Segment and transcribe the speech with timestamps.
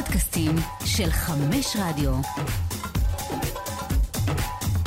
[0.00, 2.12] הפודקאסטים של חמש רדיו.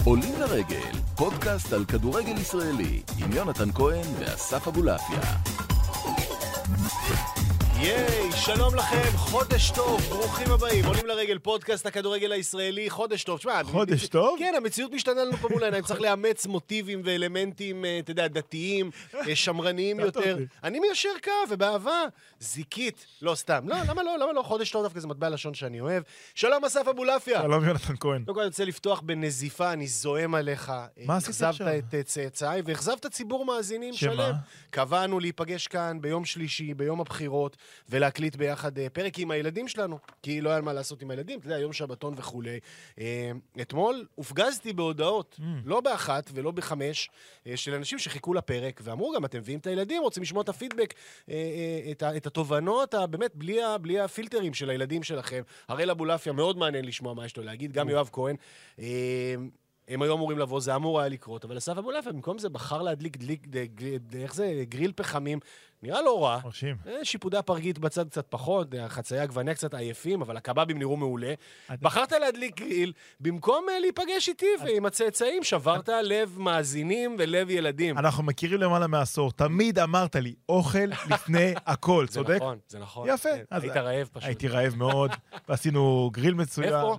[0.04, 5.53] עולים לרגל, פודקאסט על כדורגל ישראלי, עם יונתן כהן ואסף אבולעפיה.
[7.84, 10.86] ייי, שלום לכם, חודש טוב, ברוכים הבאים.
[10.86, 13.40] עולים לרגל פודקאסט הכדורגל הישראלי, חודש טוב.
[13.40, 14.36] תשמע, חודש טוב?
[14.40, 18.92] כן, המציאות משתנה לנו פה מול העיניים, צריך לאמץ מוטיבים ואלמנטים, אה, אתה יודע, דתיים,
[19.16, 20.38] אה, שמרניים יותר.
[20.64, 22.04] אני מיישר קו, ובאהבה,
[22.40, 23.06] זיקית.
[23.22, 23.70] לא, סתם.
[23.70, 24.18] לא, למה לא?
[24.20, 24.42] למה לא?
[24.42, 26.04] חודש טוב דווקא זה מטבע לשון שאני אוהב.
[26.36, 27.42] שלום, אסף אבולעפיה.
[27.42, 28.24] שלום יונתן כהן.
[28.24, 30.72] קודם כל אני רוצה לפתוח בנזיפה, אני זועם עליך.
[31.06, 31.68] מה עשית אכזבת עכשיו?
[31.78, 34.14] את אה, צאצאיי ואכזבת ציבור מאזינים שמה?
[34.14, 34.34] שלם.
[34.70, 37.58] קבענו להיפגש כאן ביום שלישי, ביום הבחירות,
[37.90, 41.48] ולהקליט ביחד אה, פרק עם הילדים שלנו, כי לא היה מה לעשות עם הילדים, אתה
[41.48, 42.60] יודע, יום שבתון וכולי.
[43.00, 43.32] אה,
[43.62, 45.44] אתמול הופגזתי בהודעות, Mm.
[45.66, 47.10] לא באחת ולא בחמש,
[47.48, 50.94] אה, של אנשים שחיכו לפרק, ואמרו גם, אתם מביאים את הילדים, רוצים לשמוע את הפידבק,
[52.18, 55.42] את התובנות, באמת, בלי ה- בלי הפילטרים של הילדים שלכם.
[55.68, 58.36] הראל אבולעפיה, מאוד מעניין לשמוע מה יש לו להגיד, גם יואב כהן.
[59.88, 63.18] הם היו אמורים לבוא, זה אמור היה לקרות, אבל אסף אבולעפיה, במקום זה בחר להדליק
[63.18, 63.48] דליק,
[64.24, 65.40] איך זה, גריל פחמים,
[65.84, 66.40] נראה לא רע.
[66.44, 66.76] מרשים.
[66.88, 71.34] אה, שיפודי הפרגית בצד קצת פחות, החצאי עגבניה קצת עייפים, אבל הקבבים נראו מעולה.
[71.82, 77.98] בחרת להדליק גריל, במקום אה, להיפגש איתי ועם הצאצאים, שברת לב מאזינים ולב ילדים.
[77.98, 82.36] אנחנו מכירים למעלה מעשור, תמיד אמרת לי, אוכל לפני הכל, זה צודק?
[82.36, 83.10] נכון, זה נכון.
[83.10, 83.30] יפה.
[83.30, 84.28] כן, אז- היית רעב פשוט.
[84.28, 85.12] הייתי רעב מאוד,
[85.50, 86.68] ועשינו גריל מצוין.
[86.74, 86.98] איפה?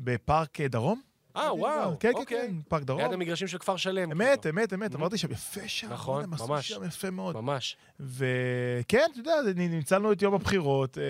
[0.00, 1.00] בפארק אה, דרום?
[1.36, 2.48] אה, וואו, כן, כן, אוקיי.
[2.48, 3.00] כן, פארק דרום.
[3.00, 4.12] ליד המגרשים של כפר שלם.
[4.12, 4.58] אמת, כאילו.
[4.58, 5.92] אמת, אמת, אמרתי שם, יפה שם.
[5.92, 6.68] נכון, ממש.
[6.68, 7.36] שם יפה מאוד.
[7.36, 7.76] ממש.
[8.00, 10.98] וכן, אתה יודע, ניצלנו את יום הבחירות.
[10.98, 11.04] אה,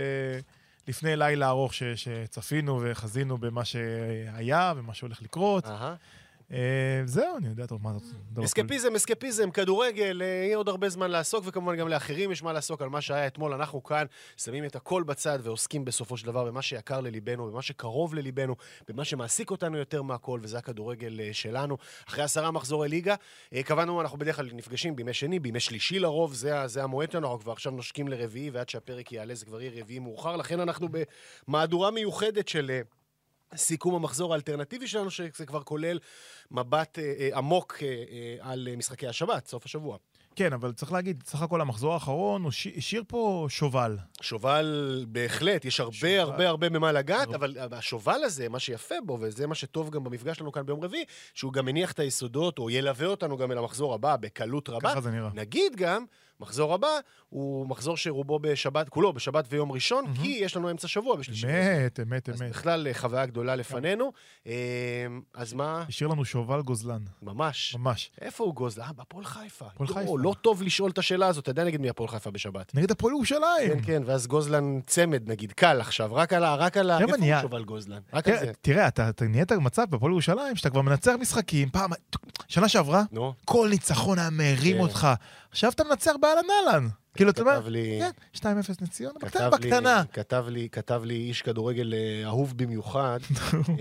[0.88, 5.66] לפני לילה ארוך שצפינו וחזינו במה שהיה ומה שהולך לקרות.
[5.66, 5.94] אהה.
[6.52, 8.44] אה, זהו, אני יודע טוב מה זאת.
[8.44, 12.82] אסקפיזם, אסקפיזם, כדורגל, אה, יהיה עוד הרבה זמן לעסוק, וכמובן גם לאחרים יש מה לעסוק
[12.82, 13.52] על מה שהיה אתמול.
[13.52, 18.14] אנחנו כאן שמים את הכל בצד ועוסקים בסופו של דבר במה שיקר לליבנו, במה שקרוב
[18.14, 18.56] לליבנו,
[18.88, 21.76] במה שמעסיק אותנו יותר מהכל, וזה הכדורגל אה, שלנו.
[22.08, 23.14] אחרי עשרה מחזורי ליגה,
[23.64, 27.40] קבענו, אנחנו בדרך כלל נפגשים בימי שני, בימי שלישי לרוב, זה, זה המועד שלנו, אנחנו
[27.40, 30.88] כבר עכשיו נושקים לרביעי, ועד שהפרק יעלה זה כבר יהיה רביעי מאוחר, לכן אנחנו
[31.48, 32.80] במהדורה מיוחדת של...
[33.54, 35.98] סיכום המחזור האלטרנטיבי שלנו, שזה כבר כולל
[36.50, 39.96] מבט אה, אה, עמוק אה, אה, על אה, משחקי השבת, סוף השבוע.
[40.36, 43.98] כן, אבל צריך להגיד, סך הכל המחזור האחרון, הוא השאיר פה שובל.
[44.20, 46.18] שובל, בהחלט, יש הרבה שובל.
[46.18, 47.28] הרבה הרבה במה לגעת.
[47.28, 51.04] אבל השובל הזה, מה שיפה בו, וזה מה שטוב גם במפגש שלנו כאן ביום רביעי,
[51.34, 54.90] שהוא גם מניח את היסודות, או ילווה אותנו גם אל המחזור הבא בקלות רבה.
[54.90, 55.30] ככה זה נראה.
[55.34, 56.04] נגיד גם,
[56.40, 56.88] מחזור הבא
[57.28, 61.46] הוא מחזור שרובו בשבת, כולו בשבת ויום ראשון, כי יש לנו אמצע שבוע בשלישי.
[61.46, 62.50] אמת, אמת, אז אמת.
[62.50, 64.12] בכלל אה, חוויה גדולה לפנינו.
[64.46, 64.52] אה,
[65.34, 65.84] אז מה?
[65.88, 67.76] השאיר לנו שובל גוזלן, ממש.
[67.78, 68.10] ממש.
[68.20, 68.82] איפה הוא גוזל?
[68.82, 69.66] אה, בהפועל חיפה.
[69.66, 70.18] הפועל יואו, חיפה.
[70.18, 72.74] לא טוב לשאול את השאלה הזאת, אתה יודע נגד מי הפועל חיפה בשבת.
[72.74, 73.68] נגד הפועל ירושלים.
[73.68, 76.54] כן, כן, ואז גוזלן צמד, נגיד, קל עכשיו, רק על ה...
[76.54, 76.98] רק על ה...
[76.98, 78.00] איפה הוא שובל גוזלן?
[78.12, 78.52] רק על זה.
[78.60, 81.90] תראה, אתה נהיית במצב בפועל ירושלים, שאתה כבר מנצח משחקים, פעם,
[82.48, 83.02] שנה שעברה,
[83.44, 84.82] כל ניצחון היה מרים כן.
[84.82, 85.08] אותך.
[85.56, 86.88] עכשיו אתה מנצח באהלן אהלן.
[87.14, 88.00] כאילו, אתה אומר, לי...
[88.00, 88.46] כן, 2-0
[88.82, 90.02] נציון, בקטנה, לי- בקטנה.
[90.12, 93.18] כתב לי, כתב לי איש כדורגל אה, אהוב במיוחד,
[93.68, 93.74] אה,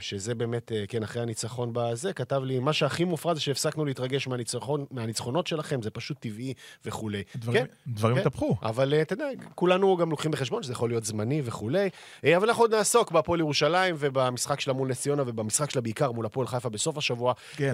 [0.00, 4.28] שזה באמת, אה, כן, אחרי הניצחון בזה, כתב לי, מה שהכי מופרע זה שהפסקנו להתרגש
[4.28, 6.54] מהניצחון, מהניצחונות שלכם, זה פשוט טבעי
[6.84, 7.22] וכולי.
[7.36, 8.20] דברים- כן, דברים כן.
[8.20, 8.56] התהפכו.
[8.62, 11.88] אבל אה, אתה יודע, כולנו גם לוקחים בחשבון שזה יכול להיות זמני וכולי.
[12.36, 16.26] אבל אנחנו עוד נעסוק בהפועל ירושלים ובמשחק שלה מול נס ציונה ובמשחק שלה בעיקר מול
[16.26, 17.32] הפועל חיפה בסוף השבוע.
[17.56, 17.72] כן.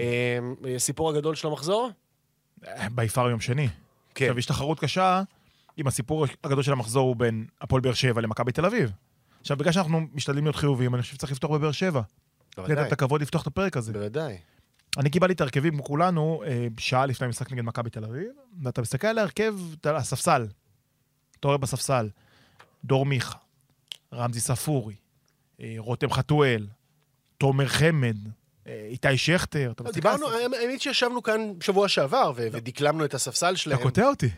[0.79, 1.91] סיפור הגדול של המחזור?
[2.95, 3.69] ביפר יום שני.
[4.15, 4.25] כן.
[4.25, 5.23] עכשיו, יש תחרות קשה,
[5.79, 8.91] אם הסיפור הגדול של המחזור הוא בין הפועל באר שבע למכבי תל אביב.
[9.41, 12.01] עכשיו, בגלל שאנחנו משתדלים להיות חיוביים, אני חושב שצריך לפתוח בבאר שבע.
[12.53, 13.93] לתת בוודאי, את הכבוד לפתוח את הפרק הזה.
[13.93, 14.37] בוודאי.
[14.99, 18.31] אני קיבלתי את ההרכבים כמו כולנו, אה, שעה לפני המשחק נגד מכבי תל אביב,
[18.63, 20.47] ואתה מסתכל על ההרכב, הספסל.
[21.41, 22.09] אתה רואה בספסל,
[22.85, 23.39] דור מיכה,
[24.15, 24.95] רמזי ספורי,
[25.61, 26.67] אה, רותם חתואל,
[27.39, 28.17] תומר חמד,
[28.67, 29.73] איתי שכטר.
[29.87, 33.77] על דיברנו, האמת שישבנו כאן בשבוע שעבר ו- ודקלמנו את הספסל שלהם.
[33.79, 34.29] אתה קוטע אותי.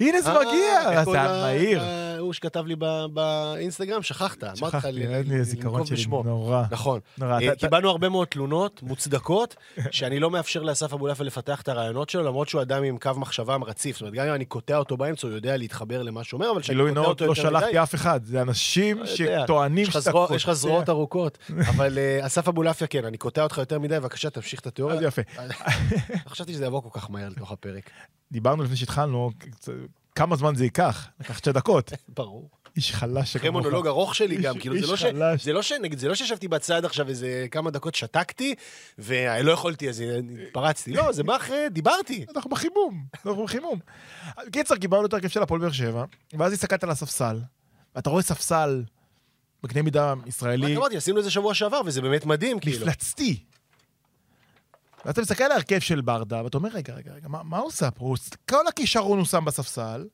[0.00, 1.82] הנה זה אה, מגיע, קוראים אתה מהיר.
[2.20, 2.74] ה- הוא שכתב לי
[3.12, 4.44] באינסטגרם, שכחת.
[4.44, 6.04] אמרתי לך שכחתי, אין לי זיכרון שלי.
[6.24, 6.64] נורא.
[6.70, 7.00] נכון.
[7.22, 9.56] אה, קיבלנו הרבה מאוד תלונות מוצדקות,
[9.90, 13.56] שאני לא מאפשר לאסף אבולעפיה לפתח את הרעיונות שלו, למרות שהוא אדם עם קו מחשבה
[13.66, 13.96] רציף.
[13.96, 16.60] זאת אומרת, גם אם אני קוטע אותו באמצע, הוא יודע להתחבר למה שהוא אומר, אבל
[16.60, 17.50] כשאני קוטע אותו לא יותר מדי...
[17.60, 20.54] שלחתי אף אחד, זה אנשים לא שטוענים שאתה זרוע- יש לך קוטע.
[20.54, 21.38] זרועות ארוכות.
[21.68, 24.96] אבל אה, אסף אבולעפיה, כן, אני קוטע אותך יותר מדי, בבקשה, תמשיך את התיאוריה.
[24.96, 25.22] אז יפה.
[26.28, 27.90] חשבתי שזה יבוא כל כך מהר לתוך הפרק.
[28.32, 29.30] דיברנו לפני שהתחלנו,
[30.20, 31.08] כמה זמן זה ייקח?
[31.20, 31.92] לקח שתי דקות.
[32.18, 32.50] ברור.
[32.76, 35.02] איש חלש אחרי מונולוג ארוך שלי גם, איש- כאילו, זה לא ש...
[35.02, 35.44] חלש.
[35.44, 35.72] זה לא ש...
[35.72, 38.54] נגיד, זה לא שישבתי בצד עכשיו איזה כמה דקות שתקתי,
[38.98, 40.02] ולא יכולתי, אז
[40.46, 40.92] התפרצתי.
[40.92, 42.24] לא, זה בא אחרי, דיברתי.
[42.36, 43.78] אנחנו בחימום, אנחנו בחימום.
[44.46, 47.40] בקיצר, קיבלנו את ההרכב של הפועל באר שבע, ואז הסתכלת על הספסל,
[47.98, 48.82] אתה רואה ספסל
[49.62, 52.76] בקנה מידה ישראלי אמרתי, עשינו את זה שבוע שעבר, וזה באמת מדהים, כאילו.
[52.78, 53.44] מפלצתי.
[55.04, 57.66] ואז אתה מסתכל על ההרכב של ברדה, ואתה אומר, רגע, רגע, רגע, מה, מה הוא
[57.66, 58.14] עושה פה?
[58.50, 60.06] כל הכישרון הוא שם בספסל,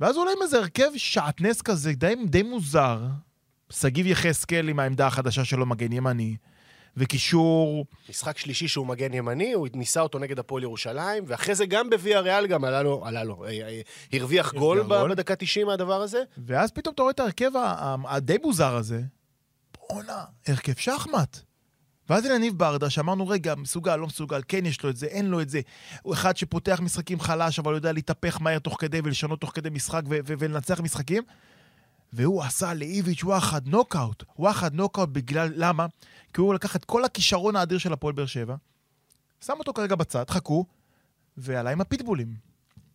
[0.00, 3.00] ואז עולה עם איזה הרכב שעטנז כזה, די, די מוזר.
[3.70, 6.36] שגיב יחזקאל עם העמדה החדשה שלו, מגן ימני,
[6.96, 7.86] וקישור...
[8.08, 12.20] משחק שלישי שהוא מגן ימני, הוא ניסה אותו נגד הפועל ירושלים, ואחרי זה גם בוויה
[12.20, 13.80] ריאל גם עלה לו, עלה לו, אה, אה,
[14.12, 14.82] הרוויח גול.
[14.82, 16.22] בדקה 90 מהדבר הזה.
[16.46, 17.50] ואז פתאום אתה רואה את ההרכב
[18.08, 19.00] הדי מוזר הזה,
[19.88, 21.40] בואנה, הרכב שחמט.
[22.08, 25.26] ואז הנה ניב ברדה, שאמרנו, רגע, מסוגל, לא מסוגל, כן יש לו את זה, אין
[25.26, 25.60] לו את זה.
[26.02, 30.02] הוא אחד שפותח משחקים חלש, אבל יודע להתהפך מהר תוך כדי ולשנות תוך כדי משחק
[30.08, 31.22] ו- ו- ולנצח משחקים.
[32.12, 34.22] והוא עשה לאיביץ' וואחד נוקאוט.
[34.38, 35.86] וואחד נוקאוט בגלל, למה?
[36.32, 38.56] כי הוא לקח את כל הכישרון האדיר של הפועל באר שבע,
[39.40, 40.64] שם אותו כרגע בצד, חכו,
[41.36, 42.34] ועלה עם הפיטבולים.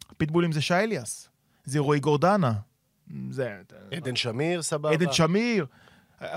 [0.10, 1.30] הפיטבולים זה שי אליאס,
[1.66, 2.54] זה רועי גורדנה,
[3.32, 3.62] זה...
[3.92, 4.92] עדן שמיר, סבבה.
[4.92, 5.66] עדן שמיר.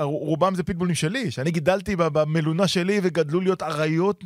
[0.00, 4.25] רובם זה פיטבולים שלי, שאני גידלתי במלונה שלי וגדלו להיות אריות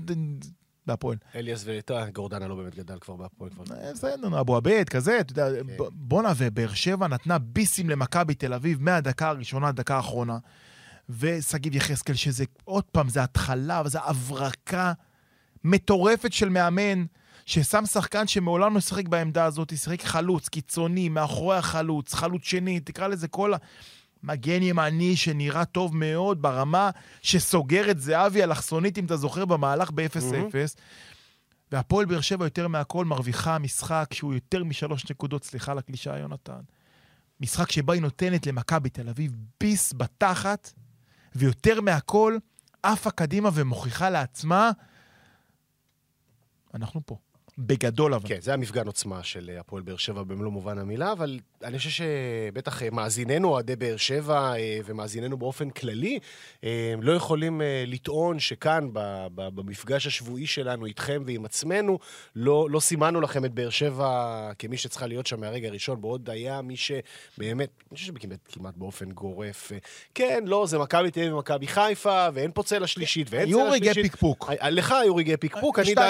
[0.87, 1.17] בהפועל.
[1.35, 3.50] אליאס ואתה, גורדנה לא באמת גדל כבר בהפועל.
[3.50, 3.64] כבר.
[3.76, 5.85] אה, בסדר, נו, אבו עביד, כזה, אתה יודע, כן.
[5.93, 10.38] בואנה, ובאר שבע נתנה ביסים למכבי תל אביב מהדקה הראשונה עד הדקה האחרונה.
[11.08, 14.93] ושגיב יחזקאל, שזה, עוד פעם, זה התחלה, וזה הברקה
[15.64, 17.05] מטורפת של מאמן,
[17.47, 23.09] ששם שחקן שמעולם לא שיחק בעמדה הזאת, שיחק חלוץ, קיצוני, מאחורי החלוץ, חלוץ שני, תקרא
[23.09, 23.56] לזה כל ה...
[24.26, 26.90] מגן ימני שנראה טוב מאוד ברמה
[27.23, 30.78] שסוגר את זהבי אלכסונית, אם אתה זוכר, במהלך ב-0-0.
[31.73, 36.61] והפועל באר שבע יותר מהכל מרוויחה משחק שהוא יותר משלוש נקודות, סליחה על הקלישאה, יונתן.
[37.40, 40.73] משחק שבה היא נותנת למכבי תל אביב ביס בתחת,
[41.34, 42.37] ויותר מהכל,
[42.82, 44.70] עפה קדימה ומוכיחה לעצמה,
[46.75, 47.19] אנחנו פה.
[47.58, 48.29] בגדול אבל.
[48.29, 51.91] כן, זה המפגן עוצמה של אה, הפועל באר שבע במלוא מובן המילה, אבל אני חושב
[51.91, 56.19] שבטח אה, מאזיננו, אוהדי באר שבע, אה, ומאזיננו באופן כללי,
[57.03, 58.88] לא יכולים לטעון שכאן,
[59.35, 61.99] במפגש השבועי שלנו איתכם ועם עצמנו,
[62.37, 66.62] לא, לא סימנו לכם את באר שבע כמי שצריכה להיות שם מהרגע הראשון, בעוד היה
[66.62, 69.73] מי שבאמת, אני חושב שכמעט כמעט באופן גורף,
[70.14, 73.70] כן, לא, זה מכבי תל אביב ומכבי חיפה, ואין פה צלע שלישית, ואין צלע היו
[73.70, 74.12] רגעי שלישית.
[74.62, 75.35] אה, לך היו רגעי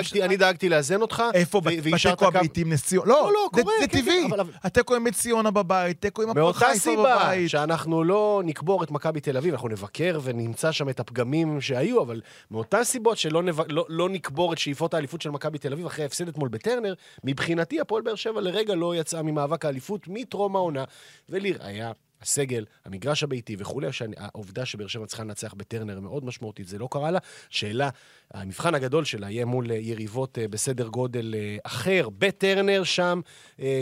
[0.02, 0.24] שתיים.
[0.24, 1.22] אני דאגתי לאזן אותך.
[1.40, 1.60] איפה?
[1.60, 3.08] בתיקו קו- הביתי עם נס ציונה?
[3.08, 4.28] לא, לא, לא, זה- קורה, זה כן, טבעי.
[4.30, 7.50] כן, התיקו עם בית ציונה בבית, תיקו עם הפועל מאותה חיפה סיבה בבית.
[7.50, 12.20] שאנחנו לא נקבור את מכבי תל אביב, אנחנו נבקר ונמצא שם את הפגמים שהיו, אבל
[12.50, 13.42] מאותן סיבות שלא.
[13.68, 16.94] לא, לא נקבור את שאיפות האליפות של מכבי תל אביב אחרי ההפסד אתמול בטרנר,
[17.24, 20.84] מבחינתי הפועל באר שבע לרגע לא יצאה ממאבק האליפות מטרום העונה,
[21.28, 21.92] ולראיה...
[22.22, 27.10] הסגל, המגרש הביתי וכולי, שהעובדה שבאר שבע צריכה לנצח בטרנר מאוד משמעותית, זה לא קרה
[27.10, 27.18] לה.
[27.50, 27.90] שאלה,
[28.34, 33.20] המבחן הגדול שלה יהיה מול אה, יריבות אה, בסדר גודל אה, אחר, בטרנר שם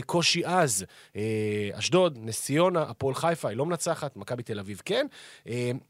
[0.06, 0.84] קושי עז.
[1.72, 5.06] אשדוד, נס ציונה, הפועל חיפה, היא לא מנצחת, מכבי תל אביב כן.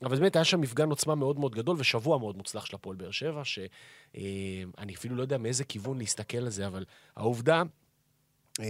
[0.02, 3.10] אבל באמת היה שם מפגן עוצמה מאוד מאוד גדול ושבוע מאוד מוצלח של הפועל באר
[3.10, 6.84] שבע, שאני אפילו לא יודע מאיזה כיוון להסתכל על זה, אבל
[7.16, 7.62] העובדה...
[8.60, 8.66] אה,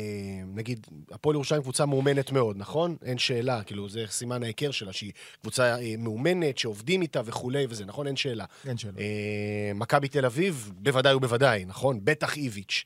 [0.47, 2.97] נגיד, הפועל ירושלים קבוצה מאומנת מאוד, נכון?
[3.03, 7.85] אין שאלה, כאילו, זה סימן ההיכר שלה, שהיא קבוצה אה, מאומנת, שעובדים איתה וכולי וזה,
[7.85, 8.07] נכון?
[8.07, 8.45] אין שאלה.
[8.69, 8.93] אין שאלה.
[8.99, 12.01] אה, מכבי תל אביב, בוודאי ובוודאי, נכון?
[12.05, 12.85] בטח איביץ'.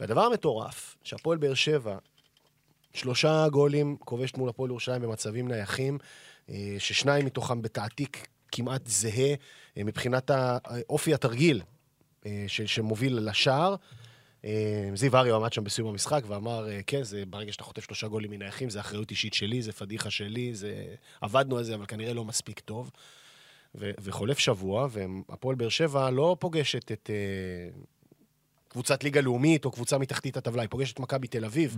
[0.00, 1.98] והדבר המטורף, שהפועל באר שבע,
[2.94, 5.98] שלושה גולים כובשת מול הפועל ירושלים במצבים נייחים,
[6.78, 9.34] ששניים מתוכם בתעתיק כמעט זהה
[9.76, 10.30] מבחינת
[10.88, 11.62] אופי התרגיל
[12.46, 13.76] שמוביל לשער.
[14.44, 18.08] אה, זיו אריה עמד שם בסיום המשחק ואמר, אה, כן, זה ברגע שאתה חוטף שלושה
[18.08, 20.84] גולים מנייחים, זה אחריות אישית שלי, זה פדיחה שלי, זה...
[21.20, 22.90] עבדנו על זה, אבל כנראה לא מספיק טוב.
[23.74, 27.80] ו- וחולף שבוע, והפועל באר שבע לא פוגשת את אה,
[28.68, 31.76] קבוצת ליגה לאומית או קבוצה מתחתית הטבלה, היא פוגשת את מכבי תל אביב.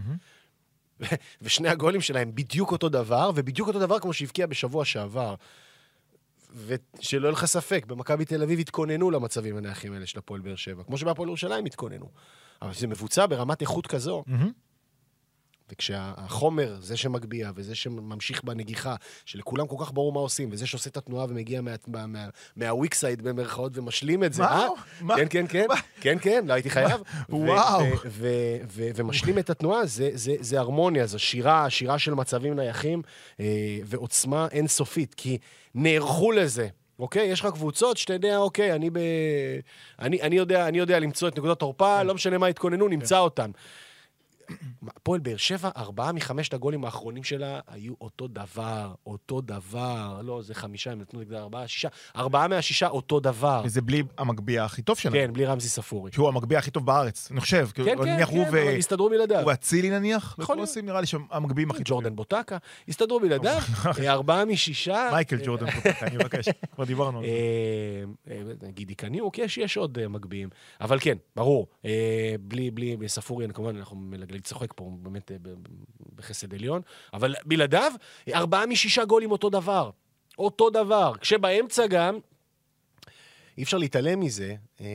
[1.01, 1.05] ו-
[1.43, 5.35] ושני הגולים שלהם בדיוק אותו דבר, ובדיוק אותו דבר כמו שהבקיע בשבוע שעבר.
[6.67, 10.83] ושלא יהיה לך ספק, במכבי תל אביב התכוננו למצבים הנייחים האלה של הפועל באר שבע,
[10.83, 12.09] כמו שבהפועל ירושלים התכוננו.
[12.63, 14.51] אבל זה מבוצע ברמת איכות כזו, מהמם.
[15.73, 20.97] וכשהחומר, זה שמגביה וזה שממשיך בנגיחה, שלכולם כל כך ברור מה עושים, וזה שעושה את
[20.97, 24.49] התנועה ומגיע מה- מה- מה- מהוויקסייד במרכאות ומשלים את זה, מה?
[24.63, 24.69] אה?
[25.01, 25.17] מה?
[25.17, 25.75] כן, כן, כן, מה?
[26.01, 27.01] כן, כן, לא הייתי חייב.
[27.29, 27.81] וואו.
[28.95, 33.03] ומשלים את התנועה, זה- זה זה הרמוניה, זו שירה, שירה של מצבים נייחים,
[33.41, 33.47] אה,
[33.85, 35.39] ועוצמה אינסופית, כי
[35.75, 36.69] נערכו לזה.
[36.99, 37.27] אוקיי?
[37.27, 38.99] יש לך קבוצות שאתה יודע, אוקיי, אני, ב...
[39.99, 42.07] אני, אני, יודע, אני יודע למצוא את נקודות תורפה, כן.
[42.07, 43.51] לא משנה מה התכוננו, נמצא אותן.
[44.97, 50.21] הפועל באר שבע, ארבעה מחמשת הגולים האחרונים שלה היו אותו דבר, אותו דבר.
[50.25, 51.89] לא, זה חמישה, הם נתנו נגדה ארבעה, שישה.
[52.17, 53.63] ארבעה מהשישה, אותו דבר.
[53.65, 55.15] וזה בלי המגביה הכי טוב שלהם.
[55.15, 56.13] כן, בלי רמזי ספורי.
[56.13, 57.69] שהוא המגביה הכי טוב בארץ, אני חושב.
[57.75, 59.41] כן, כאילו, כן, כן, הוא אבל הסתדרו בלעדיו.
[59.41, 62.03] הוא אצילי נניח, יכול וקרוסים נראה לי שהם המגביהים הכי טובים.
[62.03, 62.57] ג'ורדן בוטקה,
[62.89, 63.59] הסתדרו בלעדיו,
[64.01, 65.09] אה, ארבעה משישה.
[65.13, 65.67] מייקל ג'ורדן,
[66.03, 67.31] אני מבקש, כבר דיברנו על זה.
[67.31, 70.49] אה, אה, גידי קניוק, יש, עוד אה, מגביהים.
[70.81, 75.37] אבל כן, ברור, אה, בלי, ספורי, כמובן, אנחנו מלגלג צוחק פה, באמת אה,
[76.17, 76.83] בחסד עליון,
[77.13, 77.93] אבל בלעדיו,
[78.35, 79.91] ארבעה משישה גולים אותו דבר.
[80.39, 81.13] אותו דבר.
[81.21, 82.19] כשבאמצע גם,
[83.59, 84.87] אי אפשר להתעלם מזה, אה,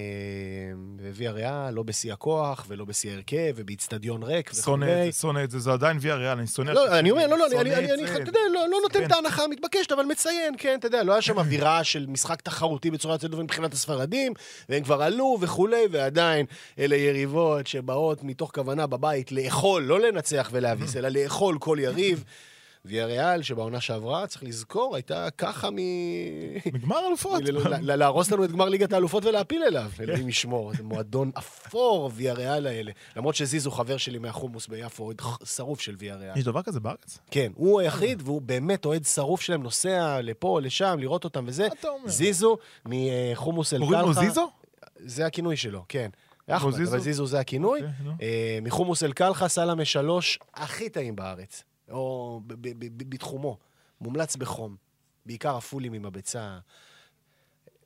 [1.16, 5.14] וויה ריאל, לא בשיא הכוח, ולא בשיא ההרכב, ובאיצטדיון ריק שונא את.
[5.14, 6.72] זה, שונא את זה, זה עדיין ויה ריאל, אני שונא...
[6.72, 8.16] לא, אני אומר, לא, לא, אני, שונא אני, את אני, זה.
[8.16, 9.06] אתה יודע, לא, לא נותן כן.
[9.06, 12.92] את ההנחה המתבקשת, אבל מציין, כן, אתה יודע, לא היה שם אווירה של משחק תחרותי
[12.92, 14.34] בצורה יוצאת דופן מבחינת הספרדים,
[14.70, 16.46] והם כבר עלו וכולי, ועדיין
[16.80, 22.24] אלה יריבות שבאות מתוך כוונה בבית לאכול, לא לנצח ולהביס, אלא לאכול כל יריב.
[22.88, 25.75] ויה ריאל, שבעונה שעברה, צריך לזכור, הייתה ככה מ...
[26.74, 27.41] מגמר אלופות.
[27.82, 29.91] להרוס לנו את גמר ליגת האלופות ולהפיל אליו.
[29.96, 30.03] כן.
[30.03, 32.91] אלוהים ישמור, זה מועדון אפור, ויה ריאל האלה.
[33.15, 36.38] למרות שזיזו חבר שלי מהחומוס ביפו, אוהד שרוף של ויה ריאל.
[36.38, 37.20] יש דבר כזה בארץ?
[37.32, 41.67] כן, הוא היחיד, והוא באמת אוהד שרוף שלהם, נוסע לפה, לשם, לראות אותם וזה.
[41.67, 42.10] מה אתה אומר?
[42.10, 44.22] זיזו מחומוס אל קוראים לו קלחה.
[44.22, 44.50] זיזו?
[45.00, 46.10] זה הכינוי שלו, כן.
[46.50, 46.74] אחמד?
[46.74, 47.79] אבל זיזו זה הכינוי.
[47.79, 48.27] אוקיי.
[48.27, 51.63] אה, מחומוס אל קלחה, סלמה שלוש, הכי טעים בארץ.
[51.91, 53.58] או ב- ב- ב- בתחומו.
[54.01, 54.75] מומלץ בחום.
[55.25, 56.58] בעיקר הפולים עם הביצה.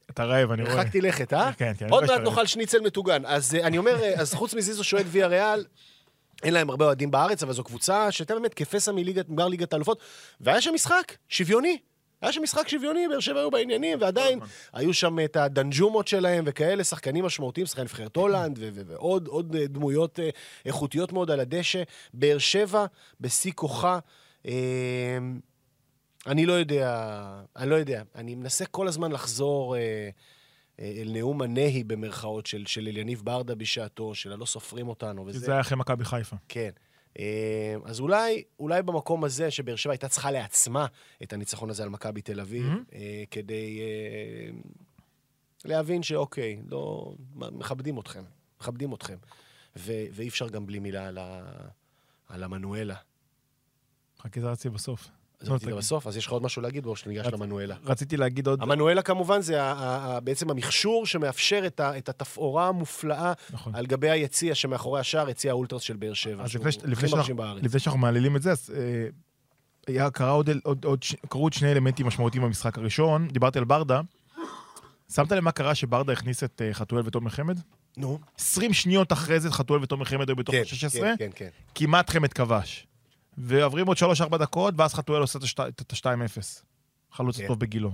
[0.09, 0.73] אתה רעב, אני רואה.
[0.73, 1.53] הרחקתי לכת, אה?
[1.53, 3.25] כן, כן, עוד מעט נאכל שניצל מטוגן.
[3.25, 5.65] אז אה, אני אומר, אה, אז חוץ מזיזו שועד ויה ריאל,
[6.43, 9.99] אין להם הרבה אוהדים בארץ, אבל זו קבוצה שהייתה באמת כפסע מליגת, מגר ליגת האלופות.
[10.41, 11.77] והיה שם משחק שוויוני.
[12.21, 14.39] היה שם משחק שוויוני, באר שבע היו בעניינים, ועדיין
[14.73, 20.19] היו שם את הדנג'ומות שלהם וכאלה, שחקנים משמעותיים, שחקן נבחרת הולנד, ועוד עוד אה, דמויות
[20.19, 20.29] אה,
[20.65, 21.83] איכותיות מאוד על הדשא.
[22.13, 22.85] באר שבע,
[23.21, 23.99] בשיא כוחה.
[24.45, 25.17] אה,
[26.27, 27.19] אני לא יודע,
[27.55, 28.03] אני לא יודע.
[28.15, 30.09] אני מנסה כל הזמן לחזור אה,
[30.79, 35.39] אה, אל נאום הנהי במרכאות של, של אליניב ברדה בשעתו, של הלא סופרים אותנו וזה.
[35.39, 36.35] זה היה אחרי מכבי חיפה.
[36.49, 36.69] כן.
[37.19, 40.85] אה, אז אולי, אולי במקום הזה, שבאר שבע הייתה צריכה לעצמה
[41.23, 42.93] את הניצחון הזה על מכבי תל אביב, Mhm.
[42.95, 44.49] אה, כדי אה,
[45.65, 48.23] להבין שאוקיי, לא, מכבדים אתכם,
[48.61, 49.17] מכבדים אתכם.
[49.75, 51.51] ו- ואי אפשר גם בלי מילה על, ה,
[52.27, 52.95] על המנואלה.
[54.19, 55.07] חכה, זה רציתי בסוף.
[55.41, 55.69] אז לא, רצית.
[55.69, 57.75] בסוף, אז יש לך עוד משהו להגיד או שניגש למנואלה?
[57.83, 58.61] רציתי להגיד עוד...
[58.61, 59.59] המנואלה כמובן זה
[60.23, 63.75] בעצם המכשור שמאפשר את, התפאורה המופלאה נכון.
[63.75, 66.43] על גבי היציע שמאחורי השער, יציע האולטרס של באר שבע.
[66.43, 67.63] אז שהוא הכי מרשים בארץ.
[67.63, 69.07] לפני שאנחנו מעללים את זה, אז אה,
[69.87, 73.27] היה, קרה עוד, עוד, עוד, קרו עוד שני אלמנטים משמעותיים במשחק הראשון.
[73.27, 74.01] דיברתי על ברדה.
[75.13, 77.59] שמת לב מה קרה שברדה הכניס את אה, חתואל ותומר חמד?
[77.97, 78.19] נו.
[78.39, 81.49] 20 שניות אחרי זה חתואל ותומר חמד היו בתוך כן, ה-16, כן, כן, כן.
[81.75, 82.87] כמעט חמד כבש.
[83.37, 86.63] ועוברים עוד 3-4 דקות, ואז חתואל עושה את ה-2-0.
[87.11, 87.47] חלוץ כן.
[87.47, 87.91] טוב בגילו,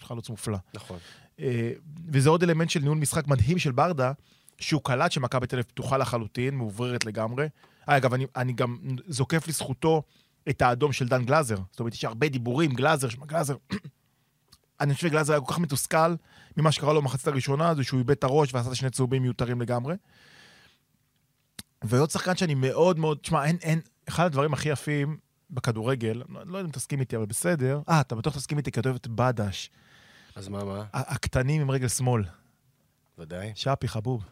[0.00, 0.58] חלוץ מופלא.
[0.74, 0.98] נכון.
[1.40, 1.72] אה,
[2.12, 4.12] וזה עוד אלמנט של ניהול משחק מדהים של ברדה,
[4.58, 7.48] שהוא קלט שמכבי תל אביב פתוחה לחלוטין, מאובררת לגמרי.
[7.86, 10.02] אגב, אני, אני גם זוקף לזכותו
[10.48, 11.56] את האדום של דן גלאזר.
[11.70, 13.56] זאת אומרת, יש הרבה דיבורים, גלאזר, שמע, גלאזר...
[14.80, 16.14] אני חושב שגלאזר היה כל כך מתוסכל
[16.56, 19.94] ממה שקרה לו במחצית הראשונה, זה שהוא איבד את הראש ועשה שני צהובים מיותרים לגמרי.
[21.84, 23.18] ועוד שחקן שאני מאוד מאוד...
[23.18, 23.80] תשמע, אין, אין...
[24.10, 25.18] אחד הדברים הכי יפים
[25.50, 27.80] בכדורגל, לא לא יודע אם תסכים איתי, אבל בסדר.
[27.88, 29.70] אה, אתה בטוח תסכים איתי, אוהב את בדש.
[30.34, 30.84] אז מה, מה?
[30.92, 32.24] הקטנים עם רגל שמאל.
[33.18, 33.52] ודאי.
[33.54, 34.24] שפי חבוב.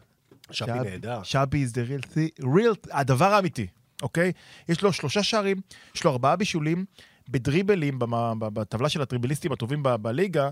[0.51, 1.23] שפי נהדר.
[1.23, 3.67] שפי is the real thing, real, הדבר האמיתי,
[4.01, 4.31] אוקיי?
[4.69, 5.57] יש לו שלושה שערים,
[5.95, 6.85] יש לו ארבעה בישולים,
[7.29, 7.99] בדריבלים,
[8.39, 10.49] בטבלה של הדריבליסטים הטובים בליגה,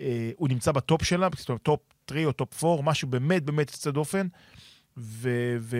[0.00, 1.28] אה, הוא נמצא ב top שלה,
[1.62, 4.26] top 3 או top 4, משהו באמת באמת יוצא דופן.
[4.98, 5.76] ו- ו-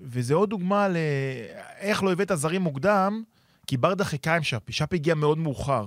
[0.00, 3.22] וזה עוד דוגמה לאיך לא הבאת זרים מוקדם,
[3.66, 4.72] כי ברדה חיכה עם שפי.
[4.72, 5.86] שפי הגיע מאוד מאוחר.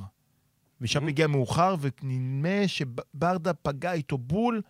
[0.82, 1.10] ושפי Mhm.
[1.10, 4.62] הגיע מאוחר, ונדמה שברדה פגע איתו בול.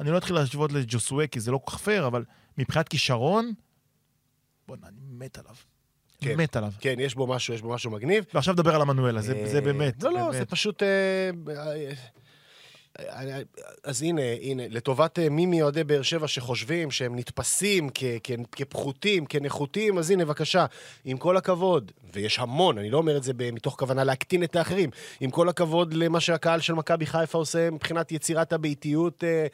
[0.00, 2.24] אני לא אתחיל להשוות לג'וסווה, כי זה לא כל כך פייר, אבל
[2.58, 3.52] מבחינת כישרון,
[4.68, 5.54] בוא'נה, אני מת עליו.
[6.20, 6.36] כן.
[6.36, 6.72] מת עליו.
[6.80, 8.24] כן, יש בו משהו, יש בו משהו מגניב.
[8.34, 10.02] ועכשיו נדבר על המנואלה, זה, זה אה, באמת.
[10.02, 10.32] לא, לא, באמת.
[10.32, 10.82] זה פשוט...
[10.82, 11.92] אה, אה,
[13.84, 19.26] אז הנה, הנה, לטובת אה, מי מאוהדי באר שבע שחושבים שהם נתפסים כ- כ- כפחותים,
[19.26, 20.66] כנחותים, אז הנה, בבקשה,
[21.04, 24.90] עם כל הכבוד, ויש המון, אני לא אומר את זה מתוך כוונה להקטין את האחרים,
[25.20, 29.46] עם כל הכבוד למה שהקהל של מכבי חיפה עושה מבחינת יצירת הביתיות אה,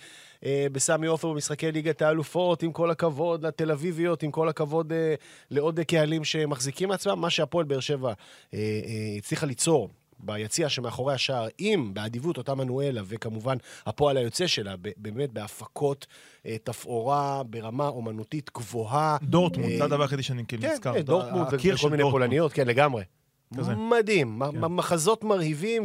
[0.44, 5.14] אה, בסמי עופר במשחקי ליגת האלופות, עם כל הכבוד לתל אביביות, עם כל הכבוד אה,
[5.50, 9.88] לעוד קהלים שמחזיקים מעצמם, מה שהפועל באר שבע אה, אה, הצליחה ליצור
[10.20, 13.56] ביציע שמאחורי השער, עם, באדיבות, אותה מנואלה, וכמובן
[13.86, 16.06] הפועל היוצא שלה, באמת בהפקות
[16.46, 19.16] אה, תפאורה ברמה אומנותית גבוהה.
[19.22, 20.94] דורטמונד, אה, זה הדבר היחידי שאני כאילו כן, נזכר.
[20.94, 22.02] כן, דורטמונד וכל מיני.
[22.10, 23.04] פולניות, כן, לגמרי.
[23.56, 23.74] כזה.
[23.74, 24.58] מדהים, כן.
[24.60, 25.84] מחזות מרהיבים,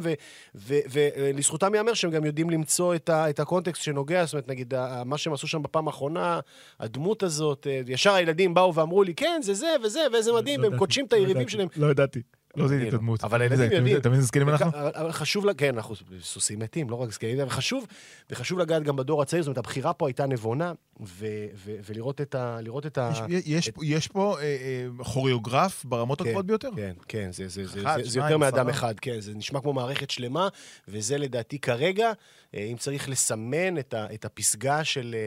[0.55, 4.73] ולזכותם ייאמר שהם גם יודעים למצוא את, ה, את הקונטקסט שנוגע, זאת אומרת, נגיד,
[5.05, 6.39] מה שהם עשו שם בפעם האחרונה,
[6.79, 10.67] הדמות הזאת, אה, ישר הילדים באו ואמרו לי, כן, זה זה וזה, ואיזה מדהים, לא
[10.67, 11.67] והם קודשים את לא היריבים שלהם.
[11.75, 12.21] לא ידעתי.
[12.55, 13.23] לא זיהיתי את כאילו, הדמות.
[13.23, 13.97] אבל מבין, הילדים יודעים.
[13.97, 14.71] אתה מבין זקנים אנחנו?
[14.73, 17.85] אבל- חשוב, כן, אנחנו סוסים מתים, לא רק זקנים, אבל חשוב,
[18.29, 20.73] וחשוב לגעת גם בדור הצעיר, זאת אומרת, הבחירה פה הייתה נבונה,
[21.85, 22.59] ולראות את ה...
[23.45, 26.69] יש- יש פה- אה, אה, כוריאוגרף ברמות כן, הגבוהות ביותר.
[26.75, 27.43] כן, כן, זה,
[28.19, 28.69] יותר מאדם.
[28.69, 30.47] אחד, כן, זה נשמע כמו מערכת שלמה,
[30.87, 32.11] וזה לדעתי כרגע,
[32.55, 33.93] אה, אם צריך לסמן את,
[34.25, 35.19] הפסגה של אה,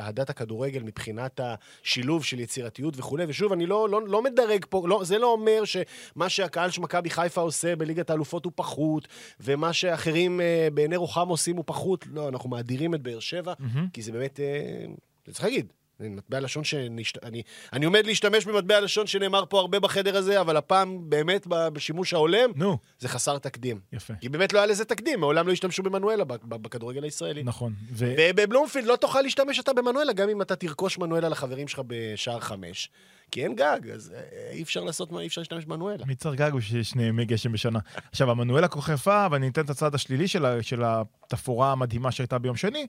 [0.00, 4.82] אה, אהדת הכדורגל מבחינת השילוב של יצירתיות וכולי, ושוב, אני לא, לא, לא מדרג פה,
[4.88, 9.08] לא, זה לא אומר שמה שהקהל של מכבי חיפה עושה בליגת האלופות הוא פחות,
[9.40, 13.88] ומה שאחרים אה, בעיני רוחם עושים הוא פחות, לא, אנחנו מאדירים את באר שבע, מהמם.
[13.92, 14.84] כי זה באמת, אה,
[15.26, 15.72] זה צריך להגיד.
[16.10, 17.24] מטבע לשון שנשת...
[17.24, 22.14] אני, אני עומד להשתמש במטבע לשון שנאמר פה הרבה בחדר הזה, אבל הפעם באמת בשימוש
[22.14, 23.80] ההולם, נו, זה חסר תקדים.
[23.92, 24.14] יפה.
[24.20, 27.42] כי באמת לא היה לזה תקדים, מעולם לא השתמשו במנואלה בכדורגל הישראלי.
[27.42, 27.72] נכון.
[27.92, 32.40] ו- ובבלומפילד לא תוכל להשתמש אתה במנואלה, גם אם אתה תרכוש מנואלה לחברים שלך בשער
[32.40, 32.90] חמש.
[33.32, 36.04] כי אין גג, אז אה, אי אפשר לעשות, אי אפשר להשתמש במנואלה.
[36.06, 37.78] מי צריך גג בשביל שני ימי גשם בשנה?
[38.10, 42.86] עכשיו, המנואלה יפה, ואני אתן את הצד השלילי של של התפאורה המדהימה שהייתה ביום שני,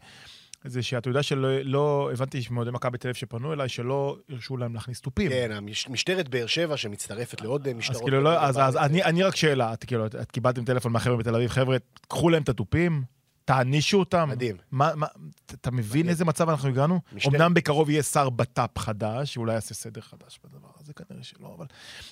[0.65, 4.73] זה שאתה יודע שלא לא, הבנתי מאוהדי מכבי תל אביב שפנו אליי, שלא הרשו להם
[4.73, 5.29] להכניס תופים.
[5.29, 5.51] כן,
[5.89, 8.01] משטרת באר שבע שמצטרפת לעוד אה, משטרות.
[8.01, 8.77] אז כאילו, לא, אז, אז.
[8.77, 12.29] אני, אני רק שאלה, את, כאילו, את, את קיבלתם טלפון מהחבר'ה בתל אביב, חבר'ה, קחו
[12.29, 13.03] להם את התופים,
[13.45, 14.29] תענישו אותם.
[14.31, 14.57] מדהים.
[14.71, 15.07] מה, מה,
[15.53, 16.09] אתה מבין מדהים.
[16.09, 16.99] איזה מצב אנחנו הגענו?
[17.13, 21.55] משטרת- אמנם בקרוב יהיה שר בט"פ חדש, שאולי יעשה סדר חדש בדבר הזה, כנראה שלא,
[21.57, 21.65] אבל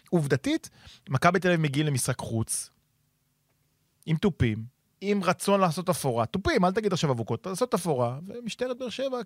[0.10, 0.70] עובדתית,
[1.10, 2.70] מכבי תל אביב מגיעים למשחק חוץ,
[4.06, 4.64] עם תופים,
[5.02, 6.26] עם רצון לעשות אפורה.
[6.26, 8.20] תופים, אל תגיד עכשיו אבוקות, לעשות אפורה.
[8.28, 9.18] ומשטרת באר שבע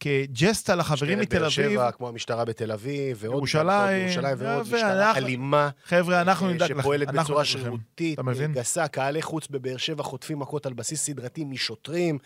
[0.00, 1.70] כג'סטה לחברים משטרת מתל באר אביב.
[1.70, 4.08] שבע, כמו המשטרה בתל אביב, ועוד ירושלים,
[4.38, 5.70] ועוד משטרה אלימה.
[5.84, 6.80] חבר'ה, אנחנו נדאג לכם.
[6.80, 7.44] שפועלת אנחנו בצורה.
[7.44, 8.18] שרירותית?
[8.52, 12.18] גסה, קהלי חוץ בבאר שבע חוטפים מכות על בסיס סדרתי משוטרים.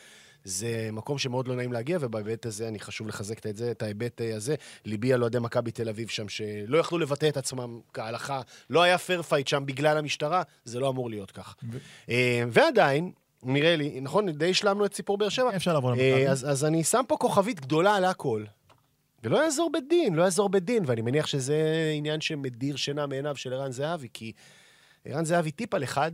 [0.45, 4.21] זה מקום שמאוד לא נעים להגיע, ובהיבט הזה אני חשוב לחזק את זה, את ההיבט
[4.21, 4.55] אה, הזה.
[4.85, 8.41] ליבי על אוהדי מכבי תל אביב שם, שלא יכלו לבטא את עצמם כהלכה.
[8.71, 11.57] לא היה fair fight שם בגלל המשטרה, זה לא אמור להיות כך.
[12.11, 15.57] אה, ועדיין, נראה לי, נכון, די השלמנו את סיפור באר שבע.
[15.57, 16.29] אפשר לעבור אה, למכבי.
[16.29, 18.45] אז, אז אני שם פה כוכבית גדולה על הכל.
[19.25, 23.37] ולא יעזור בית דין, לא יעזור בית דין, ואני מניח שזה עניין שמדיר שינה מעיניו
[23.37, 24.33] של ערן זהבי, כי
[25.05, 26.13] ערן זהבי טיפ על אחד,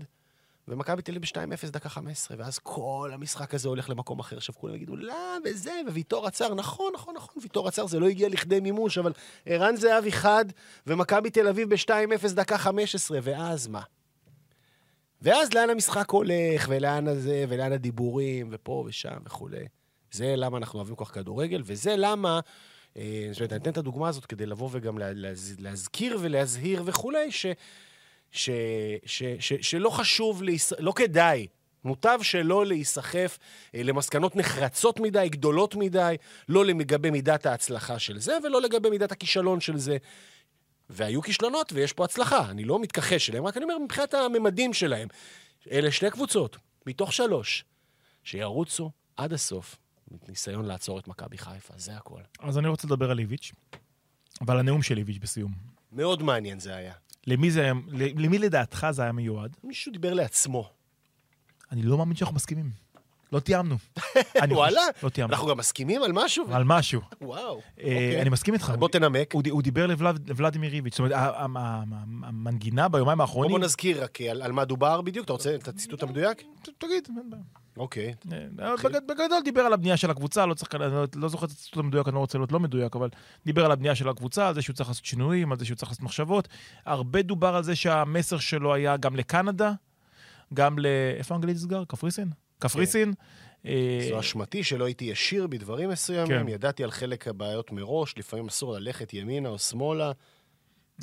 [0.68, 4.37] ומכבי תל אביב ב-2-0 דקה 15, ואז כל המשחק הזה הולך למקום אחר.
[4.37, 8.29] עכשיו כולם יגידו, לא, וזה, וויטור עצר, נכון, נכון, נכון, ויטור עצר, זה לא הגיע
[8.29, 9.12] לכדי מימוש, אבל
[9.46, 10.44] ערן זהבי חד,
[10.87, 13.83] ומכבי תל אביב ב-2-0 דקה 15, ואז מה?
[15.22, 19.64] ואז לאן המשחק הולך, ולאן הזה, ולאן הדיבורים, ופה ושם וכולי.
[20.12, 22.40] זה למה אנחנו אוהבים כל כך כדורגל, וזה למה,
[22.96, 26.83] אה, זאת אומרת, אני אתן את הדוגמה הזאת כדי לבוא וגם לה, להז, להזכיר ולהזהיר
[26.87, 27.46] וכולי, ש,
[28.35, 28.51] ש,
[29.07, 30.73] ש, ש, שלא חשוב, להיס...
[30.79, 31.47] לא כדאי,
[31.85, 33.38] מוטב שלא להיסחף
[33.75, 36.16] אה, למסקנות נחרצות מדי, גדולות מדי,
[36.49, 39.97] לא לגבי מידת ההצלחה של זה, ולא לגבי מידת הכישלון של זה.
[40.90, 45.09] והיו כישלונות ויש פה הצלחה, אני לא מתכחש אליהם, רק אני אומר מבחינת הממדים שלהם.
[45.70, 47.64] אלה שתי קבוצות, מתוך שלוש,
[48.25, 49.77] שירוצו עד הסוף,
[50.29, 52.20] ניסיון לעצור את מכבי חיפה, זה הכל.
[52.38, 53.53] אז אני רוצה לדבר על איביץ',
[54.47, 55.53] ועל הנאום של איביץ' בסיום.
[55.92, 56.92] מאוד מעניין זה היה.
[57.26, 59.56] למי זה למי לדעתך זה היה מיועד?
[59.64, 60.70] מישהו דיבר לעצמו.
[61.72, 62.70] אני לא מאמין שאנחנו מסכימים.
[63.35, 63.77] לא תיאמנו.
[64.51, 64.81] וואלה?
[65.03, 65.33] לא תיאמנו.
[65.35, 66.44] אנחנו גם מסכימים על משהו?
[66.53, 67.01] על משהו.
[67.20, 67.42] וואו.
[67.44, 68.20] אה, אוקיי.
[68.23, 68.73] אני מסכים איתך.
[68.79, 69.35] בוא תנמק.
[69.51, 70.92] הוא דיבר לוולד- לוולדימיר איביץ'.
[70.92, 71.12] זאת אומרת,
[72.23, 73.51] המנגינה ביומיים האחרונים...
[73.51, 76.42] בוא נזכיר רק על על מה דובר בדיוק, אתה רוצה את הציטוט המדויק?
[76.79, 77.42] תגיד, אין בעיה.
[77.77, 78.14] אוקיי.
[78.33, 81.77] אה, בגד- בגדול דיבר על הבנייה של הקבוצה, לא צריך, לא- לא זוכר את הציטוט
[81.85, 83.09] המדויק, אני לא רוצה להיות לא מדויק, אבל
[83.47, 85.90] דיבר על הבנייה של הקבוצה, על זה שהוא צריך לעשות שינויים, על זה שהוא צריך
[85.90, 86.49] לעשות מחשבות.
[86.87, 89.73] הרבה דובר על זה שהמסר שלו היה גם לקנדה,
[90.55, 90.87] גם ל...
[91.18, 91.85] איפה האנגלית נסגר?
[91.85, 92.29] קפריסין?
[92.68, 93.12] קפריסין.
[93.66, 96.48] אה, זו אשמתי שלא הייתי ישיר בדברים מסוימים, כן.
[96.48, 100.12] ידעתי על חלק הבעיות מראש, לפעמים אסור ללכת ימינה או שמאלה.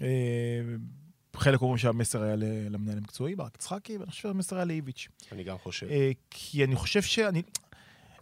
[0.02, 0.08] אה,
[1.36, 2.36] חלק אומרים שהמסר היה
[2.70, 5.08] למנהל המקצועי, ברק יצחקי, ואני חושב שהמסר היה לאיביץ'.
[5.32, 5.88] אני גם חושב.
[5.90, 7.42] אה, כי אני חושב שאני...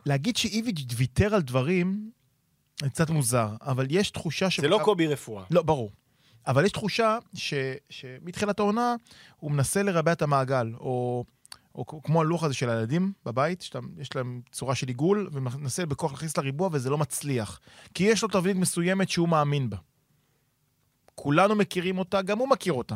[0.06, 2.12] להגיד שאיביץ' ויתר על דברים,
[2.82, 4.60] זה קצת מוזר, אבל יש תחושה ש...
[4.60, 5.44] זה לא קובי רפואה.
[5.52, 5.92] לא, ברור.
[6.48, 7.54] אבל יש תחושה ש,
[7.90, 8.96] שמתחילת העונה
[9.38, 11.26] הוא מנסה לרבע את המעגל, או,
[11.80, 16.38] או כמו הלוח הזה של הילדים בבית, שיש להם צורה של עיגול, ומנסה בכוח להכניס
[16.38, 17.60] לריבוע וזה לא מצליח.
[17.94, 19.78] כי יש לו תבנית מסוימת שהוא מאמין בה.
[21.16, 22.96] כולנו מכירים אותה, גם הוא מכיר אותה.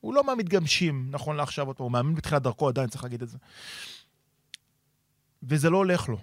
[0.00, 3.38] הוא לא מהמתגמשים, נכון לעכשיו, הוא מאמין בתחילת דרכו, עדיין צריך להגיד את זה.
[5.42, 6.18] וזה לא הולך לו.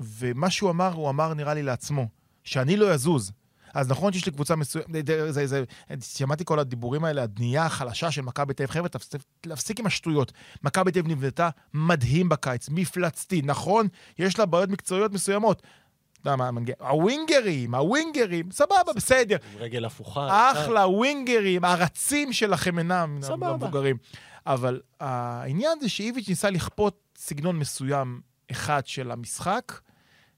[0.00, 2.08] ומה שהוא אמר, הוא אמר, נראה לי, לעצמו,
[2.44, 3.32] שאני לא יזוז.
[3.74, 5.64] אז נכון שיש לי קבוצה מסוימת, זה,
[6.00, 8.72] שמעתי כל הדיבורים האלה, הבנייה החלשה של מכבי תל אביב.
[8.74, 10.32] חבר'ה, תפסיק, להפסיק עם השטויות.
[10.62, 13.42] מכבי תל אביב נבנתה מדהים בקיץ, מפלצתי.
[13.44, 15.62] נכון, יש לה בעיות מקצועיות מסוימות.
[16.80, 19.36] הווינגרים, הווינגרים, סבבה, בסדר.
[19.52, 20.52] עם רגל הפוכה.
[20.52, 23.48] אחלה ווינגרים, הרצים שלכם אינם סבבה.
[23.48, 23.96] המבוגרים.
[24.46, 29.72] אבל העניין זה שאיביץ' ניסה לכפות סגנון מסוים אחד של המשחק,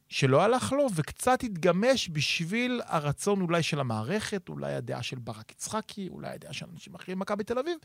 [0.09, 6.09] שלא הלך לו, וקצת התגמש בשביל הרצון אולי של המערכת, אולי הדעה של ברק יצחקי,
[6.09, 7.77] אולי הדעה של אנשים אחרים במכבי תל אביב,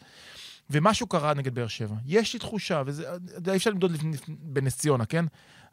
[0.70, 1.96] ומשהו קרה נגד באר שבע.
[2.06, 3.08] יש לי תחושה, וזה
[3.52, 3.92] אי אפשר למדוד
[4.28, 5.26] בנס ציונה, כן?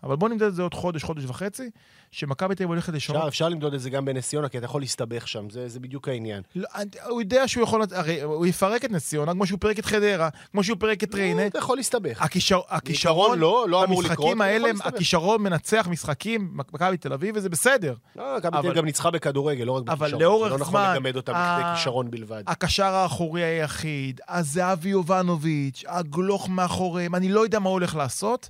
[0.06, 1.70] אבל בוא נמדוד את זה עוד חודש, חודש וחצי,
[2.10, 4.64] שמכבי תל אביב הולכת לשנות אפשר, אפשר למדוד את זה גם בנס ציונה, כי אתה
[4.64, 6.42] יכול להסתבך שם, זה, זה בדיוק העניין.
[6.56, 6.68] לא,
[7.08, 10.28] הוא יודע שהוא יכול, הרי הוא יפרק את נס ציונה, כמו שהוא פירק את חדרה,
[10.52, 11.46] כמו שהוא פירק את ריינה.
[11.46, 12.22] אתה יכול להסתבך.
[12.22, 14.70] הכישר, הכישרון, לא, לא אמור לקרות, האלה.
[14.84, 17.94] הכישרון מנצח משחקים, מכבי תל אביב, וזה בסדר.
[18.16, 20.48] לא, מכבי תל אביב גם ניצחה בכדורגל, לא רק אבל בכישרון.
[20.48, 22.42] זה לא נכון לגמד אותה בכדי כישרון בלבד.
[22.46, 28.48] הקשר האחורי היחיד, הזהבי יובנוביץ', הגלוך מאחוריהם, אני לא יודע מה הוא הולך לעשות,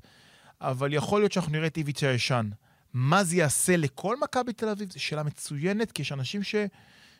[0.61, 2.49] אבל יכול להיות שאנחנו נראה את איביץ' הישן.
[2.95, 4.92] מה זה יעשה לכל מכבי תל אביב?
[4.92, 6.42] זו שאלה מצוינת, כי יש אנשים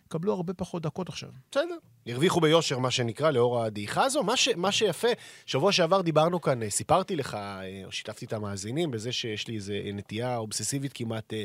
[0.07, 1.29] שיקבלו הרבה פחות דקות עכשיו.
[1.51, 1.77] בסדר.
[2.07, 4.23] הרוויחו ביושר, מה שנקרא, לאור הדעיכה הזו.
[4.23, 5.09] מה, ש, מה שיפה,
[5.47, 9.55] שבוע שעבר דיברנו כאן, אה, סיפרתי לך, אה, או שיתפתי את המאזינים, בזה שיש לי
[9.55, 11.45] איזו נטייה אובססיבית כמעט אה,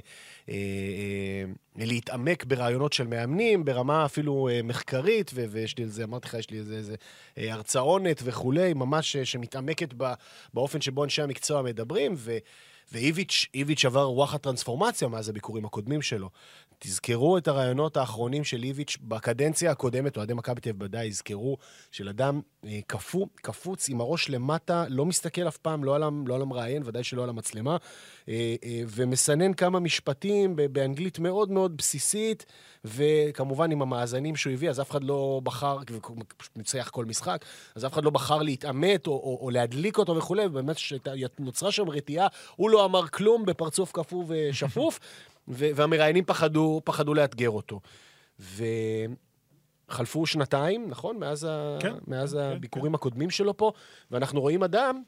[0.50, 0.56] אה,
[1.80, 6.34] אה, להתעמק ברעיונות של מאמנים, ברמה אפילו אה, מחקרית, ו- ויש לי איזה, אמרתי לך,
[6.34, 6.96] יש לי איזה, איזה
[7.38, 10.14] אה, הרצאונת וכולי, ממש אה, שמתעמקת ב,
[10.54, 12.38] באופן שבו אנשי המקצוע מדברים, ו...
[12.92, 16.30] ואיביץ', איביץ' עבר רוח הטרנספורמציה מאז הביקורים הקודמים שלו.
[16.84, 21.58] תזכרו את הרעיונות האחרונים של איביץ' בקדנציה הקודמת, אוהדי מכבי תל אביב יזכרו,
[21.92, 26.36] של אדם אה, קפוא, קפוץ עם הראש למטה, לא מסתכל אף פעם, לא על, לא
[26.36, 27.78] על המראיין, ודאי שלא על המצלמה,
[28.30, 32.46] אה, אה, ומסנן כמה משפטים באנגלית מאוד מאוד בסיסית,
[32.86, 35.78] וכמובן עם המאזנים שהוא הביא, אז אף אחד לא בחר,
[36.38, 40.16] פשוט ניצח כל משחק, אז אף אחד לא בחר להתעמת או, או, או להדליק אותו
[40.16, 40.78] וכולי, ובאמת
[41.40, 45.00] נוצרה שם רתיעה, הוא לא אמר כלום בפרצוף קפוא ושפוף,
[45.52, 47.80] והמראיינים פחדו, פחדו לאתגר אותו.
[49.90, 51.18] וחלפו שנתיים, נכון?
[51.18, 51.78] מאז, ה...
[51.80, 53.72] כן, מאז כן, הביקורים הקודמים שלו פה,
[54.12, 55.02] ואנחנו רואים אדם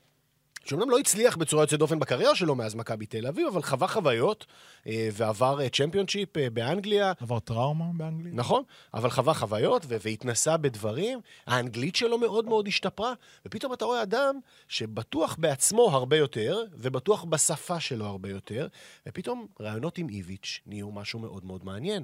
[0.63, 4.45] שאומנם לא הצליח בצורה יוצאת דופן בקריירה שלו מאז מכבי תל אביב, אבל חווה חוויות
[4.88, 7.13] אה, ועבר אה, צ'מפיונשיפ אה, באנגליה.
[7.19, 8.34] עבר טראומה באנגלית?
[8.34, 11.19] נכון, אבל חווה חוויות והתנסה בדברים.
[11.47, 13.13] האנגלית שלו מאוד מאוד השתפרה,
[13.45, 18.67] ופתאום אתה רואה אדם שבטוח בעצמו הרבה יותר, ובטוח בשפה שלו הרבה יותר,
[19.08, 22.04] ופתאום רעיונות עם איביץ' נהיו משהו מאוד מאוד מעניין.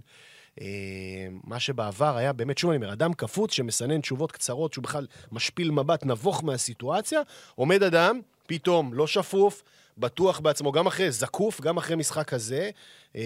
[1.44, 5.72] מה שבעבר היה באמת, שוב אני אומר, אדם קפוץ שמסנן תשובות קצרות, שהוא בכלל משפיל
[5.72, 7.22] מבט נבוך מהסיטואציה,
[7.56, 8.20] עומד אדם,
[8.50, 9.64] פתאום לא שפוף,
[9.98, 12.70] בטוח בעצמו, גם אחרי, זקוף, גם אחרי משחק כזה,
[13.16, 13.22] אה,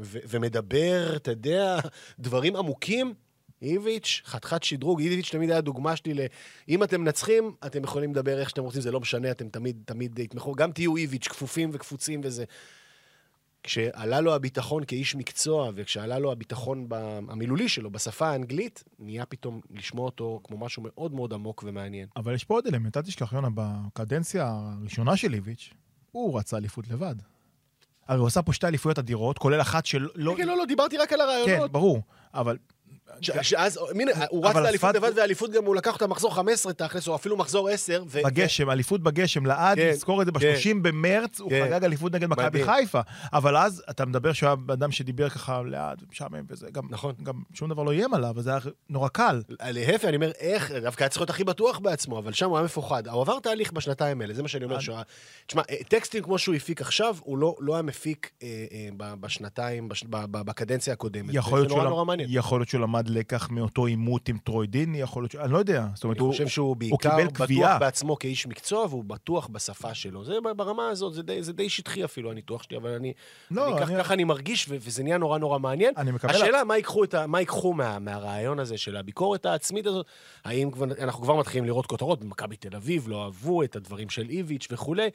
[0.00, 1.78] ו- ומדבר, אתה יודע,
[2.18, 3.14] דברים עמוקים.
[3.62, 6.20] איביץ', חתיכת שדרוג, איביץ' תמיד היה דוגמה שלי ל...
[6.68, 10.18] אם אתם מנצחים, אתם יכולים לדבר איך שאתם רוצים, זה לא משנה, אתם תמיד, תמיד
[10.18, 10.54] יתמכו.
[10.54, 12.44] גם תהיו איביץ', כפופים וקפוצים וזה.
[13.62, 16.88] כשעלה לו הביטחון כאיש מקצוע, וכשעלה לו הביטחון
[17.28, 22.08] המילולי שלו בשפה האנגלית, נהיה פתאום לשמוע אותו כמו משהו מאוד מאוד עמוק ומעניין.
[22.16, 25.70] אבל יש פה עוד אלמנט, אל תשכח, יונה, בקדנציה הראשונה של איביץ',
[26.12, 27.14] הוא רצה אליפות לבד.
[28.08, 30.08] הרי הוא עשה פה שתי אליפויות אדירות, כולל אחת שלא...
[30.14, 31.72] לא- כן, לא, לא, דיברתי רק על כן, הרעיונות.
[31.72, 32.02] ברור,
[32.34, 32.56] אבל...
[33.20, 37.14] שאז, הנה, הוא רץ לאליפות לבד, והאליפות גם, הוא לקח אותה מחזור 15 תכלס, או
[37.14, 38.04] אפילו מחזור 10.
[38.08, 40.54] ו- בגשם, אליפות בגשם, לעד, כן, נזכור את זה, כן.
[40.54, 41.64] ב-30 במרץ, הוא כן.
[41.64, 42.64] חגג אליפות נגד מכבי.
[42.64, 43.00] חיפה.
[43.32, 47.14] אבל אז אתה מדבר שהוא היה אדם שדיבר ככה לאט, משעמם וזה, גם נכון.
[47.22, 48.58] גם שום דבר לא איים עליו, אז זה היה
[48.90, 49.42] נורא קל.
[49.62, 52.64] להפך, אני אומר, איך, דווקא היה צריך להיות הכי בטוח בעצמו, אבל שם הוא היה
[52.64, 53.08] מפוחד.
[53.08, 54.80] הוא עבר תהליך בשנתיים האלה, זה מה שאני אומר.
[54.80, 54.96] שהוא
[55.46, 59.88] תשמע, אה, טקסטים כמו שהוא הפיק עכשיו, הוא לא, לא היה מפיק אה, אה, בשנתיים,
[60.30, 61.34] בקדנציה הקודמת.
[61.34, 61.68] יכול להיות,
[62.68, 65.36] שהוא למד, למד לקח מאותו עימות עם טרוי דיני, יכול להיות ש...
[65.36, 65.86] אני לא יודע.
[65.94, 67.78] זאת אומרת, אני הוא, חושב שהוא הוא בעיקר קיבל בטוח קביעה.
[67.78, 70.24] בעצמו כאיש מקצוע, והוא בטוח בשפה שלו.
[70.24, 73.12] זה ברמה הזאת, זה די, זה די שטחי אפילו, הניתוח שלי, אבל אני...
[73.50, 75.94] לא, אני, כך, אני- ככה אני מרגיש, ו- וזה נהיה נורא נורא מעניין.
[75.96, 76.30] אני מקבל...
[76.34, 80.06] השאלה, מה ייקחו, ה, מה ייקחו מה, מהרעיון הזה של הביקורת העצמית הזאת?
[80.44, 84.28] האם כבר, אנחנו כבר מתחילים לראות כותרות, במכבי תל אביב לא אהבו את הדברים של
[84.30, 85.08] איביץ' וכולי.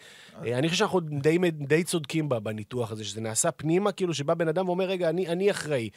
[0.45, 4.47] אה, אני חושב שאנחנו די, די צודקים בניתוח הזה, שזה נעשה פנימה, כאילו שבא בן
[4.47, 5.89] אדם ואומר, רגע, אני, אני אחראי.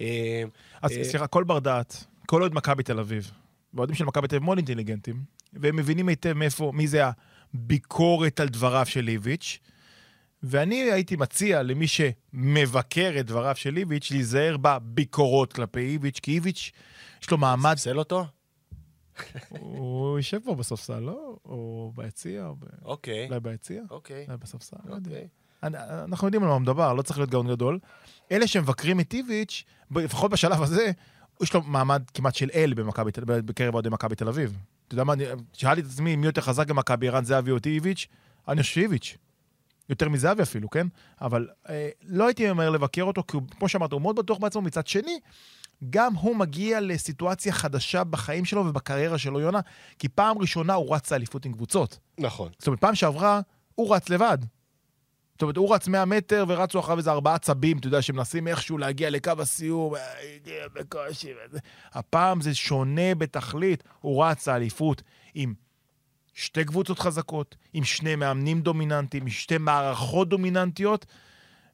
[0.00, 0.42] אה,
[0.82, 3.30] אז אה, סליחה, כל בר דעת, כל אוהד מכבי תל אביב,
[3.74, 7.02] ואוהדים של מכבי תל אביב מאוד אינטליגנטים, והם מבינים היטב מאיפה, מי זה
[7.54, 9.58] הביקורת על דבריו של איביץ',
[10.42, 16.70] ואני הייתי מציע למי שמבקר את דבריו של איביץ', להיזהר בביקורות כלפי איביץ', כי איביץ',
[17.22, 17.74] יש לו מעמד...
[17.76, 18.26] ספסל אותו?
[19.48, 21.36] הוא יושב פה בספסל, לא?
[21.44, 23.82] או ביציע, אוקיי, אולי ביציע?
[23.90, 25.10] אוקיי, אולי בספסל, לא יודע.
[25.10, 25.28] אוקיי.
[25.62, 27.78] אנחנו יודעים על מה מדובר, לא צריך להיות גאון גדול.
[28.32, 30.90] אלה שמבקרים את איביץ', לפחות בשלב הזה,
[31.42, 34.56] יש לו מעמד כמעט של אל במכבי בקרב אוהדי מכבי תל אביב.
[34.86, 38.06] אתה יודע מה, אני- שאלתי את עצמי מי יותר חזק במכבי, ערן זהבי או איביץ',
[38.48, 39.16] אני חושב שאיביץ'.
[39.88, 40.86] יותר מזהבי אפילו, כן?
[41.20, 44.62] אבל אה, לא הייתי ממהר לבקר אותו, כי הוא, כמו שאמרת, הוא מאוד בטוח בעצמו.
[44.62, 45.18] מצד שני,
[45.90, 49.60] גם הוא מגיע לסיטואציה חדשה בחיים שלו ובקריירה שלו, יונה,
[49.98, 51.98] כי פעם ראשונה הוא רץ לאליפות עם קבוצות.
[52.18, 52.50] נכון.
[52.58, 53.40] זאת אומרת, פעם שעברה,
[53.74, 54.38] הוא רץ לבד.
[55.40, 58.78] זאת אומרת, הוא רץ 100 מטר ורצו אחריו איזה ארבעה צבים, אתה יודע, שמנסים איכשהו
[58.78, 60.00] להגיע לקו הסיום, אה,
[60.36, 61.28] הגיע בקושי.
[61.92, 65.02] הפעם זה שונה בתכלית, הוא רץ לאליפות
[65.34, 65.54] עם
[66.34, 71.06] שתי קבוצות חזקות, עם שני מאמנים דומיננטיים, עם שתי מערכות דומיננטיות,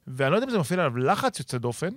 [0.07, 1.89] ואני לא יודע אם זה מפעיל עליו לחץ יוצא דופן,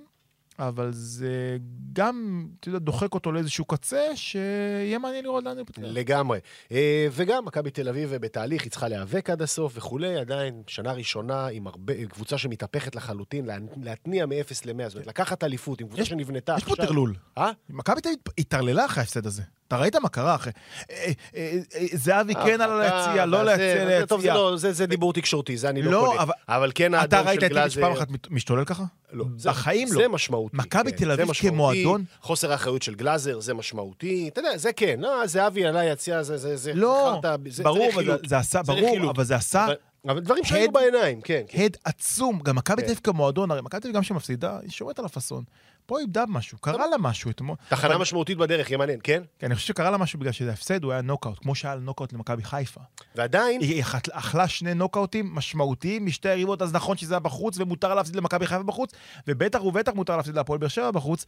[0.59, 1.57] אבל זה
[1.93, 5.81] גם, אתה יודע, דוחק אותו לאיזשהו קצה, שיהיה מעניין לראות לאן הוא פותח.
[5.85, 6.39] לגמרי.
[6.71, 11.47] אה, וגם מכבי תל אביב בתהליך, היא צריכה להיאבק עד הסוף וכולי, עדיין שנה ראשונה
[11.47, 14.33] עם הרבה, קבוצה שמתהפכת לחלוטין, לה- להתניע מ-0
[14.65, 17.13] ל-100, זאת אומרת, לקחת אליפות עם קבוצה יש- שנבנתה יש פה טרלול.
[17.37, 17.51] אה?
[17.69, 19.41] מכבי תל אביב התערללה אחרי ההפסד הזה.
[19.71, 20.51] אתה ראית מה קרה אחרי...
[20.91, 23.51] אה, אה, אה, זהבי כן עלה ליציע, לא והזה,
[23.87, 24.27] ליציע, טוב, זה.
[24.27, 26.23] לא, זה- זה דיבור תקשורתי, זה אני לא לא, קונה.
[26.47, 27.81] אבל- כן אתה האדום ראית של את איביץ' גלאזר...
[27.81, 28.83] פעם אחת משתולל ככה?
[29.13, 29.25] לא.
[29.37, 30.01] זה- בחיים לא.
[30.01, 30.57] זה משמעותי.
[30.57, 31.31] מכבי כן, תל זה אביב.
[31.33, 34.29] כמועדון- חוסר האחריות של גלאזר, זה משמעותי.
[34.33, 34.99] אתה יודע, זה כן.
[34.99, 36.37] לא, זהבי עלה יציע, זה...
[36.37, 38.05] זה, זה לא, זה- זה ברור, אבל.
[38.05, 38.71] זה- זה עשה, זה.
[39.15, 39.75] אבל זה עשה אבל-
[40.07, 41.41] אבל דברים שהיו בעיניים, כן.
[41.47, 41.61] כן.
[41.63, 42.39] הד עצום.
[42.43, 42.81] גם מכבי כן.
[42.81, 45.43] תל אביב כמועדון, הרי מכבי תל אביב גם שמפסידה, היא שומרת על הפאסון.
[45.91, 47.55] פה איבדה משהו, קרה לה משהו אתמול.
[47.69, 49.23] תחנה משמעותית בדרך, יהיה מעניין, כן?
[49.39, 52.13] כן, אני חושב שקרה לה משהו בגלל שזה הפסד, הוא היה נוקאוט, כמו שהיה נוקאוט
[52.13, 52.81] למכבי חיפה.
[53.15, 57.95] ועדיין, היא אכלה- אכלה שני נוקאוטים משמעותיים משתי היריבות, אז נכון שזה היה בחוץ, ומותר
[57.95, 58.91] להפסיד למכבי חיפה בחוץ,
[59.27, 61.25] ובטח ובטח מותר להפסיד להפועל באר שבע בחוץ,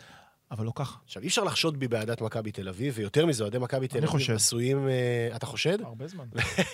[0.53, 0.97] אבל לא ככה.
[1.05, 4.05] עכשיו, אי אפשר לחשוד בי באהדת מכבי תל אביב, ויותר מזה, אוהדי מכבי תל אני
[4.05, 4.33] אביב חושד.
[4.33, 4.87] עשויים...
[4.87, 5.81] אה, אתה חושד?
[5.81, 6.25] הרבה זמן.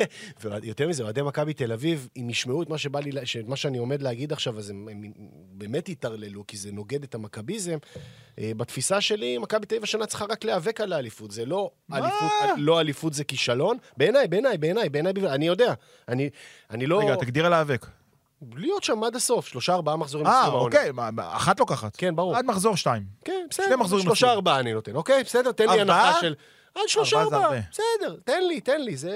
[0.41, 3.77] ויותר מזה, אוהדי מכבי תל אביב, אם ישמעו את מה שבא לי, ש- מה שאני
[3.77, 5.01] עומד להגיד עכשיו, אז הם, הם
[5.51, 7.77] באמת יטרללו, כי זה נוגד את המכביזם.
[8.39, 11.31] אה, בתפיסה שלי, מכבי תל אביב השנה צריכה רק להיאבק על האליפות.
[11.31, 11.97] זה לא מה?
[11.97, 13.77] אליפות, לא אליפות זה כישלון.
[13.97, 15.73] בעיניי, בעיניי, בעיניי, בעיניי, אני יודע.
[16.07, 16.29] אני,
[16.69, 16.99] אני לא...
[16.99, 17.85] רגע, תגדיר על להיאבק.
[18.55, 20.65] להיות שם עד הסוף, שלושה, ארבעה מחזורים אה, לסיום העונה.
[20.65, 21.95] אוקיי, מה, מה, אחת לוקחת.
[21.95, 22.35] כן, ברור.
[22.35, 23.03] עד מחזור שתיים.
[23.25, 24.35] כן, בסדר, שני מחזורים שלושה לסיום.
[24.35, 25.23] ארבעה אני נותן, אוקיי?
[25.23, 26.07] בסדר, תן לי ארבעה?
[26.07, 26.35] הנחה של...
[26.75, 27.59] עד שלושה ארבעה ארבעה.
[27.71, 29.11] בסדר, תן לי, תן לי, זה...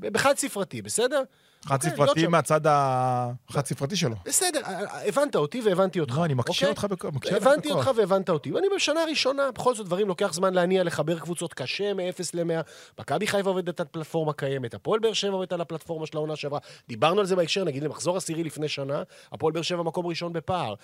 [0.00, 1.22] בחד ספרתי, בסדר?
[1.64, 2.26] חד אוקיי, ספרתי.
[2.26, 4.16] מהצד החד ספרתי שלו.
[4.24, 4.60] בסדר,
[5.08, 6.18] הבנת אותי והבנתי אותך.
[6.18, 6.68] לא, אני מקשה אוקיי?
[6.68, 7.14] אותך בכוח.
[7.14, 7.70] אותך הבנתי.
[7.70, 8.52] אותך והבנת אותי.
[8.52, 12.62] ואני בשנה הראשונה, בכל זאת דברים לוקח זמן להניע, לחבר קבוצות קשה מ-0 ל-100.
[13.00, 16.58] מכבי חיפה עובדת על פלטפורמה קיימת, הפועל באר שבע עובדת על הפלטפורמה של העונה שעברה.
[16.88, 20.74] דיברנו על זה בהקשר, נגיד למחזור עשירי לפני שנה, הפועל באר שבע מקום ראשון בפער.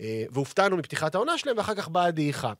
[0.00, 2.52] אה, והופתענו מפתיחת העונה שלהם, ואחר כך באה הדעיכה.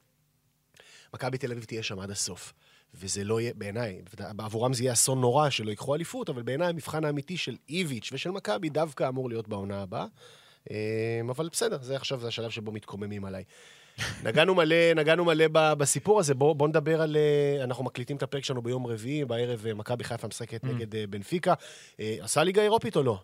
[1.14, 2.52] מכבי תל אביב תהיה שם עד הסוף.
[2.94, 4.02] וזה לא יהיה, בעיניי,
[4.36, 8.30] בעבורם זה יהיה אסון נורא שלא ייקחו אליפות, אבל בעיניי המבחן האמיתי של איביץ' ושל
[8.30, 10.06] מכבי דווקא אמור להיות בעונה הבאה.
[10.70, 13.44] אה, אבל בסדר, זה עכשיו זה השלב שבו מתקוממים עליי.
[14.26, 17.16] נגענו מלא, נגענו מלא בסיפור הזה, בואו בוא נדבר על...
[17.16, 21.04] אה, אנחנו מקליטים את הפרק שלנו ביום רביעי, בערב אה, מכבי חיפה משחקת נגד אה,
[21.06, 21.54] בנפיקה.
[21.98, 23.18] עשה ליגה אירופית או לא?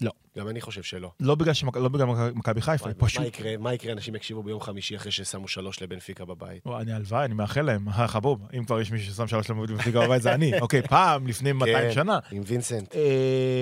[0.00, 0.10] לא.
[0.38, 1.10] גם אני חושב שלא.
[1.20, 3.20] לא בגלל שמכ- לא בגלל מכ- מכבי חיפה, מה- פשוט...
[3.20, 6.66] מה יקרה, מה יקרה, אנשים יקשיבו ביום חמישי אחרי ששמו שלוש לבנפיקה בבית?
[6.66, 10.22] וואי, אני הלוואי, אני מאחל להם, חבוב, אם כבר יש מישהו ששם שלוש בפליגה בבית
[10.22, 10.58] זה אני.
[10.60, 12.18] אוקיי, פעם, לפני 200 כן, שנה.
[12.32, 12.94] עם וינסנט.
[12.94, 13.00] אה,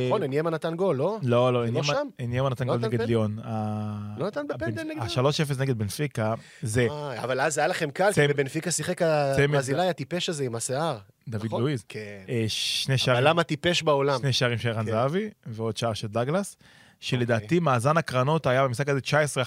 [0.09, 1.19] נכון, עניימה נתן גול, לא?
[1.23, 2.03] לא, לא, זה לא?
[2.19, 3.01] עניימה נתן לא גול נגד?
[3.03, 3.39] ליון.
[4.19, 5.03] לא נתן בפנדל נגדם?
[5.03, 6.87] ה-3-0 נגד בנפיקה, זה
[7.23, 10.99] אבל אז היה לכם קל, כי בבנפיקה שיחק הברזילאי הטיפש הזה עם השיער.
[11.29, 11.61] דוד נכון?
[11.61, 11.85] לואיז.
[11.89, 12.01] כן.
[12.29, 14.19] אה, שני שערים הבלם הטיפש בעולם.
[14.19, 14.91] שני שערים של ערן כן.
[14.91, 16.57] זהבי, ועוד שער של דגלס,
[17.01, 19.01] שלדעתי מאזן הקרנות היה במשחק הזה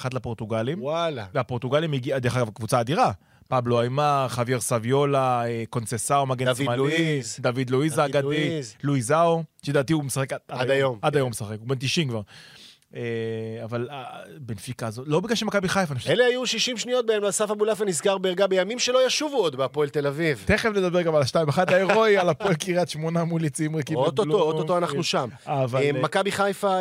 [0.05, 1.25] 19-1 לפורטוגלים, וואלה.
[1.33, 3.11] והפורטוגלים הגיע, דרך אגב, קבוצה אדירה.
[3.47, 7.39] פבלו איימר, חוויאר סביולה, אה, קונססאו, מגן דוד שמאלי, לואיז.
[7.39, 8.75] דוד לואיז דוד האגדי, לואיז.
[8.83, 11.15] לואיזאו, שלדעתי הוא משחק עד היום, עד.
[11.15, 12.21] היום משחק, הוא בן 90 כבר.
[12.95, 13.01] אה,
[13.63, 14.03] אבל אה,
[14.39, 15.93] בנפיקה הזאת, לא בגלל שמכבי חיפה.
[16.07, 20.07] אלה היו 60 שניות בהם אסף אבולעפיה נזכר בערגה בימים שלא ישובו עוד בהפועל תל
[20.07, 20.43] אביב.
[20.45, 23.97] תכף נדבר גם על השתיים, אחד ההירואי, על הפועל קריית שמונה מול יציאים ריקים.
[23.97, 25.29] אוטוטו, אנחנו שם.
[25.47, 25.65] אה,
[26.01, 26.77] מכבי חיפה...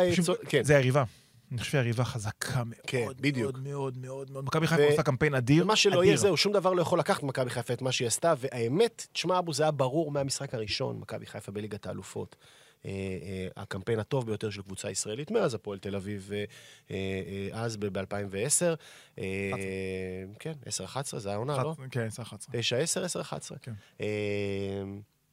[0.47, 0.63] כן.
[0.63, 1.03] זה היריבה.
[1.51, 3.51] אני חושב שהיריבה חזקה מאוד, כן, בדיוק.
[3.51, 4.45] מאוד, מאוד, מאוד, מאוד.
[4.45, 6.03] מכבי חיפה עושה קמפיין אדיר, ומה שלא.
[6.03, 9.39] יהיה זהו, שום דבר לא יכול לקחת ממכבי חיפה את מה שהיא עשתה, והאמת, תשמע
[9.39, 12.35] אבו, זה היה ברור מהמשחק הראשון, מכבי חיפה בליגת האלופות.
[12.85, 16.31] אה, אה, הקמפיין הטוב ביותר של קבוצה ישראלית מאז הפועל תל אביב,
[16.91, 16.95] אה,
[17.51, 18.75] אז ב-2010.
[20.39, 20.53] כן,
[20.85, 21.75] 10-11, זה העונה, לא?
[21.91, 22.51] כן, 10-11.
[22.51, 23.05] 9-10,
[24.01, 24.01] 10-11.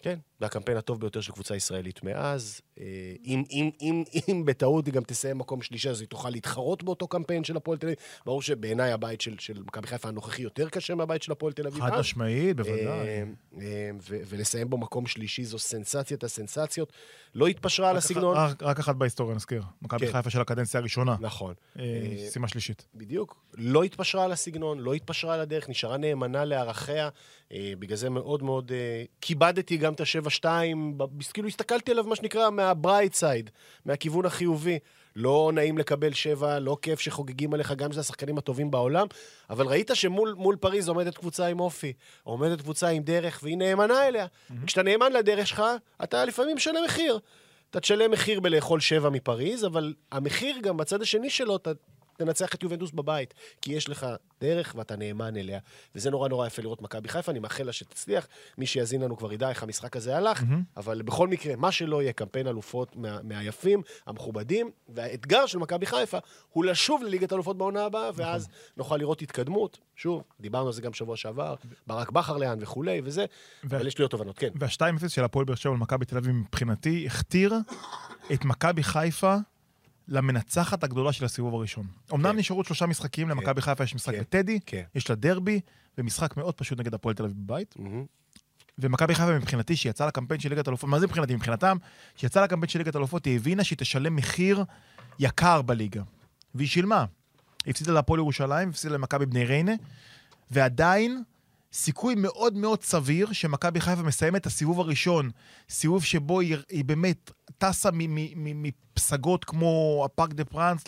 [0.03, 0.19] כן.
[0.41, 2.61] והקמפיין הטוב ביותר של קבוצה ישראלית מאז.
[2.81, 2.85] אה,
[3.25, 7.09] אם, אם, אם, אם בטעות היא גם תסיים מקום שלישי, אז היא תוכל להתחרות באותו
[7.09, 7.97] קמפיין של הפועל תל אביב.
[8.27, 11.83] ברור שבעיניי הבית של, של מכבי חיפה הנוכחי יותר קשה מהבית של הפועל תל אביב.
[11.83, 11.99] חד.
[11.99, 12.77] משמעית, בוודאי.
[12.87, 13.25] אה,
[13.61, 16.93] אה, ו- ולסיים בו מקום שלישי זו סנסציית הסנסציות.
[17.35, 18.37] לא התפשרה על הסגנון.
[18.37, 19.63] רק- רק אחת בהיסטוריה, נזכיר.
[19.83, 20.13] מכבי כן.
[20.13, 21.17] חיפה של הקדנציה הראשונה.
[21.21, 21.55] נכון.
[22.33, 22.87] שימה שלישית.
[22.95, 23.37] בדיוק.
[23.55, 27.09] לא התפשרה על הסגנון, לא התפשרה על הדרך, נשארה נאמנה לערכיה.
[27.53, 30.47] אה, בגלל זה מאוד מאוד אה, כיבדתי גם את ה-7-2,
[30.97, 33.51] ב- כאילו הסתכלתי עליו, מה שנקרא, מהברייט סייד,
[33.85, 34.79] מהכיוון החיובי.
[35.17, 39.07] לא נעים לקבל שבע, לא כיף שחוגגים עליך, גם שזה השחקנים הטובים בעולם,
[39.51, 44.09] אבל ראית שמול מול פריז עומדת קבוצה עם אופי, עומדת קבוצה עם דרך, והיא נאמנה
[44.09, 44.27] אליה.
[44.67, 45.63] כשאתה נאמן לדרך שלך,
[46.03, 47.19] אתה לפעמים משלם מחיר.
[47.71, 51.71] אתה תשלם מחיר בלאכול שבע מפריז, אבל המחיר גם בצד השני שלו, אתה
[52.17, 54.07] תנצח את יובנטוס בבית, כי יש לך
[54.41, 55.61] דרך ואתה נאמן אליה.
[55.95, 58.29] וזה נורא נורא יפה לראות מכבי חיפה, אני מאחל לה שתצליח.
[58.59, 60.43] מי שיאזין לנו כבר ידע איך המשחק הזה הלך,
[60.77, 66.19] אבל בכל מקרה, מה שלא יהיה קמפיין אלופות מה, מהיפים, המכובדים, והאתגר של מכבי חיפה
[66.53, 69.79] הוא לשוב לליגת אלופות בעונה הבאה, ואז נוכל לראות התקדמות.
[69.97, 71.55] שוב, דיברנו על זה גם שבוע שעבר,
[71.87, 73.25] ברק בכר לאן וכולי, וזה,
[73.65, 74.49] ו- אבל יש לי עוד תובנות, כן.
[74.55, 77.55] וה-2-0 של הפועל באר שבע למכבי תל אביב מבחינתי הכתיר
[78.33, 79.37] את מכבי חיפה
[80.09, 81.87] למנצחת הגדולה של הסיבוב הראשון.
[82.15, 84.21] אמנם נשארו עוד שלושה משחקים, למכבי חיפה יש משחק כן.
[84.21, 84.83] בטדי, כן.
[84.95, 85.61] יש לה דרבי,
[85.99, 87.75] ומשחק מאוד פשוט נגד הפועל תל אביב בבית.
[87.79, 88.05] מהמם.
[88.79, 91.35] ומכבי חיפה מבחינתי, שיצאה לקמפיין של ליגת אלופות, מה זה מבחינתי?
[91.35, 91.77] מבחינתם,
[92.17, 94.65] שיצאה לקמפיין של ליגת אלופות, היא הבינה שהיא תשלם מחיר
[95.19, 96.03] יקר בליגה.
[96.55, 97.05] והיא שילמה.
[97.65, 99.73] היא הפסידה להפועל ירושלים, הפסידה למכבי בני ריינה,
[100.51, 101.23] ועדיין
[101.77, 105.31] סיכוי מאוד מאוד סביר שמכבי חיפה מסיימת את הסיבוב הראשון,
[105.71, 107.89] סיבוב שבו היא, היא באמת טסה
[108.37, 110.85] מפסגות כמו הפארק דה פרנס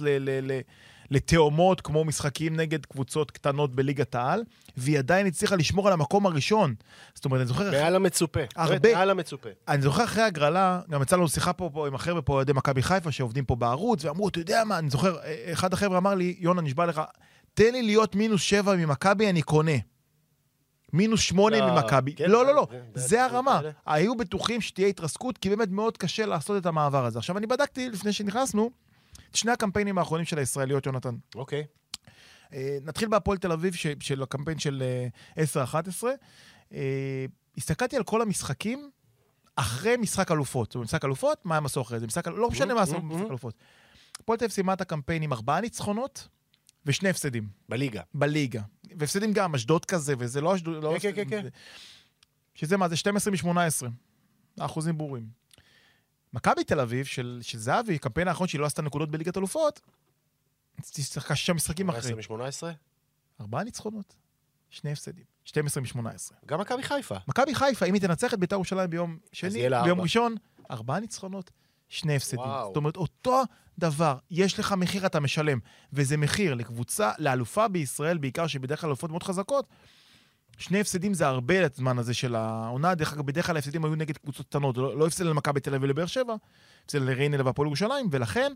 [1.10, 4.44] לתאומות, כמו משחקים נגד קבוצות קטנות בליגת העל,
[4.76, 6.74] והיא עדיין הצליחה לשמור על המקום הראשון.
[7.14, 7.70] זאת אומרת, אני זוכר...
[7.70, 8.40] מעל המצופה.
[8.56, 8.94] הרבה.
[8.94, 9.48] מעל המצופה.
[9.68, 12.82] אני זוכר אחרי הגרלה, גם יצא לנו שיחה פה, פה עם החבר'ה פה, אוהדי מכבי
[12.82, 16.36] חיפה, שעובדים פה בערוץ, ואמרו, אתה יודע מה, אני זוכר, אה, אחד החבר'ה אמר לי,
[16.38, 17.00] יונה, נשבע לך,
[17.54, 19.72] תן לי להיות מינוס שבע ממכבי, אני קונה.
[20.92, 22.14] מינוס שמונה לא, ממכבי.
[22.14, 23.60] כן, לא, לא, לא, זה- זה- זה הרמה.
[23.62, 27.18] זה- היו בטוחים שתהיה התרסקות, כי באמת מאוד קשה לעשות את המעבר הזה.
[27.18, 28.70] עכשיו, אני בדקתי לפני שנכנסנו,
[29.30, 31.14] את שני הקמפיינים האחרונים של הישראליות, יונתן.
[31.34, 31.64] אוקיי.
[32.52, 34.82] אה, נתחיל בהפועל תל אביב, ש- של הקמפיין של
[35.36, 36.04] אה, 10-11.
[36.72, 37.24] אה,
[37.56, 38.90] הסתכלתי על כל המשחקים
[39.56, 40.66] אחרי משחק אלופות.
[40.68, 42.06] זאת אומרת, משחק אלופות, מה הם עשו אחרי זה?
[42.06, 43.28] משחק, לא משנה מה עשו במשחק mhm.
[43.30, 43.54] אלופות.
[44.20, 46.28] הפועל תל אביב סיימה את הקמפיין עם ארבעה ניצחונות
[46.86, 48.02] ושני הפסדים בליגה.
[48.14, 48.60] בליגה.
[48.96, 50.84] והפסדים גם, אשדוד כזה, וזה לא אשדוד...
[50.84, 51.48] לא כן, כן, כן, כן.
[52.54, 52.88] שזה מה?
[52.88, 53.86] זה 12 מ-18.
[54.58, 55.26] האחוזים ברורים.
[56.32, 59.80] מכבי תל אביב, של, של זהבי, הקמפיין האחרון שהיא לא עשתה נקודות בליגת אלופות,
[60.84, 62.22] שיחקה שישה משחקים אחרי.
[62.22, 62.74] 18 מ-18?
[63.40, 64.16] ארבעה ניצחונות,
[64.70, 65.24] שני הפסדים.
[65.44, 66.34] 12 מ-18.
[66.46, 67.16] גם מכבי חיפה.
[67.28, 70.00] מכבי חיפה, אם היא תנצח את בית"ר ירושלים ביום שני, ביום.
[70.00, 70.34] ראשון,
[70.70, 71.50] ארבעה ניצחונות,
[71.88, 72.40] שני הפסדים.
[72.40, 72.66] וואו.
[72.66, 73.42] זאת אומרת, אותו
[73.78, 75.58] דבר, יש לך מחיר, אתה משלם.
[75.92, 79.66] וזה מחיר לקבוצה, לאלופה בישראל, בעיקר שבדרך כלל אלופות מאוד חזקות.
[80.58, 82.94] שני הפסדים זה הרבה לזמן הזה של העונה.
[82.94, 84.76] דרך אגב, בדרך כלל ההפסדים היו נגד קבוצות קטנות.
[84.76, 86.34] לא, לא הפסד למכבי תל אביב ולבאר שבע,
[86.84, 88.52] הפסד לריינה והפועל ירושלים, ולכן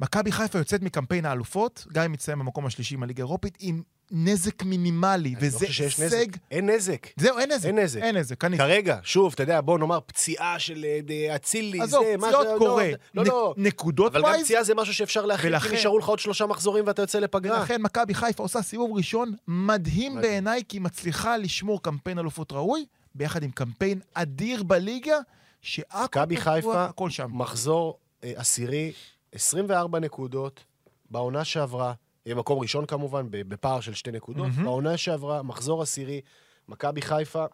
[0.00, 4.62] מכבי חיפה יוצאת מקמפיין האלופות, גם אם תסיים במקום השלישי עם הליגה האירופית, עם נזק
[4.62, 6.04] מינימלי, לא וזה הישג...
[6.04, 6.26] נזק.
[6.50, 7.06] אין נזק.
[7.16, 7.66] זהו, אין נזק.
[7.66, 8.02] אין נזק.
[8.02, 8.58] אין נזק, אני...
[8.58, 12.58] כרגע, שוב, אתה יודע, בוא נאמר, פציעה של אה, אצילי, זה, עזוב, מה פציעות ש-
[12.58, 12.90] קורה.
[13.14, 13.54] לא, לא.
[13.56, 16.86] נקודות אבל גם ווייז, פציעה זה משהו שאפשר להכין, כי נשארו לך עוד שלושה מחזורים
[16.86, 17.58] ואתה יוצא לפגרה.
[17.60, 20.20] ולכן מכבי חיפה עושה סיבוב ראשון מדהים.
[20.20, 25.16] בעיניי, כי היא מצליחה לשמור קמפיין אלופות ראוי, ביחד עם קמפיין אדיר בליגה,
[25.62, 26.86] שהכל מכבי חיפה.
[27.28, 28.92] מחזור אה, עשירי,
[29.34, 30.64] 24 נקודות,
[31.10, 31.92] בעונה שעברה,
[32.26, 34.46] אה, מקום ראשון כמובן, בפער של שתי נקודות.
[34.46, 34.64] מהמם.
[34.64, 36.20] בעונה שעברה, מחזור עשירי,
[36.68, 37.44] מכבי חיפה,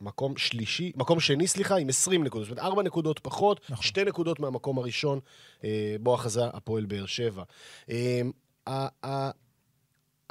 [0.00, 2.48] מקום שלישי, מקום שני, סליחה, עם 20 נקודות.
[2.48, 3.84] זאת אומרת, ארבע נקודות פחות, נכון.
[3.84, 5.20] שתי נקודות מהמקום הראשון,
[5.64, 7.42] אה, בו אחזה הפועל באר שבע.
[7.90, 8.20] אה,
[8.66, 9.30] ה- ה-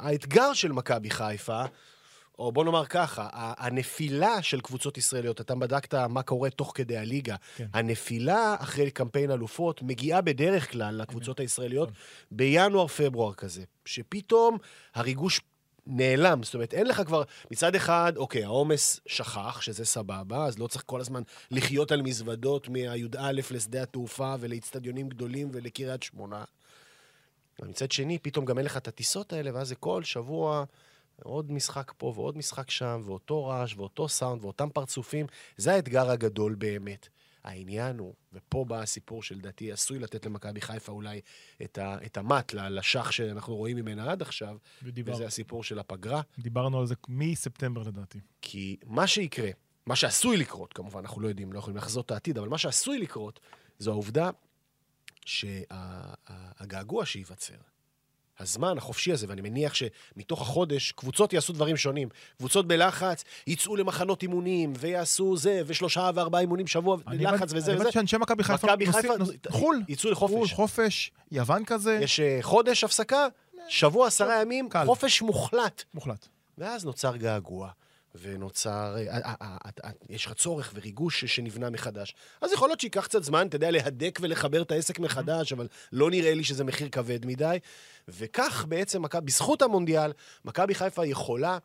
[0.00, 1.62] האתגר של מכבי חיפה,
[2.40, 7.36] או בוא נאמר ככה, הנפילה של קבוצות ישראליות, אתה בדקת מה קורה תוך כדי הליגה,
[7.56, 7.66] כן.
[7.72, 11.42] הנפילה אחרי קמפיין אלופות מגיעה בדרך כלל לקבוצות כן.
[11.42, 11.88] הישראליות
[12.30, 14.58] בינואר-פברואר כזה, שפתאום
[14.94, 15.40] הריגוש
[15.86, 20.66] נעלם, זאת אומרת, אין לך כבר, מצד אחד, אוקיי, העומס שכח, שזה סבבה, אז לא
[20.66, 26.44] צריך כל הזמן לחיות על מזוודות מהי"א לשדה התעופה ולאיצטדיונים גדולים ולקריית שמונה.
[27.62, 30.64] ומצד שני, פתאום גם אין לך את הטיסות האלה, ואז זה כל שבוע
[31.22, 35.26] עוד משחק פה ועוד משחק שם, ואותו רעש, ואותו סאונד, ואותם פרצופים.
[35.56, 37.08] זה האתגר הגדול באמת.
[37.44, 41.20] העניין הוא, ופה בא הסיפור שלדעתי עשוי לתת למכבי חיפה אולי
[41.62, 46.20] את, ה, את המט לשח שאנחנו רואים ממנה עד עכשיו, ודיבר- וזה הסיפור של הפגרה.
[46.38, 48.20] דיברנו על זה מספטמבר לדעתי.
[48.42, 49.50] כי מה שיקרה,
[49.86, 52.98] מה שעשוי לקרות, כמובן, אנחנו לא יודעים, לא יכולים לחזות את העתיד, אבל מה שעשוי
[52.98, 53.40] לקרות,
[53.78, 54.30] זו העובדה
[55.26, 57.54] שהגעגוע שייווצר,
[58.40, 62.08] הזמן החופשי הזה, ואני מניח שמתוך החודש קבוצות יעשו דברים שונים.
[62.38, 67.58] קבוצות בלחץ יצאו למחנות אימונים, ויעשו זה, ושלושה וארבעה אימונים שבוע, אני לחץ וזה אני
[67.58, 67.72] וזה.
[67.72, 68.68] הבנתי שאנשי מכבי חיפה
[69.48, 69.82] חו"ל.
[69.88, 70.32] יצאו לחופש.
[70.34, 73.26] חו"ל, חופש, יוון כזה, יש אה, חודש הפסקה,
[73.68, 74.68] שבוע, עשרה ימים.
[74.86, 75.82] חופש מוחלט.
[75.94, 76.28] מוחלט.
[76.58, 77.70] ואז נוצר געגוע,
[78.14, 78.96] ונוצר...
[78.96, 82.14] אה, אה, אה, יש לך צורך וריגוש שנבנה מחדש.
[82.40, 86.10] אז יכול להיות שייקח קצת זמן, אתה יודע, להדק ולחבר את העסק מחדש, אבל לא
[86.10, 87.58] נראה לי שזה מחיר כבד מדי.
[88.08, 90.12] וכך בעצם, בזכות המונדיאל,
[90.44, 91.58] מכבי חיפה יכולה...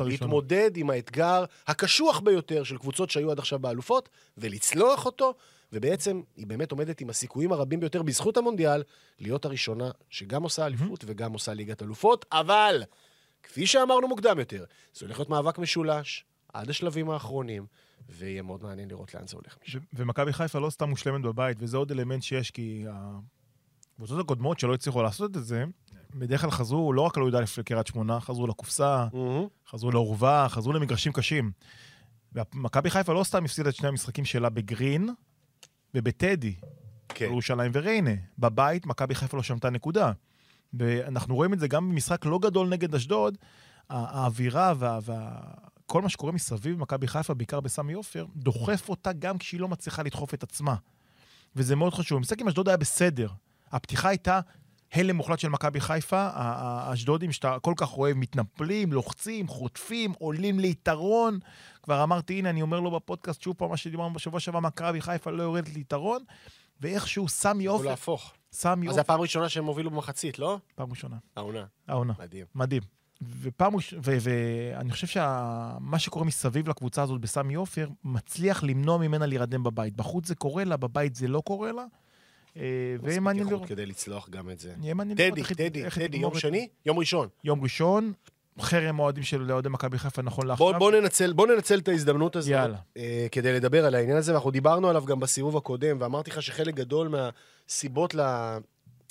[0.00, 5.34] להתמודד עם האתגר הקשוח ביותר של קבוצות שהיו עד עכשיו באלופות, ולצלוח אותו,
[5.72, 8.82] ובעצם היא באמת עומדת עם הסיכויים הרבים ביותר בזכות המונדיאל,
[9.20, 12.82] להיות הראשונה שגם עושה אליפות וגם עושה ליגת אלופות, אבל,
[13.42, 14.64] כפי שאמרנו מוקדם יותר,
[14.94, 17.66] זה הולך להיות מאבק משולש עד השלבים האחרונים,
[18.08, 19.78] ויהיה מאוד מעניין לראות לאן זה הולך משם.
[19.92, 22.84] ומכבי חיפה לא סתם מושלמת בבית, וזה עוד אלמנט שיש, כי
[23.94, 25.64] הקבוצות הקודמות שלא הצליחו לעשות את זה,
[26.14, 29.06] בדרך כלל חזרו לא רק על י"א לקריית שמונה, חזרו לקופסה,
[29.68, 31.52] חזרו לעורווה, חזרו למגרשים קשים.
[32.32, 35.08] ומכבי חיפה לא סתם הפסידה את שני המשחקים שלה בגרין
[35.94, 36.54] ובטדי,
[37.08, 37.24] כן.
[37.24, 38.10] ירושלים וריינה.
[38.38, 40.12] בבית, מכבי חיפה לא שמתה נקודה.
[40.74, 43.38] ואנחנו רואים את זה גם במשחק לא גדול נגד אשדוד,
[43.90, 44.98] האווירה וה...
[45.02, 45.40] וה...
[45.86, 50.02] כל מה שקורה מסביב במכבי חיפה, בעיקר בסמי עופר, דוחף אותה גם כשהיא לא מצליחה
[50.02, 50.74] לדחוף את עצמה.
[51.56, 52.18] וזה מאוד חשוב.
[52.18, 53.28] המשחק עם אשדוד היה בסדר.
[53.72, 54.40] הפתיחה הייתה
[54.92, 56.30] הלם מוחלט של מכבי חיפה.
[56.34, 61.38] האשדודים שאתה כל כך אוהב מתנפלים, לוחצים, חוטפים, עולים ליתרון.
[61.82, 65.30] כבר אמרתי, הנה, אני אומר לו בפודקאסט שוב פעם מה שדיברנו בשבוע שעבר, מכבי חיפה
[65.30, 66.24] לא יורדת ליתרון.
[66.80, 68.32] ואיכשהו סמי עופר, להפוך.
[68.52, 70.58] סמי אז זו עופר, הפעם הראשונה שהם הובילו במחצית, לא?
[70.74, 71.64] פעם ראשונה, העונה.
[71.88, 72.12] העונה.
[72.18, 72.46] מדהים.
[72.54, 72.82] מדהים.
[73.40, 73.94] ופעם ראש...
[74.04, 79.96] ו- ואני חושב שמה שקורה מסביב לקבוצה הזאת בסמי עופר, מצליח למנוע ממנה להירדם בבית.
[79.96, 81.84] בחוץ זה קורה לה, בבית זה לא קורה לה.
[82.56, 83.68] אה, ויהיה מעניין לראות.
[83.68, 84.74] כדי לצלוח גם את זה.
[84.80, 86.68] יהיה מעניין לראות איך טדי, טדי, יום שני?
[86.86, 87.28] יום ראשון.
[87.44, 88.12] יום ראשון,
[88.60, 90.66] חרם אוהדים של אוהדי מכבי חיפה נכון לעכשיו.
[90.66, 92.78] בוא, בוא, ננצל, בוא ננצל את ההזדמנות הזאת יאללה.
[92.96, 96.74] אה, כדי לדבר על העניין הזה, ואנחנו דיברנו עליו גם בסיבוב הקודם, ואמרתי לך שחלק
[96.74, 97.51] גדול מהסיבות
[98.14, 98.20] ל...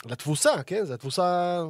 [0.05, 0.85] לתבוסה, כן?
[0.85, 1.61] זה התבוסה...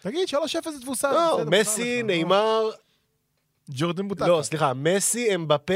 [0.00, 0.34] תגיד, 3-0
[0.70, 1.12] זה תבוסה.
[1.12, 2.70] לא, מסי, נאמר...
[3.70, 4.26] ג'ורדן בוטקה.
[4.26, 5.74] לא, סליחה, מסי, אמבפה...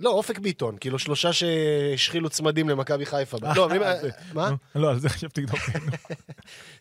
[0.00, 3.36] לא, אופק ביטון, כאילו שלושה שהשחילו צמדים למכבי חיפה.
[3.56, 4.50] לא, אני- זה- מה?
[4.50, 5.60] נו, לא, על זה חשבתי לבדוק.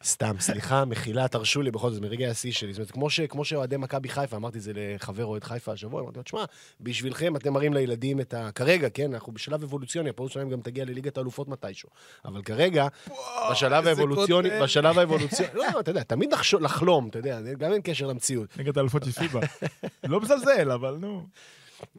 [0.03, 2.73] סתם, סליחה, מחילה, תרשו לי בכל זאת, מרגעי השיא שלי.
[2.73, 6.23] זאת אומרת, כמו, שאוהדי מכבי חיפה, אמרתי את זה לחבר אוהד חיפה השבוע, אמרתי לו,
[6.23, 6.43] תשמע,
[6.81, 8.49] בשבילכם אתם מראים לילדים את ה...
[8.51, 11.89] כרגע, כן, אנחנו בשלב אבולוציוני, הפעולות שלהם גם תגיע לליגת האלופות מתישהו.
[12.25, 12.87] אבל כרגע,
[13.51, 14.49] בשלב האבולוציוני.
[14.61, 16.29] בשלב האבולוציוני, לא, אתה יודע, תמיד
[16.61, 18.57] לחלום, אתה יודע, גם אין קשר למציאות.
[18.57, 19.39] נגד האלופות של פיבה.
[20.03, 21.25] לא מזלזל, אבל נו.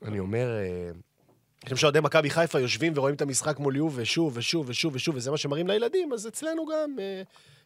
[0.03, 0.91] אני אומר, אה,
[1.62, 5.16] אני חושב שאוהדי מכבי חיפה יושבים ורואים את המשחק מול יובה שוב ושוב ושוב ושוב,
[5.16, 6.97] וזה מה שמראים לילדים, אז אצלנו גם...
[6.99, 7.22] אה,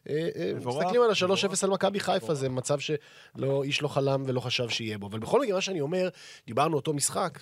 [0.09, 1.43] אה, מסתכלים על מבורך.
[1.43, 5.07] ה-3-0 על מכבי חיפה, זה מצב שאיש לא חלם ולא חשב שיהיה בו.
[5.07, 6.09] אבל בכל מקרה, מה שאני אומר,
[6.47, 7.39] דיברנו אותו משחק,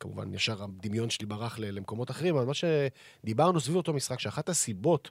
[0.00, 5.10] כמובן ישר הדמיון שלי ברח למקומות אחרים, אבל מה שדיברנו סביב אותו משחק, שאחת הסיבות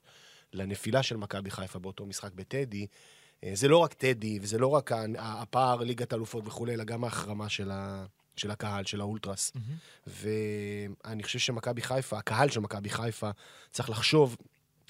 [0.53, 2.87] לנפילה של מכבי חיפה באותו משחק בטדי,
[3.53, 7.71] זה לא רק טדי, וזה לא רק הפער ליגת אלופות וכולי, אלא גם ההחרמה של
[7.71, 8.05] ה...
[8.39, 9.51] של הקהל, של האולטרס.
[10.07, 13.29] ואני חושב שמכבי חיפה, הקהל של מכבי חיפה,
[13.71, 14.37] צריך לחשוב,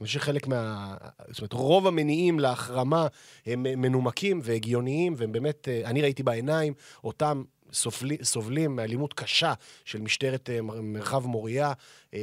[0.02, 0.96] אני חושב שחלק מה...
[1.30, 3.08] זאת אומרת, רוב המניעים להחרמה
[3.46, 6.74] הם מנומקים והגיוניים, והם באמת, אה, אני ראיתי בעיניים
[7.04, 7.44] אותם
[7.74, 9.54] סובלי, סובלים מאלימות קשה
[9.86, 11.74] של משטרת אה, מר- מרחב מוריה.
[12.14, 12.20] אה,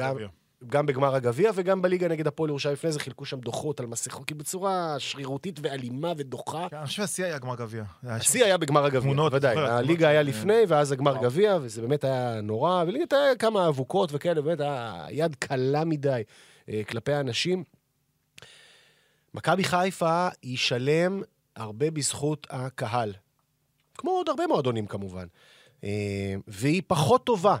[0.00, 0.39] גם-.
[0.66, 4.24] גם בגמר הגביע וגם בליגה נגד הפועל ירושלים לפני זה, חילקו שם דוחות על מסכות,
[4.26, 6.66] כי בצורה שרירותית ואלימה ודוחה.
[6.72, 7.84] אני חושב שהשיא היה גמר גביע.
[8.02, 9.56] השיא היה בגמר הגביע, בוודאי.
[9.58, 11.22] הליגה היה של- לפני, ואז הגמר.
[11.22, 16.22] גביע, וזה באמת היה נורא, וליגת היה כמה אבוקות וכאלה, באמת היה יד קלה מדי
[16.68, 17.64] אה, כלפי האנשים.
[19.34, 21.22] מכבי חיפה היא שלם
[21.56, 23.12] הרבה בזכות הקהל.
[23.98, 25.26] כמו עוד הרבה מועדונים כמובן.
[25.84, 27.56] אה, והיא פחות טובה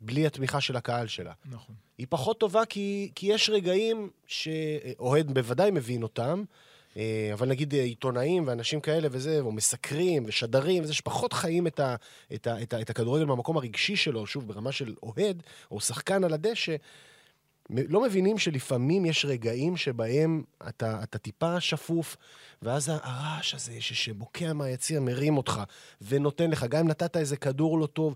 [0.00, 1.32] בלי התמיכה של הקהל שלה.
[1.50, 1.74] נכון.
[1.98, 6.44] היא פחות טובה כי, כי יש רגעים שאוהד בוודאי מבין אותם,
[6.96, 11.80] אה, אבל נגיד אה, עיתונאים ואנשים כאלה וזה, או מסקרים ושדרים וזה, שפחות חיים את,
[11.80, 11.96] ה,
[12.34, 16.24] את, ה, את, ה, את הכדורגל מהמקום הרגשי שלו, שוב, ברמה של אוהד או שחקן
[16.24, 16.76] על הדשא,
[17.70, 22.16] לא מבינים שלפעמים יש רגעים שבהם אתה, אתה טיפה שפוף,
[22.62, 25.60] ואז הרעש הזה ש- שבוקע מהיציר מרים אותך
[26.02, 28.14] ונותן לך, גם אם נתת איזה כדור לא טוב,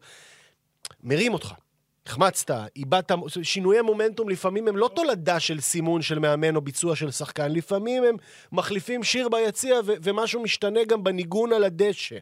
[1.03, 1.55] מרים אותך.
[2.07, 7.11] החמצת, איבדת, שינויי מומנטום לפעמים הם לא תולדה של סימון של מאמן או ביצוע של
[7.11, 8.17] שחקן, לפעמים הם
[8.53, 12.17] מחליפים שיר ביציע ו- ומשהו משתנה גם בניגון על הדשא.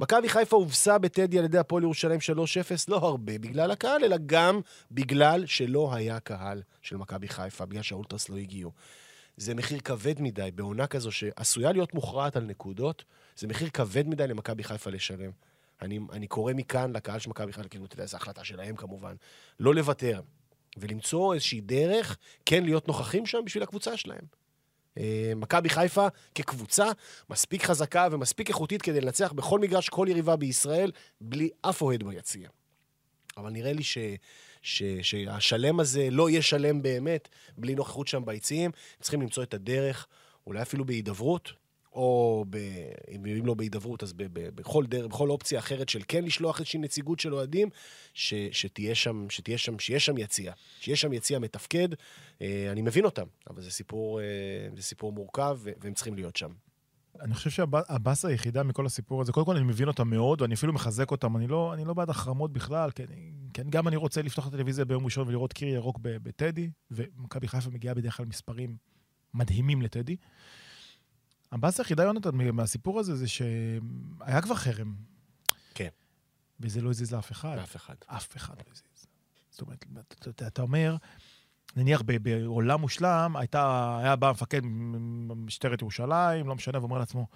[0.00, 2.24] מכבי חיפה הובסה בטדי על ידי הפועל ירושלים 3-0,
[2.88, 4.60] לא הרבה בגלל הקהל, אלא גם
[4.90, 8.72] בגלל שלא היה קהל של מכבי חיפה, בגלל שהאולטרס לא הגיעו.
[9.36, 13.04] זה מחיר כבד מדי בעונה כזו שעשויה להיות מוכרעת על נקודות,
[13.36, 15.30] זה מחיר כבד מדי למכבי חיפה לשלם.
[15.82, 19.14] אני, אני קורא מכאן לקהל של מכבי חיפה, כאילו, אתה יודע, זו החלטה שלהם כמובן,
[19.60, 20.20] לא לוותר,
[20.76, 22.16] ולמצוא איזושהי דרך
[22.46, 24.24] כן להיות נוכחים שם בשביל הקבוצה שלהם.
[24.98, 26.86] אה, מכבי חיפה כקבוצה
[27.30, 32.48] מספיק חזקה ומספיק איכותית כדי לנצח בכל מגרש כל יריבה בישראל, בלי אף אוהד ביציע.
[33.36, 33.98] אבל נראה לי ש,
[34.62, 38.70] ש, שהשלם הזה לא יהיה שלם באמת בלי נוכחות שם ביציעים.
[39.00, 40.06] צריכים למצוא את הדרך,
[40.46, 41.52] אולי אפילו בהידברות,
[41.92, 42.56] או ב,
[43.14, 46.80] אם לא בהידברות, אז ב, ב, בכל, דרך, בכל אופציה אחרת של כן לשלוח איזושהי
[46.80, 47.68] נציגות של אוהדים,
[48.14, 50.52] ש, שתהיה שם, שתהיה שם, שיהיה שם יציע.
[50.80, 51.88] שיהיה שם יציע מתפקד.
[52.42, 54.24] אה, אני מבין אותם, אבל זה סיפור, אה,
[54.76, 56.50] זה סיפור מורכב, והם צריכים להיות שם.
[57.20, 60.72] אני חושב שהבאסה היחידה מכל הסיפור הזה, קודם כל אני מבין אותם מאוד, ואני אפילו
[60.72, 63.04] מחזק אותם, אני לא, אני לא בעד החרמות בכלל, כן,
[63.54, 67.70] כן, גם אני רוצה לפתוח את הטלוויזיה ביום ראשון ולראות קיר ירוק בטדי, ומכבי חיפה
[67.70, 68.76] מגיעה בדרך כלל מספרים
[69.34, 70.16] מדהימים לטדי.
[71.52, 74.94] הבאסה היחידה, יונתן, מהסיפור הזה, זה שהיה כבר חרם.
[75.74, 75.88] כן.
[76.60, 77.56] וזה לא הזיז לאף אחד.
[77.56, 77.94] לאף אחד.
[78.06, 79.06] אף אחד לא הזיז.
[79.50, 79.84] זאת אומרת,
[80.28, 80.96] אתה, אתה, אומר,
[81.76, 84.60] נניח בעולם מושלם, הייתה, היה בא מפקד
[85.36, 87.26] משטרת ירושלים, לא משנה, ואומר לעצמו,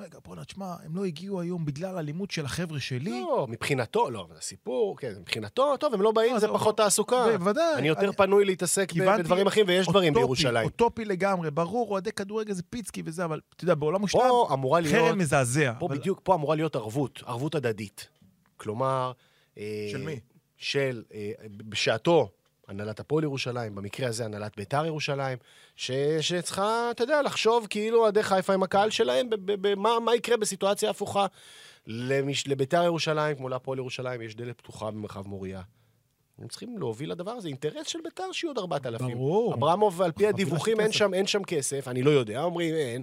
[0.00, 3.10] רגע, בוא'נה, תשמע, הם לא הגיעו היום בגלל אלימות של החבר'ה שלי.
[3.10, 7.24] לא, מבחינתו, לא, זה סיפור, כן, מבחינתו, טוב, הם לא באים, זה פחות תעסוקה.
[7.38, 7.74] בוודאי.
[7.74, 10.64] אני יותר פנוי להתעסק בדברים אחרים, ויש דברים בירושלים.
[10.64, 14.20] אוטופי לגמרי, ברור, אוהדי כדורגל זה פיצקי וזה, אבל אתה יודע, בעולם מושלם,
[14.90, 15.72] חרם מזעזע.
[15.78, 18.08] פה בדיוק, פה אמורה להיות ערבות, ערבות הדדית.
[18.56, 19.12] כלומר...
[19.58, 20.20] אה, של מי?
[20.56, 22.30] של, אה, בשעתו,
[22.72, 25.38] הנהלת הפועל ירושלים, במקרה הזה הנהלת ביתר ירושלים,
[25.76, 29.28] ש, שצריכה, אתה יודע, לחשוב כאילו אוהדי חיפה עם הקהל שלהם,
[29.76, 31.26] מה יקרה בסיטואציה הפוכה.
[31.86, 35.62] למש, לביתר ירושלים, כמו להפועל ירושלים, יש דלת פתוחה במרחב מוריה.
[36.38, 39.14] הם צריכים להוביל לדבר הזה, אינטרס של ביתר שיהיו עוד 4,000.
[39.14, 39.54] ברור.
[39.54, 43.02] אברמוב, על פי הדיווחים, אין שם, אין שם כסף, אני לא יודע, אומרים אין.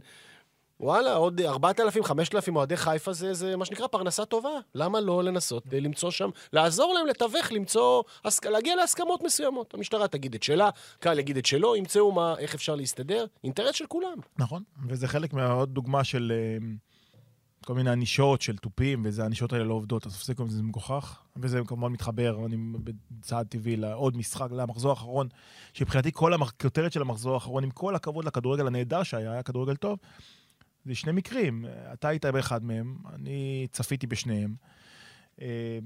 [0.80, 4.50] וואלה, עוד 4,000, 5,000 אוהדי חיפה זה, זה מה שנקרא פרנסה טובה.
[4.76, 8.04] למה לא לנסות למצוא שם, לעזור להם לתווך, למצוא,
[8.46, 9.74] להגיע להסכמות מסוימות.
[9.74, 10.70] המשטרה תגיד את שלה,
[11.00, 13.26] קהל יגיד את שלו, ימצאו מה, איך אפשר להסתדר.
[13.44, 14.18] אינטרס של כולם.
[14.38, 16.68] נכון, וזה חלק מעוד דוגמה של אה,
[17.66, 20.64] כל מיני ענישות של תופים, וזה הענישות האלה לא עובדות, אז תפסיקו עם זה, זה
[20.64, 21.22] מגוחך.
[21.42, 22.58] וזה כמובן מתחבר, אני
[23.12, 25.28] בצעד טבעי, לעוד משחק, למחזור האחרון,
[25.74, 29.98] שמבחינתי כל הכותרת של המחזור האחרון, עם כל הכבוד לכדורגל הנהדר שהיה, היה כדורגל טוב.
[30.90, 31.66] זה שני מקרים.
[31.94, 34.56] אתה היית באחד מהם, אני צפיתי בשניהם.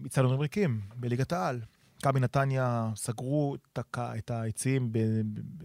[0.05, 1.61] אצטדיונים אה, ריקים, בליגת העל.
[2.03, 3.55] מכבי נתניה סגרו
[3.97, 4.89] את היציעים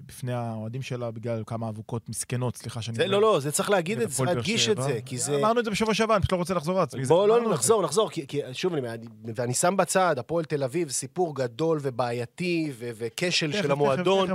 [0.06, 2.96] בפני האוהדים שלה בגלל כמה אבוקות מסכנות, סליחה שאני...
[2.96, 5.36] זה לא, לא, זה צריך להגיד את זה, צריך להדגיש את זה, כי זה...
[5.36, 7.04] אמרנו את זה בשבוע שעבר, אני פשוט לא רוצה לחזור על עצמי.
[7.04, 8.72] בואו לא נחזור, נחזור, כי שוב,
[9.34, 14.28] ואני שם בצד, הפועל תל אביב, סיפור גדול ובעייתי, וכשל של המועדון,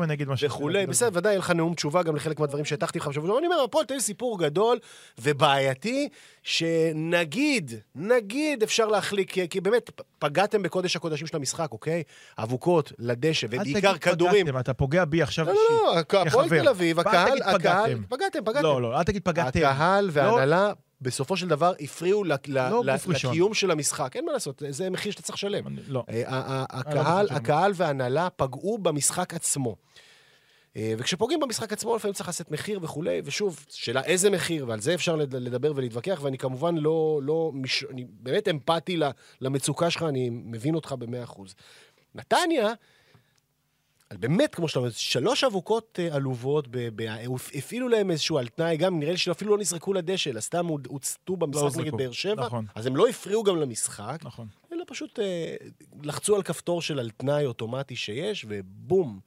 [0.45, 0.86] וכולי.
[0.88, 3.39] בסדר, ודאי, יהיה לך נאום תשובה גם לחלק מהדברים שהטחתי לך בשבוע.
[3.39, 4.80] אני אומר, הפועל תל אביב סיפור גדול
[5.22, 6.10] ובעייתי,
[6.43, 9.89] שנגיד, נגיד אפשר להחליק, כי באמת,
[10.20, 11.92] פגעתם בקודש הקודשים של המשחק, אוקיי?
[12.37, 14.45] אבוקות לדשא, ובעיקר כדורים.
[14.45, 15.61] פגעתם, אתה פוגע בי עכשיו אישית.
[15.69, 18.63] לא, לא, הפועל תל אביב, הקהל, הקהל, פגעתם, פגעתם.
[18.63, 19.59] לא, לא, אל תגיד פגעתם.
[19.59, 20.71] הקהל וההנהלה...
[21.03, 24.15] בסופו של דבר הפריעו לא לקיום של המשחק.
[24.15, 25.63] אין מה לעשות, זה מחיר שאתה צריך לשלם.
[25.87, 26.03] לא.
[26.09, 26.65] אה,
[27.29, 29.75] הקהל וההנהלה פגעו במשחק עצמו.
[30.78, 34.93] אה, וכשפוגעים במשחק עצמו, לפעמים צריך לשאת מחיר וכולי, ושוב, שאלה איזה מחיר, ועל זה
[34.93, 37.84] אפשר לדבר ולהתווכח, ואני כמובן לא, לא, מש...
[37.89, 38.99] אני באמת אמפתי
[39.41, 41.55] למצוקה שלך, אני מבין אותך במאה אחוז.
[42.15, 42.74] נתניה,
[44.19, 46.67] באמת, כמו שאתה אומר, שלוש אבוקות אה, עלובות,
[47.55, 51.36] הפעילו להם איזשהו על תנאי, גם נראה לי שאפילו לא נזרקו לדשא, אלא סתם הוצתו
[51.36, 52.65] במשחק לא נגד באר שבע, נכון.
[52.76, 54.47] אז הם לא הפריעו גם למשחק, נכון.
[54.74, 55.55] אלא פשוט אה,
[56.03, 59.19] לחצו על כפתור של על תנאי אוטומטי שיש, ובום.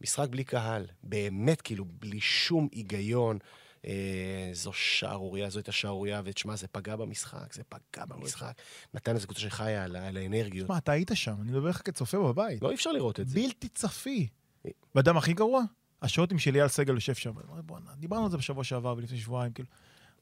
[0.00, 3.38] משחק בלי קהל, באמת, כאילו, בלי שום היגיון.
[3.86, 8.52] אה, זו שערורייה, זו הייתה שערורייה, ותשמע, זה פגע במשחק, זה פגע במשחק.
[8.94, 10.66] נתן איזה קבוצה שחיה על, על האנרגיות.
[10.66, 12.62] תשמע, אתה היית שם, אני מדבר לך כצופה בבית.
[12.62, 13.34] לא, אי אפשר לראות את זה.
[13.34, 14.28] בלתי צפי.
[14.94, 15.62] ואדם הכי גרוע?
[16.02, 17.32] השוטים של אייל סגל יושב שם.
[17.66, 19.68] בואנה, דיברנו על זה בשבוע שעבר ולפני שבועיים, כאילו.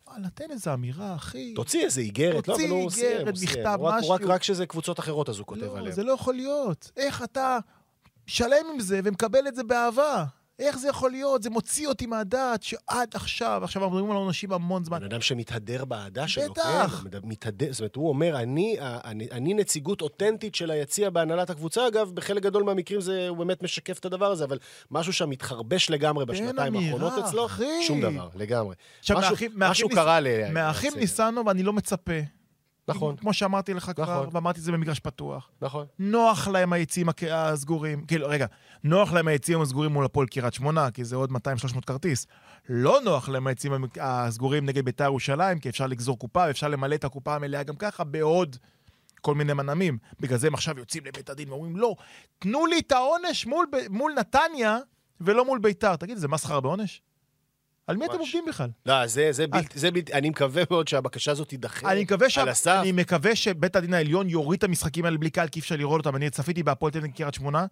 [0.06, 1.54] וואלה, תן איזה אמירה, אחי.
[1.54, 3.24] תוציא איזה איגרת, לא, אבל הוא עושה.
[3.24, 4.10] תוציא איגרת, מכתב, משהו.
[4.10, 5.94] רק, רק שזה קבוצות אחרות, אז הוא כותב לא, עליהן.
[5.94, 6.90] זה לא יכול להיות.
[6.96, 7.58] איך אתה
[8.26, 10.24] שלם עם זה ומקבל את זה באהבה.
[10.58, 11.42] איך זה יכול להיות?
[11.42, 14.98] זה מוציא אותי מהדעת שעד עכשיו, עכשיו אנחנו מדברים על עונשים המון זמן.
[14.98, 17.04] בן אדם שמתהדר באהדה שלו, בטח.
[17.12, 17.18] כן?
[17.24, 21.88] מתהדר, זאת אומרת, הוא אומר, אני, אני, אני נציגות אותנטית של היציע בהנהלת הקבוצה.
[21.88, 24.58] אגב, בחלק גדול מהמקרים זה, הוא באמת משקף את הדבר הזה, אבל
[24.90, 27.46] משהו שם מתחרבש לגמרי בשנתיים האחרונות אצלו.
[27.46, 27.82] אחי.
[27.86, 28.74] שום דבר, לגמרי.
[28.98, 30.52] עכשיו, משהו, מאחים, משהו מאחים קרה ל...
[30.52, 32.35] מאחים ניסנו, ואני לא מצפה
[32.88, 33.16] נכון.
[33.16, 34.28] כמו שאמרתי לך כבר, נכון.
[34.32, 35.50] ואמרתי את זה במגרש פתוח.
[35.60, 35.86] נכון.
[35.98, 38.46] נוח להם היציעים הסגורים, כאילו, רגע,
[38.84, 41.34] נוח להם היציעים הסגורים מול הפועל קריית שמונה, כי זה עוד 200-300
[41.86, 42.26] כרטיס.
[42.68, 47.04] לא נוח להם היציעים הסגורים נגד בית"ר ירושלים, כי אפשר לגזור קופה, ואפשר למלא את
[47.04, 48.56] הקופה המלאה גם ככה בעוד
[49.20, 49.98] כל מיני מנעמים.
[50.20, 51.96] בגלל זה הם עכשיו יוצאים לבית הדין ואומרים, לא,
[52.38, 54.78] תנו לי את העונש מול, מול נתניה
[55.20, 55.96] ולא מול בית"ר.
[55.96, 57.02] תגיד, זה מסחרה בעונש?
[57.86, 58.18] על מי אתם.
[58.18, 58.68] עובדים בכלל?
[58.86, 62.38] לא, זה, זה בלתי, זה בלתי, אני מקווה מאוד שהבקשה הזאת תידחה אני מקווה, ש...
[62.38, 62.78] על הסף.
[62.82, 66.06] אני מקווה שבית הדין העליון יוריד את המשחקים האלה בלי קהל, כי אי אפשר לראות
[66.06, 66.16] אותם.
[66.16, 67.66] אני צפיתי בהפועל תל אביב קריית שמונה.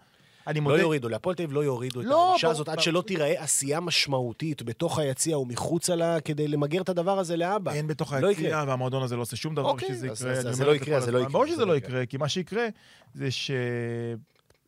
[0.47, 0.79] אני לא מודה...
[0.81, 2.85] יורידו, להפועל תל אביב לא יורידו את לא, הענישה ברור, הזאת עד ברור.
[2.85, 7.73] שלא תיראה עשייה משמעותית בתוך היציע ומחוצה לה כדי למגר את הדבר הזה להבא.
[7.73, 8.65] אין בתוך לא היציע.
[8.67, 10.33] והמועדון הזה לא עושה שום דבר אוקיי, שזה אז- יקרה.
[10.33, 11.19] אז זה לא את יקרה, זה לא.
[11.19, 11.77] יקרה, ברור זה שזה לא לא.
[11.77, 12.67] יקרה, כי מה שיקרה
[13.15, 13.51] זה ש...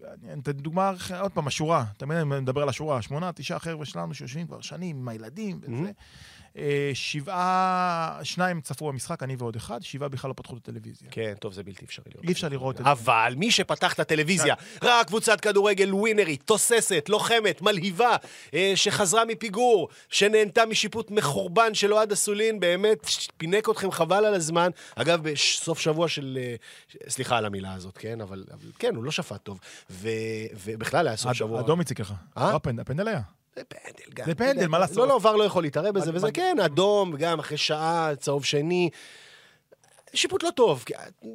[0.05, 1.85] אני אתן דוגמה, עוד פעם, השורה.
[1.97, 3.03] תמיד אני מדבר על השורה.
[3.03, 5.73] שמונה, תשעה חבר'ה שלנו שיושבים כבר שנים עם הילדים וזה.
[5.87, 5.91] אה,
[6.95, 11.09] שבעה, שניים צפו במשחק, אני ועוד אחד, שבעה בכלל לא פתחו את הטלוויזיה.
[11.11, 12.25] כן, טוב, זה בלתי אפשרי לראות.
[12.25, 12.93] אי אפשר לראות את זה.
[12.93, 18.17] אבל מי שפתח את הטלוויזיה, ראה קבוצת כדורגל ווינרית, תוססת, לוחמת, מלהיבה,
[18.55, 24.71] אה, שחזרה מפיגור, שנהנתה משיפוט מחורבן של אוהד אסולין, באמת פינק אתכם חבל על הזמן.
[24.95, 26.39] אגב, בסוף שבוע של...
[26.41, 26.55] אה,
[27.09, 28.21] סליחה על המילה הזאת, כן?
[28.21, 29.61] אבל, אבל כן, הוא לא שפט טוב.
[30.65, 31.61] ובכלל היה סוף שבוע...
[31.61, 32.13] אדום הציג לך.
[32.37, 32.55] אה?
[32.55, 33.21] הפנדל היה.
[33.57, 34.25] זה פנדל גם.
[34.27, 34.97] זה פנדל, מה לעשות?
[34.97, 38.91] לא, לא, ור לא יכול להתערב בזה, וזה כן, אדום, גם אחרי שעה, צהוב שני.
[40.17, 40.85] שיפוט לא טוב,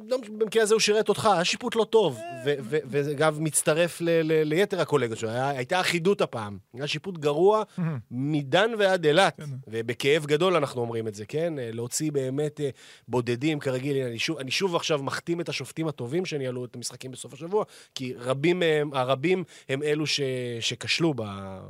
[0.08, 2.18] לא- במקרה הזה הוא שירת אותך, היה שיפוט לא טוב.
[2.64, 6.58] וזה אגב מצטרף ל- ל- ליתר הקולגות שלו, הייתה אחידות הפעם.
[6.74, 7.62] היה שיפוט גרוע
[8.10, 9.44] מדן ועד אילת, כן.
[9.68, 11.54] ובכאב גדול אנחנו אומרים את זה, כן?
[11.58, 12.70] להוציא באמת אה,
[13.08, 17.32] בודדים, כרגיל, אני שוב, אני שוב עכשיו מחתים את השופטים הטובים שניהלו את המשחקים בסוף
[17.32, 17.64] השבוע,
[17.94, 20.20] כי רבים מהם, הרבים הם אלו ש-
[20.60, 21.22] שכשלו, ב...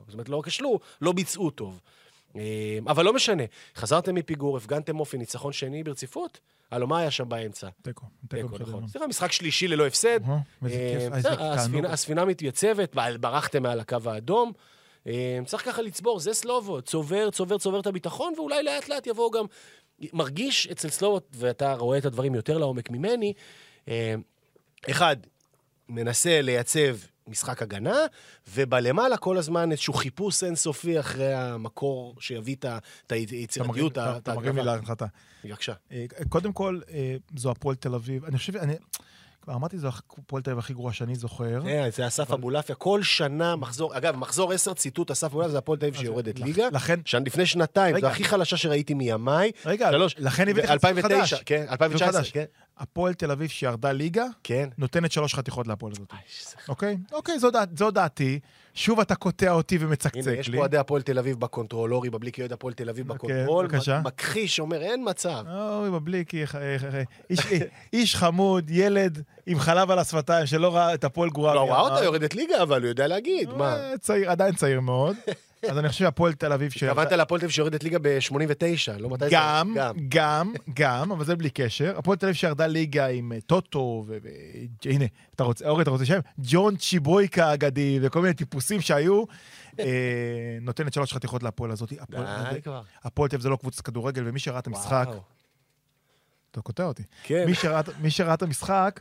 [0.06, 1.80] זאת אומרת, לא כשלו, לא ביצעו טוב.
[2.37, 2.43] אה,
[2.87, 3.43] אבל לא משנה,
[3.76, 6.41] חזרתם מפיגור, הפגנתם אופי, ניצחון שני ברציפות?
[6.70, 7.68] הלו, מה היה שם באמצע?
[7.83, 8.07] תיקו.
[8.28, 8.49] תיקו.
[8.59, 8.89] נכון.
[8.89, 10.20] סליחה, משחק שלישי ללא הפסד.
[10.62, 14.53] בסדר, הספינה- מתייצבת, ברחתם מעל הקו האדום.
[15.07, 19.30] אה, צריך ככה לצבור, זה סלובו, צובר, צובר, צובר את הביטחון, ואולי לאט לאט יבואו
[19.30, 19.45] גם...
[20.12, 23.33] מרגיש אצל סלובו, ואתה רואה את הדברים יותר לעומק ממני,
[24.91, 25.16] אחד,
[25.89, 26.97] מנסה לייצב
[27.29, 27.97] משחק הגנה,
[28.55, 34.57] ובלמעלה כל הזמן איזשהו חיפוש אינסופי אחרי המקור שיביא את ה- את היצירתיות, אתה- מרים
[34.57, 35.07] לי להנחתה.
[35.45, 35.73] בבקשה.
[35.93, 38.25] אה, קודם כל, אה, זו הפועל תל אביב.
[38.25, 38.75] אני חושב, אני...
[39.43, 41.61] כבר אמרתי, זו הפועל תל אביב הכי גרועה שאני זוכר.
[41.64, 45.79] כן, זה אסף אבולעפיה, כל שנה מחזור, אגב, מחזור 10 ציטוט אסף אבולעפיה, זה הפועל
[45.79, 46.68] תל אביב שיורדת ליגה.
[46.73, 48.01] לכן- לפני שנתיים.
[48.01, 49.51] זו הכי חלשה שראיתי מימיי.
[49.66, 49.91] רגע.
[50.18, 51.35] לכן הבאתי לך ציטוט 2009, חדש.
[51.47, 52.31] כן, 2019, חדש.
[52.31, 52.45] כן.
[52.79, 54.68] הפועל תל אביב שירדה ליגה, כן.
[54.79, 56.12] נותנת שלוש חתיכות להפועל הזאת.
[56.68, 56.97] אוקיי?
[57.12, 58.39] אוקיי, זו דעת- זו דעתי.
[58.75, 60.53] שוב אתה קוטע אותי ומצקצק הנה, יש לי.
[60.57, 63.38] פה אוהדי הפועל תל אביב ב control, אורי בבליקי אוהד הפועל תל אביב אוקיי, ב
[63.38, 64.01] control, בבקשה.
[64.05, 65.45] מכחיש, אומר, אין מצב.
[65.79, 66.95] אוי, בבליקי, איך- איך- איך-
[67.31, 67.62] איש-
[67.93, 71.55] איש חמוד, ילד עם חלב על השפתיים שלא ראה את הפועל גרועה.
[71.55, 71.81] לא, ראה.
[71.81, 73.77] אותה יורדת ליגה, אבל הוא יודע להגיד, מה?
[73.77, 75.16] אה, צעיר, עדיין צעיר מאוד.
[75.70, 76.72] אז אני חושב שהפועל תל אביב...
[76.76, 78.34] התכוונת להפועל תל אביב שיורדת ליגה ב-89,
[78.98, 79.30] לא מתי זה?
[79.32, 79.74] גם,
[80.08, 81.94] גם, גם, אבל זה בלי קשר.
[81.98, 84.18] הפועל תל אביב שירדה ליגה עם אה, טוטו, ו...
[84.22, 84.28] ו-
[84.90, 85.04] הנה,
[85.34, 86.18] אתה רוצה, אורי, אתה רוצה שם?
[86.38, 89.24] ג'ון צ'יבויקה האגדי, וכל מיני טיפוסים שהיו,
[89.80, 89.86] אה,
[90.60, 91.92] נותנת שלוש חתיכות להפועל הזאת.
[93.04, 95.06] הפועל- תל אביב זה לא קבוצת כדורגל, ומי שראה את המשחק.
[96.50, 97.02] אתה קוטע אותי.
[97.22, 97.44] כן.
[98.00, 99.00] מי שראה את המשחק,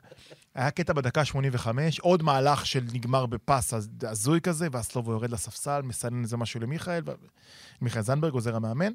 [0.56, 5.30] היה קטע בדקה 85, עוד מהלך של נגמר בפס הז- הזוי כזה, ואז סלובו יורד
[5.32, 7.04] לספסל, מסנן איזה משהו למיכאל,
[7.82, 8.91] מיכאל זנדברג עוזר המאמן.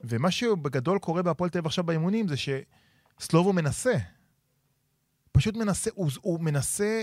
[0.00, 3.92] ומה שבגדול קורה בהפועל תל אביב עכשיו באימונים זה שסלובו מנסה.
[5.32, 7.02] פשוט מנסה, הוא, הוא מנסה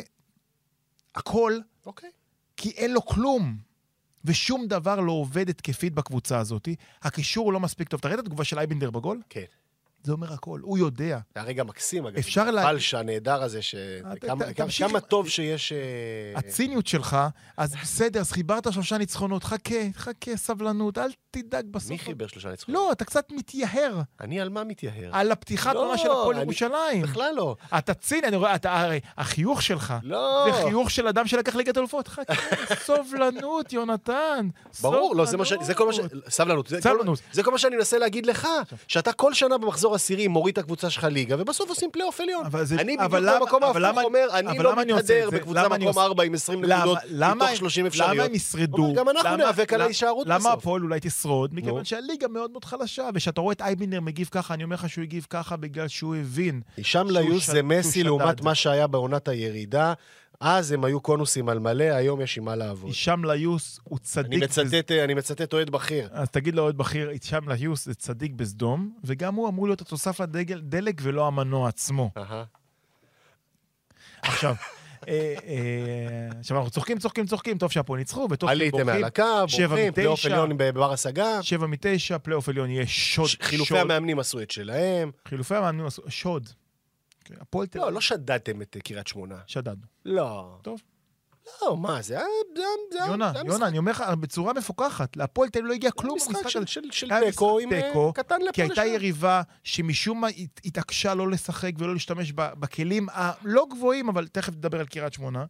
[1.15, 1.53] הכל,
[1.85, 2.09] אוקיי.
[2.57, 3.57] כי אין לו כלום.
[4.25, 6.67] ושום דבר לא עובד התקפית בקבוצה הזאת.
[7.01, 7.99] הקישור הוא לא מספיק טוב.
[7.99, 9.21] אתה ראית את התגובה של אייבנדר בגול?
[9.29, 9.43] כן.
[10.07, 11.05] זה אומר הכל, הוא יודע.
[11.35, 12.17] זה היה רגע מקסים, אגב.
[12.17, 13.75] אפשר לה- הפלש הנהדר הזה, ש...
[14.79, 15.71] כמה טוב שיש...
[15.71, 15.77] אה,
[16.39, 17.17] הציניות שלך,
[17.57, 21.09] אז בסדר, אז חיברת שלושה ניצחונות, חכה, חכה, סבלנות, אל
[21.41, 21.89] תדאג בסוף.
[21.91, 22.81] מי חיבר שלושה ניצחונות?
[22.81, 25.09] לא, אתה קצת מתייהר אני על מה מתייהר?
[25.11, 27.01] על הפתיחת לא, עונה של הפועל אני- ירושלים.
[27.01, 27.55] בכלל לא.
[27.77, 30.45] אתה ציני, אני רואה, אתה, הרי, החיוך שלך, לא.
[30.45, 32.07] זה חיוך של אדם שלקח ליגת אלופות.
[32.07, 32.33] חכה,
[32.85, 34.47] סובלנות, יונתן.
[34.81, 35.53] ברור, לא, זה מה ש...
[35.61, 35.99] זה כל מה ש...
[36.29, 36.67] סבלנות.
[36.67, 36.97] זה כל-.
[37.31, 38.47] זה כל מה שאני מנסה להגיד לך,
[38.87, 42.43] שאתה כל שנה במחזור עשירי מוריד את הקבוצה שלך ליגה, ובסוף עושים פלייאוף עליון.
[42.79, 45.29] אני בדיוק למה- במקום ההפוך למה- אומר, אני לא למה מתהדר?
[45.33, 48.13] בקבוצה למה מקום עושה- 4 עם 20 למה- נקודות, למה- מתוך 30 אפשריות.
[48.15, 48.93] למה הם ישרדו?
[48.93, 50.53] גם אנחנו למה- ניאבק על למה- ההישארות למה בסוף.
[50.53, 51.26] הפועל אולי תשרוד?
[51.53, 51.61] נו.
[51.61, 55.03] מכיוון שהליגה מאוד מאוד חלשה, וכשאתה רואה את אייבינר מגיב ככה, אני אומר לך שהוא
[55.03, 56.61] הגיב ככה בגלל שהוא הבין.
[56.77, 58.41] הישאם שהוא ליוס זה מסי לעומת.
[58.41, 59.93] מה שהיה בעונת הירידה.
[60.39, 62.87] אז הם היו קונוסים על מלא, היום יש עם מה לעבוד.
[62.89, 64.43] הישאם ליוס הוא אני צדיק...
[64.43, 66.09] בס- מצטט, אני מצטט אוהד בכיר.
[66.11, 70.99] אז תגיד לאוהד בכיר, הישאם ליוס זה צדיק בסדום, וגם הוא אמור להיות התוסף לדלק
[71.03, 72.11] ולא המנוע עצמו.
[74.21, 74.55] עכשיו,
[76.39, 78.85] עכשיו אנחנו צוחקים, צוחקים, צוחקים, טוב שהפועל ניצחו, וטוב שהם עליתם.
[78.85, 79.23] מעל הקו,
[79.57, 80.25] בורחים, פלייאוף.
[80.25, 81.43] עליון בבר השגה.
[81.43, 83.29] שבע מתשע, פלייאוף עליון יהיה שוד.
[83.41, 83.77] חילופי.
[83.79, 85.11] המאמנים עשו את שלהם.
[85.27, 86.49] חילופי המאמנים עשו שוד.
[87.25, 87.93] כן, הפועל תל לא, אביב.
[87.95, 89.35] לא שדדתם את אה, קריית שמונה.
[89.47, 89.81] שדדנו.
[90.05, 90.57] לא.
[90.61, 90.81] טוב.
[91.61, 92.25] לא, מה, זה היה...
[93.07, 95.17] יונה, יונה, אני אומר לך, בצורה מפוקחת.
[95.17, 96.67] להפועל תל אביב לא הגיע כלום משחק במשחק של- הזה.
[96.91, 98.85] של- תיקו עם אה, קטן לפה כי הייתה.
[98.85, 104.79] יריבה שמשום מה הת- התעקשה לא לשחק ולא להשתמש בכלים הלא גבוהים, אבל תכף נדבר
[104.79, 105.45] על קריית שמונה.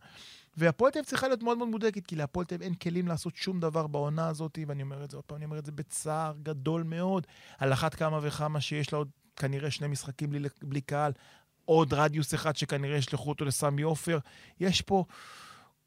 [0.57, 3.35] והפועל תל אביב צריכה להיות מאוד מאוד מודאגת, כי להפועל תל אביב אין כלים לעשות
[3.35, 6.33] שום דבר בעונה הזאת, ואני אומר את זה עוד פעם, אני אומר את זה בצער
[6.43, 7.27] גדול מאוד.
[7.57, 11.11] על אחת כמה וכמה שיש לה עוד כנראה שני משחקים בלי, בלי קהל,
[11.65, 14.19] עוד רדיוס אחד שכנראה ישלחו אותו לסמי עופר.
[14.59, 15.05] יש פה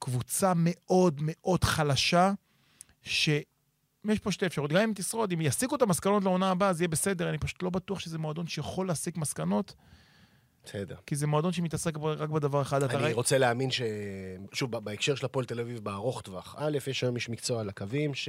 [0.00, 2.32] קבוצה מאוד מאוד חלשה,
[3.02, 3.28] ש...
[4.08, 6.88] יש פה שתי אפשרויות, גם אם תשרוד, אם יסיקו את המסקנות לעונה הבאה, זה יהיה
[6.88, 9.74] בסדר, אני פשוט לא בטוח שזה מועדון שיכול להסיק מסקנות,
[10.64, 10.96] בסדר.
[11.06, 12.82] כי זה מועדון שמתעסק רק בדבר אחד.
[12.82, 13.82] אני ראי- רוצה להאמין ש...
[14.52, 16.54] שוב, בהקשר של הפועל תל אביב בארוך טווח.
[16.58, 18.28] א', יש היום איש מקצוע על הקווים, ש...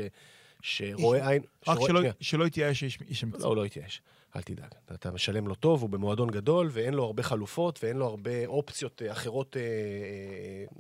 [0.62, 1.42] שרואה עין...
[1.68, 3.42] רק שרואה- שלא, יתייאש איש, איש המקצוע.
[3.44, 4.02] לא, הוא לא יתייאש.
[4.36, 4.66] אל תדאג.
[4.94, 9.02] אתה- משלם לו טוב, הוא במועדון גדול, ואין לו הרבה חלופות, ואין לו הרבה אופציות
[9.06, 9.58] אה, אחרות.
[9.58, 9.68] אה, אה,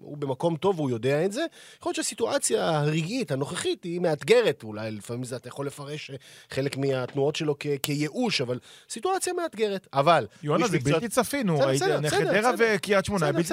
[0.01, 1.45] הוא במקום טוב, והוא יודע את זה.
[1.79, 4.63] יכול להיות שהסיטואציה הרגעית, הנוכחית, היא מאתגרת.
[4.63, 6.15] אולי לפעמים זה, אתה יכול לפרש אה,
[6.49, 9.87] חלק מהתנועות שלו כ- כייאוש, אבל סיטואציה מאתגרת.
[9.93, 10.27] אבל...
[10.43, 11.05] יונה, איש זה בלתי
[11.49, 12.09] הוא בסדר,
[12.51, 12.75] חדרה.
[12.75, 13.47] וקריית שמונה, בלתי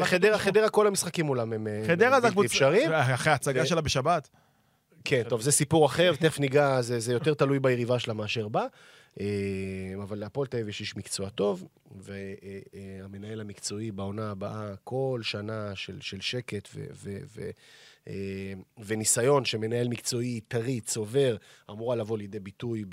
[0.00, 1.82] לה- חדרה, חדרה, כל המשחקים מולם הם אה,
[2.20, 2.92] בלתי אפשריים.
[2.92, 4.28] אחרי ההצגה שלה בשבת.
[5.04, 8.66] כן, טוב, זה סיפור אחר, תכף ניגע, זה, זה יותר תלוי ביריבה שלה מאשר בה.
[9.20, 9.26] אה,
[10.02, 16.00] אבל להפועל תל אביב יש איש מקצוע טוב, והמנהל המקצועי בעונה הבאה, כל שנה של,
[16.00, 17.50] של שקט ו, ו, ו,
[18.08, 21.36] אה, וניסיון שמנהל מקצועי טרי, צובר,
[21.70, 22.84] אמורה לבוא לידי ביטוי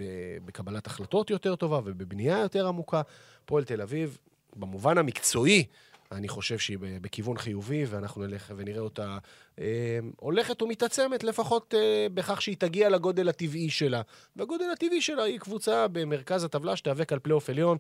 [0.46, 3.02] בקבלת החלטות יותר טובה ובבנייה יותר עמוקה.
[3.44, 4.18] הפועל תל אביב,
[4.56, 5.66] במובן המקצועי,
[6.12, 9.18] אני חושב שהיא בכיוון חיובי, ואנחנו נלך ונראה אותה
[9.60, 14.02] אה, הולכת ומתעצמת, לפחות אה, בכך שהיא תגיע לגודל הטבעי שלה.
[14.36, 17.78] והגודל הטבעי שלה היא קבוצה במרכז הטבלה שתיאבק על פלייאוף עליון,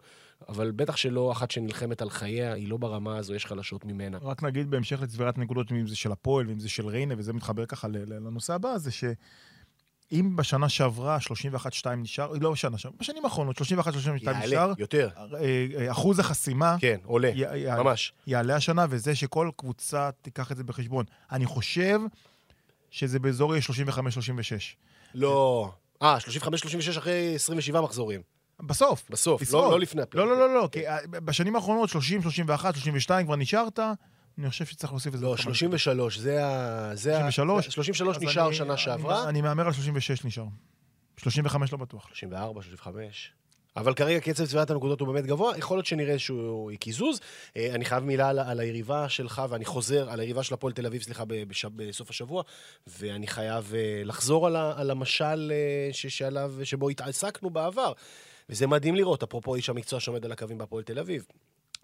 [0.49, 4.17] אבל בטח שלא אחת שנלחמת על חייה, היא לא ברמה הזו, יש חלשות ממנה.
[4.21, 7.65] רק נגיד בהמשך לצבירת נקודות, אם זה של הפועל ואם זה של ריינה, וזה מתחבר
[7.65, 8.91] ככה לנושא הבא, זה
[10.11, 11.17] שאם בשנה שעברה
[11.85, 13.61] 31-2 נשאר, לא בשנה שעברה, בשנים האחרונות 31-32
[14.21, 15.09] יעלה, נשאר, יותר.
[15.17, 15.25] אה,
[15.79, 18.13] אה, אחוז החסימה כן, עולה, י- י- ממש.
[18.27, 21.05] יעלה השנה, וזה שכל קבוצה תיקח את זה בחשבון.
[21.31, 21.99] אני חושב
[22.91, 24.75] שזה באזור יהיה 35-36.
[25.15, 25.69] לא...
[26.01, 28.21] אה, 35-36 אחרי 27 מחזורים.
[28.59, 29.03] בסוף.
[29.09, 29.53] בסוף.
[29.53, 30.31] לא, לא לפני לא, הפלייאוף.
[30.31, 33.79] לא, לא, לא, כי אה, בשנים האחרונות 30, 31, 32 כבר נשארת,
[34.39, 35.25] אני חושב שצריך להוסיף את זה.
[35.25, 36.91] לא, עוד כמה 33, זה ה...
[36.95, 37.65] זה ה- 33?
[37.65, 39.29] 33 אז נשאר שנה שעברה.
[39.29, 40.45] אני מהמר על 36 נשאר.
[41.17, 42.07] 35 לא בטוח.
[42.07, 43.31] 34, 35.
[43.75, 47.19] אבל כרגע קצב צביעת הנקודות הוא באמת גבוה, יכול להיות שנראה איזשהו קיזוז.
[47.57, 50.85] אה, אני חייב מילה על, על היריבה שלך, ואני חוזר, על היריבה של הפועל תל
[50.85, 52.43] אביב, סליחה, ב- בש, בסוף השבוע,
[52.87, 57.93] ואני חייב אה, לחזור על, ה, על המשל אה, ש, שעליו, שבו התעסקנו בעבר.
[58.49, 61.25] וזה מדהים לראות, אפרופו איש המקצוע שעומד על הקווים בהפועל תל אביב.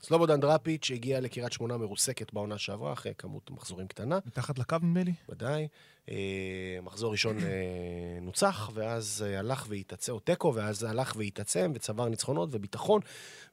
[0.02, 4.20] סלובודן דראפיץ' הגיע לקריית שמונה מרוסקת בעונה שעברה, אחרי כמות מחזורים קטנה.
[4.26, 5.14] מתחת לקו נדמה לי.
[5.30, 5.68] ודאי.
[6.10, 7.44] אה, מחזור ראשון אה,
[8.22, 13.02] נוצח, ואז אה, הלך והתעצם, או תיקו, ואז הלך והתעצם, וצבר ניצחונות וביטחון.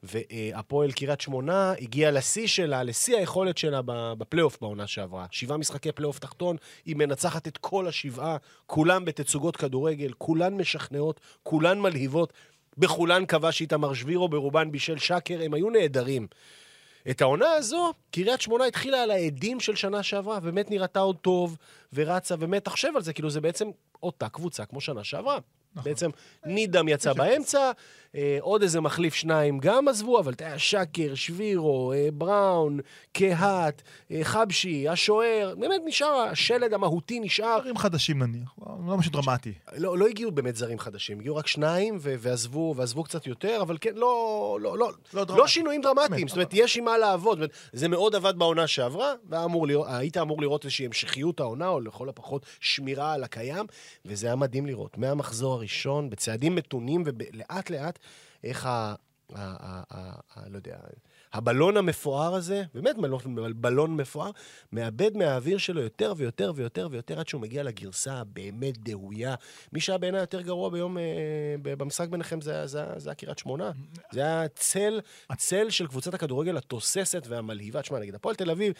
[0.03, 3.81] והפועל קריית שמונה הגיעה לשיא שלה, לשיא היכולת שלה
[4.17, 5.25] בפלייאוף בעונה שעברה.
[5.31, 11.79] שבעה משחקי פלייאוף תחתון, היא מנצחת את כל השבעה, כולם בתצוגות כדורגל, כולן משכנעות, כולן
[11.79, 12.33] מלהיבות.
[12.77, 16.27] בכולן כבש איתמר שבירו, ברובן בישל שקר, הם היו נהדרים.
[17.09, 21.57] את העונה הזו, קריית שמונה התחילה על העדים של שנה שעברה, באמת נראתה עוד טוב,
[21.93, 23.69] ורצה, באמת, תחשב על זה, כאילו זה בעצם
[24.03, 25.39] אותה קבוצה כמו שנה שעברה.
[25.75, 25.91] נכון.
[25.91, 26.09] בעצם
[26.45, 27.71] נידם יצא באמצע,
[28.15, 32.79] אה, עוד איזה מחליף שניים גם עזבו, אבל אתה יודע, שקר, שבירו, אה, בראון,
[33.13, 37.59] קהת, אה, חבשי, השוער, באמת נשאר, השלד המהותי נשאר.
[37.59, 38.49] דברים חדשים נניח,
[38.87, 39.53] לא משהו דרמטי.
[39.77, 43.77] לא, לא הגיעו באמת זרים חדשים, הגיעו רק שניים ו- ועזבו, ועזבו קצת יותר, אבל
[43.81, 45.47] כן, לא, לא, לא, לא לא, דרמטי.
[45.47, 46.27] שינויים דרמטיים.
[46.27, 47.37] זאת אומרת, יש עם מה לעבוד.
[47.37, 51.81] אומרת, זה מאוד עבד בעונה שעברה, ואמור לראות, היית אמור לראות איזושהי המשכיות העונה, או
[51.81, 53.65] לכל הפחות שמירה על הקיים,
[54.05, 54.97] וזה היה מדהים לראות.
[54.97, 57.99] מהמחזור הראשון, בצעדים מתונים ולאט לאט,
[58.43, 58.69] איך ה...
[58.69, 58.95] ה-
[59.35, 60.77] ה- ה- ה- לא יודע,
[61.33, 62.95] הבלון המפואר הזה, באמת
[63.55, 64.31] בלון, מפואר,
[64.71, 69.35] מאבד מהאוויר שלו יותר ויותר ויותר ויותר עד שהוא מגיע לגרסה הבאמת דהויה.
[69.73, 71.03] מי שהיה בעיניי יותר גרוע ביום, אה,
[71.63, 72.65] במשחק ביניכם זה
[73.05, 73.71] היה קריית שמונה.
[74.11, 77.81] זה היה צל, הצל של קבוצת הכדורגל התוססת והמלהיבה.
[77.81, 78.73] תשמע, נגיד, הפועל תל אביב,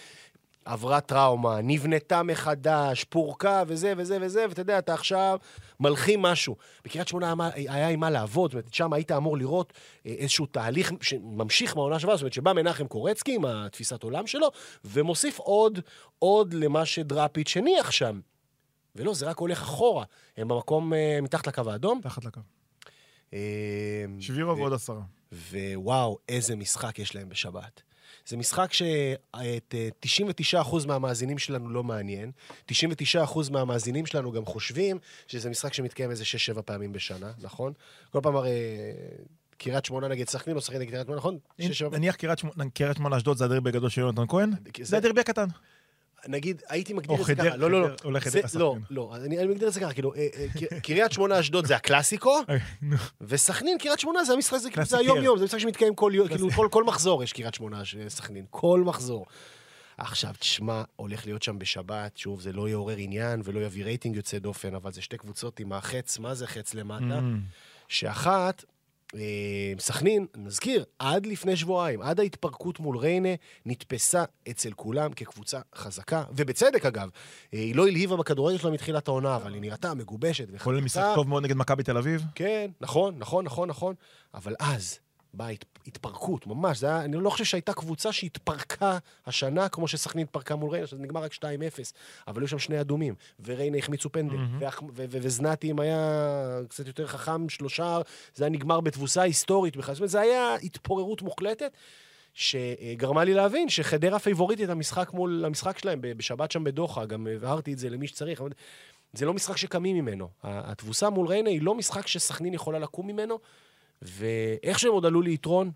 [0.65, 5.39] עברה טראומה, נבנתה מחדש, פורקה וזה וזה וזה, ואתה יודע, אתה עכשיו
[5.79, 6.55] מלחים משהו.
[6.85, 9.73] בקריית שמונה היה עם מה לעבוד, זאת אומרת, שם היית אמור לראות
[10.05, 14.47] אה, איזשהו תהליך שממשיך מהעונה שעברה, זאת אומרת, שבא מנחם קורצקי עם התפיסת עולם שלו,
[14.85, 15.79] ומוסיף עוד,
[16.19, 18.19] עוד למה שדראפיץ' הניח שם.
[18.95, 20.05] ולא, זה רק הולך אחורה.
[20.37, 21.99] הם במקום אה, מתחת לקו האדום.
[22.03, 22.39] תחת לקו.
[23.33, 25.01] אה, שבירו ו- ועוד עשרה.
[25.51, 27.81] ווואו, איזה משחק יש להם בשבת.
[28.27, 29.89] זה משחק שאת אה,
[30.63, 32.31] 99% מהמאזינים שלנו לא מעניין.
[32.71, 32.73] 99%
[33.51, 34.97] מהמאזינים שלנו גם חושבים
[35.27, 36.23] שזה משחק שמתקיים איזה
[36.57, 37.73] 6-7 פעמים בשנה, נכון?
[38.11, 38.51] כל פעם הרי
[39.57, 41.37] קריית שמונה נגד סכנין או סכנין נגד קריית שמונה, נכון?
[41.59, 41.93] אם- 6-7 פעמים.
[41.99, 42.39] נניח קריית
[42.97, 44.49] שמונה- אשדוד זה הדרבי הגדול של יונתן כהן,
[44.81, 45.47] זה הדרבי הקטן.
[46.27, 47.55] נגיד, הייתי מגדיר או את זה ככה.
[47.57, 47.87] לא, לא, לא.
[47.87, 48.83] זה- חדרה לא, סכנין.
[48.89, 50.27] לא, אני אני מגדיר את זה ככה, כאילו, אה,
[50.71, 52.95] אה, קריית שמונה אשדוד זה הקלאסיקו, אה, נו.
[53.21, 55.13] וסכנין, קריית שמונה, זה המשחק, זה, כאילו.
[55.13, 58.81] היום-יום, זה משחק שמתקיים כל יום, כאילו, כל, מחזור יש קריית שמונה, ש- סכנין, כל
[58.85, 59.25] מחזור.
[59.97, 64.39] עכשיו, תשמע, הולך להיות שם בשבת, שוב, זה לא יעורר עניין ולא יביא רייטינג יוצא
[64.39, 67.19] דופן, אבל זה שתי קבוצות עם החץ, מה זה חץ למטה?
[67.19, 67.23] Mm.
[67.87, 68.72] שאחת, אה,
[69.79, 73.29] סכנין, נזכיר, עד לפני שבועיים, עד ההתפרקות מול ריינה,
[73.65, 77.09] נתפסה אצל כולם כקבוצה חזקה, ובצדק אגב.
[77.53, 81.29] אה, היא לא הלהיבה בכדורגל שלה מתחילת העונה, אבל היא נראתה מגובשת כולל משחק טוב
[81.29, 82.23] מאוד נגד מכבי תל אביב.
[82.35, 83.95] כן, נכון, נכון, נכון, נכון.
[84.33, 84.99] אבל אז
[85.33, 86.77] באה הת- התפרקות, ממש.
[86.79, 90.97] זה היה, אני לא חושב שהייתה קבוצה שהתפרקה השנה כמו שסכנין התפרקה מול ריינה, שזה
[91.01, 91.43] נגמר רק 2-0.
[92.27, 93.15] אבל היו שם שני אדומים,
[93.45, 94.35] וריינה החמיצו פנדל,
[94.95, 97.99] ו- וזנתי, אם היה קצת יותר חכם, שלושה,
[98.35, 99.95] זה היה נגמר בתבוסה היסטורית בכלל.
[99.95, 101.71] זאת אומרת, זה היה התפוררות מוחלטת.
[102.33, 107.77] שגרמה לי להבין שחדרה פייבוריטית המשחק מול המשחק שלהם בשבת שם בדוחה, גם הבהרתי את
[107.77, 108.49] זה למי שצריך, אבל
[109.13, 110.27] זה לא משחק שקמים ממנו.
[110.43, 113.39] התבוסה מול ריינה היא לא משחק שסכנין יכולה לקום ממנו,
[114.05, 115.71] ואיך שהם עוד עלו ליתרון,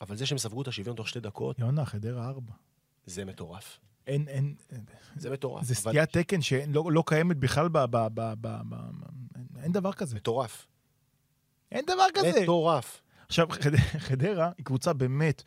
[0.00, 2.52] אבל זה שהם ספגו את השוויון תוך שתי דקות, יונה, חדרה ארבע.
[3.06, 3.80] זה מטורף.
[4.06, 4.54] אין, אין,
[5.16, 5.64] זה מטורף.
[5.64, 7.78] זה אבל- סטיית תקן שלא לא קיימת בכלל ב...
[7.78, 8.74] ב, ב, ב, ב
[9.62, 10.16] אין דבר כזה.
[10.16, 10.66] מטורף.
[11.72, 12.32] אין דבר כזה.
[12.42, 13.00] מטורף.
[13.26, 15.42] עכשיו, חד- חדרה היא קבוצה באמת,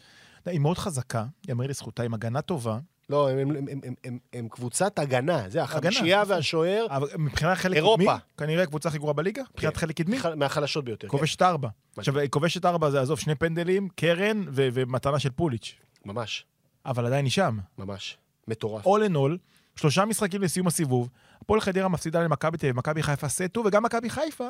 [0.46, 4.48] היא מאוד חזקה, יאמר לזכותה, עם הגנה טובה, לא, הם, הם, הם, הם, הם, הם
[4.50, 5.50] קבוצת הגנה.
[5.50, 6.36] זה החמישייה הגנה.
[6.36, 8.04] והשוער אבל מבחינת חלק אירופה.
[8.04, 11.08] קדמי, כנראה הקבוצה הכי גרועה בליגה, מבחינת חלק קדמי, מהחלשות ביותר.
[11.08, 11.70] כן, כובשת ארבע.
[11.98, 16.46] עכשיו, כובשת ארבע זה, עזוב, שני פנדלים, קרן ו- ומתנה של פוליץ', ממש,
[16.86, 17.58] אבל עדיין היא שם.
[17.78, 18.18] ממש.
[18.48, 18.86] מטורף.
[18.86, 19.38] all in all,
[19.76, 21.10] שלושה משחקים לסיום הסיבוב,
[21.42, 24.50] הפועל חדרה מפסידה למכבי תל אביב, מכבי חיפה סטו, וגם מכבי חיפה,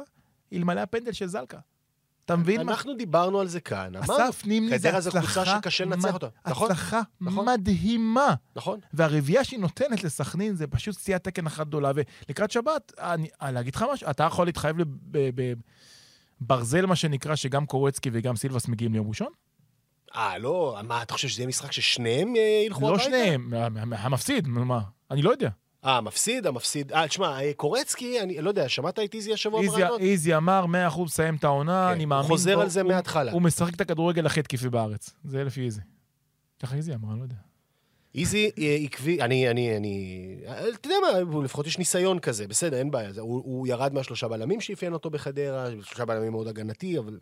[0.54, 1.58] אלמלא הפנדל של זלקה.
[2.30, 2.72] אתה מבין מה?
[2.72, 3.96] אנחנו דיברנו על זה כאן.
[3.96, 6.28] אמרנו, אסף נימני זה הצלחה, שקשה לנצח אותה.
[6.48, 6.72] נכון?
[6.72, 7.46] הצלחה נכון.
[7.46, 8.34] מדהימה.
[8.56, 8.80] נכון.
[8.94, 11.92] והרביעייה שהיא נותנת לסכנין זה פשוט סטיית תקן אחת גדולה.
[11.96, 14.76] ולקראת שבת, אני, להגיד לך משהו, אתה יכול להתחייב
[16.42, 19.30] בברזל, מה שנקרא, שגם קורצקי וגם סילבס מגיעים ליום ראשון?
[20.16, 23.04] אה, לא, מה, אתה חושב שזה יהיה משחק ששניהם אה, ילכו לא הביתה?
[23.04, 23.54] שניהם,
[23.92, 24.80] המפסיד, מה?
[25.12, 25.50] אני לא יודע.
[25.86, 26.92] אה, המפסיד, המפסיד.
[26.94, 30.00] אה, תשמע, אה, קורצקי, אני לא יודע, שמעת את איזי השבוע ברעיונות?
[30.02, 32.62] איזי אמר, 100% מסיים את העונה, כן, אני הוא מאמין חוזר בו.
[32.62, 33.32] על זה הוא- מההתחלה.
[33.32, 35.10] הוא משחק את הכדורגל הכי התקפי בארץ.
[35.24, 35.82] זה לפי איזי.
[36.60, 37.36] ככה איזי אמר, אני לא יודע.
[38.16, 40.16] איזי אה, עקבי, אני, אני, אני...
[40.48, 43.10] אה, אתה יודע מה, הוא לפחות יש ניסיון כזה, בסדר, אין בעיה.
[43.18, 47.20] הוא, הוא ירד מהשלושה בלמים שאפיין אותו בחדרה, שלושה בלמים מאוד הגנתי, אבל...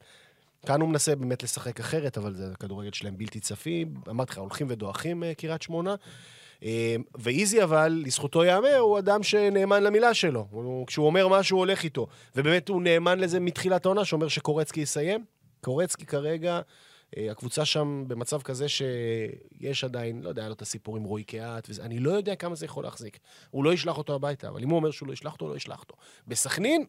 [0.66, 3.86] כאן הוא מנסה באמת לשחק אחרת, אבל זה הכדורגל שלהם בלתי צפי.
[4.10, 5.96] אמרתי לך, הולכים ודועכים קריית שמונה.
[6.64, 10.48] אה, ואיזי אבל, לזכותו ייאמר, הוא אדם שנאמן למילה שלו.
[10.52, 12.08] הוא, כשהוא אומר משהו, הוא הולך איתו.
[12.36, 15.26] ובאמת הוא נאמן לזה מתחילת העונה, שאומר שקורצקי יסיים.
[15.62, 16.62] קורצקי כרגע,
[17.18, 21.24] אה, הקבוצה שם במצב כזה שיש עדיין, לא יודע, היה לו את הסיפור עם רועי
[21.24, 23.20] קהת, אני לא יודע כמה זה יכול להחזיק.
[23.50, 25.58] הוא לא ישלח אותו הביתה, אבל אם הוא אומר שהוא לא ישלח אותו, הוא לא
[25.58, 25.96] ישלח אותו.
[26.28, 26.86] בסכנין,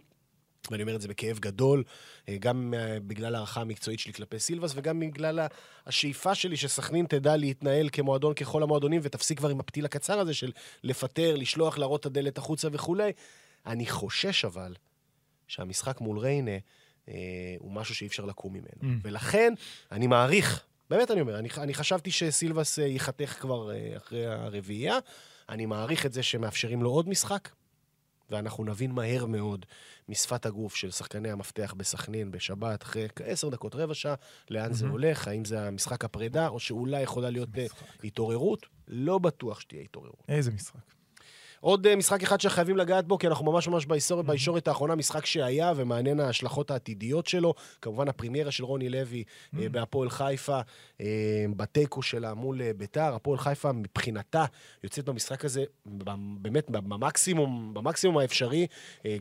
[0.71, 1.85] ואני אומר את זה בכאב גדול,
[2.29, 5.47] אה, גם אה, בגלל הערכה המקצועית שלי כלפי סילבס, וגם בגלל
[5.87, 10.53] השאיפה שלי שסכנין תדע להתנהל כמועדון ככל המועדונים, ותפסיק כבר עם הפתיל הקצר הזה של
[10.85, 13.13] לפטר, לשלוח, להראות את הדלת החוצה וכולי.
[13.67, 14.75] אני חושש אבל
[15.49, 16.59] שהמשחק מול ריינה
[17.09, 17.15] אה,
[17.59, 18.67] הוא משהו שאי אפשר לקום ממנו.
[18.83, 19.01] Mm.
[19.03, 19.55] ולכן,
[19.93, 24.99] אני מעריך, באמת אני אומר, אני, אני חשבתי שסילבס אה, ייחתך כבר אה, אחרי הרביעייה,
[25.49, 27.49] אני מעריך את זה שמאפשרים לו עוד משחק,
[28.31, 29.67] ואנחנו נבין מהר מאוד
[30.09, 34.15] משפת הגוף של שחקני המפתח בסכנין בשבת, אחרי עשר דקות, רבע שעה,
[34.51, 34.87] לאן זה.
[34.87, 37.67] הולך, האם זה המשחק הפרידה, או שאולי יכולה להיות אה,
[38.05, 38.67] התעוררות.
[38.89, 40.25] לא בטוח שתהיה התעוררות.
[40.29, 40.98] איזה משחק.
[41.61, 45.27] עוד אה, משחק אחד שחייבים לגעת בו, כי אנחנו ממש ממש בישורת, בישורת האחרונה, משחק
[45.27, 47.55] שהיה, ומעניין ההשלכות העתידיות שלו.
[47.83, 49.25] כמובן, הפרימיירה של רוני לוי
[49.59, 50.61] אה, בהפועל חיפה,
[51.01, 51.07] אה,
[51.57, 53.15] בתיקו שלה מול ביתר.
[53.15, 54.45] הפועל חיפה, מבחינתה,
[54.85, 55.65] יוצאת במשחק הזה,
[56.41, 58.67] באמת, במקסימום, במקסימום האפשרי,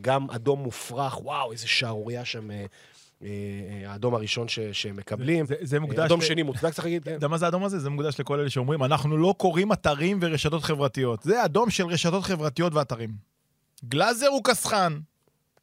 [0.00, 2.48] גם אדום מופרך, וואו, איזה שערורייה שם.
[3.22, 3.28] אה,
[3.84, 5.46] אה, האדום הראשון ש- שהם מקבלים.
[5.46, 6.06] זה- זה מוקדש...
[6.06, 7.02] אדום ל- שני מוצדק, צריך להגיד.
[7.02, 7.14] אתה כן.
[7.14, 7.78] יודע מה זה האדום הזה?
[7.78, 11.22] זה מוקדש לכל אלה שאומרים, אנחנו לא קוראים אתרים ורשתות חברתיות.
[11.22, 13.10] זה אדום של רשתות חברתיות ואתרים.
[13.84, 14.98] גלאזר הוא קסחן.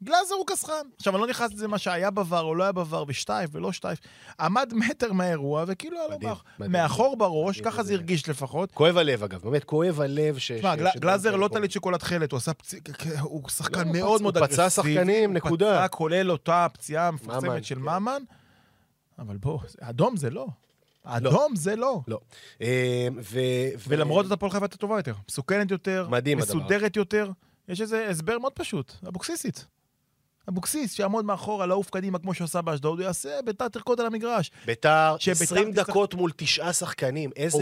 [0.03, 0.73] גלאזר הוא קסחן.
[0.97, 3.99] עכשיו, אני לא נכנס לזה מה שהיה בVAR או לא היה בVAR, ושטייף ולא שטייף.
[4.39, 6.17] עמד מטר מהאירוע, וכאילו היה
[6.59, 6.67] לו.
[6.69, 8.71] מאחור בראש, ככה זה הרגיש לפחות.
[8.71, 10.51] כואב הלב, אגב, באמת, כואב הלב ש...
[10.51, 11.61] תשמע, גלאזר לא קורים.
[11.61, 14.93] טלית שוקולד תכלת, הוא עשה פציעה, הוא שחקן לא, הוא מאוד מאוד הוא פצע אגרסיבי.
[14.93, 15.77] שחקנים, הוא נקודה.
[15.77, 17.81] פצע, כולל אותה פציעה המפורסמת של כן.
[17.81, 18.21] ממן.
[19.19, 20.47] אבל בוא, אדום זה לא.
[21.03, 22.01] אדום זה לא.
[22.07, 22.19] לא.
[22.61, 23.39] אה, ו...
[23.87, 25.13] ולמרות זאת הפועל חיפה הייתה טובה יותר.
[25.29, 27.31] מסוכנת יותר, מדהים מסודרת יותר.
[27.67, 29.65] יש איזה הסבר מאוד פשוט, אבוקסיסית.
[30.49, 34.51] אבוקסיס, שיעמוד מאחורה, לעוף קדימה כמו שעשה באשדוד, הוא יעשה, ביתר תרקוד על המגרש.
[34.65, 37.29] ביתר, שביתר 20 תצטרך- דקות מול תשעה שחקנים.
[37.35, 37.57] איזה,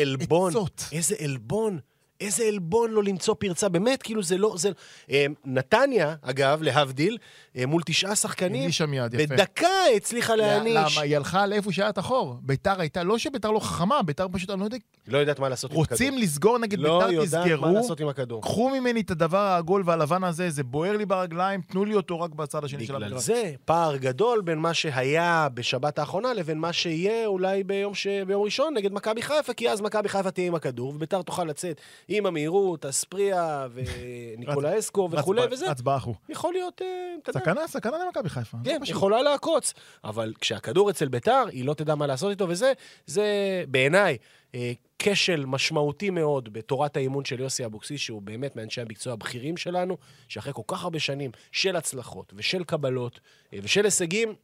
[0.00, 0.52] עלבון.
[0.92, 1.78] איזה עלבון.
[2.20, 3.68] איזה עלבון לא למצוא פרצה.
[3.68, 4.54] באמת, כאילו, זה לא...
[4.56, 4.70] זה...
[5.10, 7.18] אה, נתניה, אגב, להבדיל,
[7.56, 8.70] אה, מול תשעה שחקנים,
[9.12, 9.34] יפה.
[9.34, 9.66] בדקה
[9.96, 10.96] הצליחה להעניש.
[10.96, 11.02] למה?
[11.02, 12.36] היא הלכה לאיפה שהיה את החור.
[12.42, 14.76] ביתר הייתה, לא שביתר לא חכמה, ביתר פשוט, אני לא יודע,
[15.08, 15.92] לא יודעת מה לעשות עם הכדור.
[15.92, 17.74] רוצים לסגור נגד לא ביתר, יודעת מה תסגרו.
[17.74, 18.42] לעשות עם הכדור.
[18.42, 22.30] קחו ממני את הדבר העגול והלבן הזה, זה בוער לי ברגליים, תנו לי אותו רק
[22.30, 23.22] בצד השני של בגלל המגרש.
[23.22, 28.06] זה פער גדול בין מה שהיה בשבת האחרונה לבין מה שיהיה אולי ביום, ש...
[28.06, 31.80] ביום ראשון נגד מכבי חיפה, כי אז מכבי חיפה תהיה עם הכדור, וביתר תוכל לצאת
[32.12, 35.70] עם המהירות, אספריה וניקולאסקו וכולי וזה.
[35.70, 36.14] הצבעה אחו.
[36.28, 36.86] יכול להיות, אה,
[37.22, 38.56] אתה יודע, סכנה, סכנה למכבי חיפה.
[38.64, 38.80] כן.
[38.86, 39.74] יכולה לעקוץ.
[40.04, 42.72] אבל כשהכדור אצל ביתר, היא לא תדע מה לעשות איתו, וזה,
[43.06, 43.24] זה
[43.68, 44.16] בעיניי
[44.54, 49.96] אה, כשל משמעותי מאוד בתורת האימון של יוסי אבוקסיס, שהוא באמת מאנשי המקצוע הבכירים שלנו,
[50.28, 53.20] שאחרי כל כך הרבה שנים של הצלחות ושל קבלות
[53.52, 54.34] אה, ושל הישגים,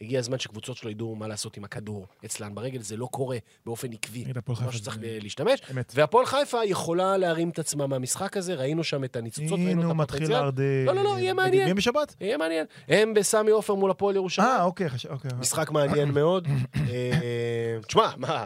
[0.00, 3.36] הגיע הזמן שקבוצות שלו ידעו מה לעשות עם הכדור אצלן ברגל, זה לא קורה
[3.66, 4.24] באופן עקבי.
[4.24, 5.60] הנה, מה שצריך זה- להשתמש.
[5.70, 5.92] אמת.
[5.94, 9.86] והפועל חיפה יכולה להרים את עצמה מהמשחק הזה, ראינו שם את הניצוצות, ראינו הנה את
[9.86, 10.40] הוא מתחיל הפוטנציאל.
[10.40, 10.86] להרדם.
[10.86, 11.68] לא, לא, לא, יהיה מעניין.
[11.68, 12.14] מי בשבת?
[12.20, 12.66] יהיה מעניין.
[12.88, 14.48] הם בסמי עופר מול הפועל ירושלים.
[14.48, 15.30] אה, אוקיי, חשב- אוקיי.
[15.40, 16.48] משחק מעניין מאוד.
[16.76, 18.44] אה, תשמע, מה,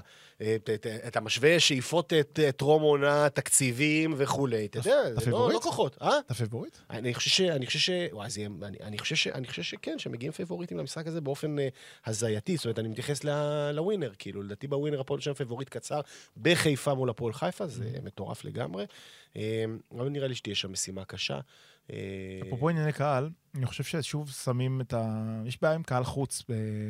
[1.07, 2.12] אתה משווה שאיפות
[2.57, 4.66] טרום עונה, תקציבים וכולי.
[4.66, 5.51] אתה יודע, זה לא?
[5.53, 5.97] לא כוחות.
[6.03, 6.18] אה?
[6.26, 6.76] אתה פייבוריט?
[6.90, 7.40] אני חושב ש...
[7.40, 7.90] אני חושב ש...
[8.12, 8.51] וואי, זה יהיה...
[8.80, 8.99] אני-
[9.49, 11.68] חושב שכן, שמגיעים פייבוריטים למשחק הזה באופן אה,
[12.07, 12.57] הזייתי.
[12.57, 13.20] זאת אומרת, אני מתייחס
[13.72, 14.12] לווינר.
[14.18, 16.01] כאילו, לדעתי בווינר הפועל שם פייבוריט קצר
[16.43, 18.05] בחיפה מול הפועל חיפה, זה Mm-hmm.
[18.05, 18.84] מטורף לגמרי.
[19.36, 19.64] אה,
[19.97, 21.38] אבל נראה לי שתהיה שם משימה קשה.
[21.91, 21.97] אה,
[22.47, 25.24] אפרופו ענייני קהל, אני חושב ששוב שמים את ה...
[25.45, 26.43] יש בעיה עם קהל חוץ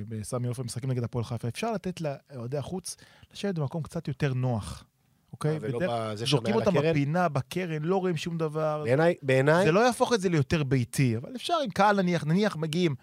[0.09, 1.49] בסמי עופר, משחקים נגד הפועל חיפה.
[1.49, 2.97] אפשר לתת לאוהדי החוץ
[3.33, 4.85] לשבת במקום קצת יותר נוח,
[5.33, 5.59] אוקיי?
[5.59, 6.75] בזה זורקים אותם.
[6.75, 8.83] בפינה, בקרן, לא רואים שום דבר.
[8.85, 12.57] בעיניי, בעיניי, זה לא יהפוך את זה ליותר ביתי, אבל אפשר עם קהל נניח, נניח
[12.57, 12.95] מגיעים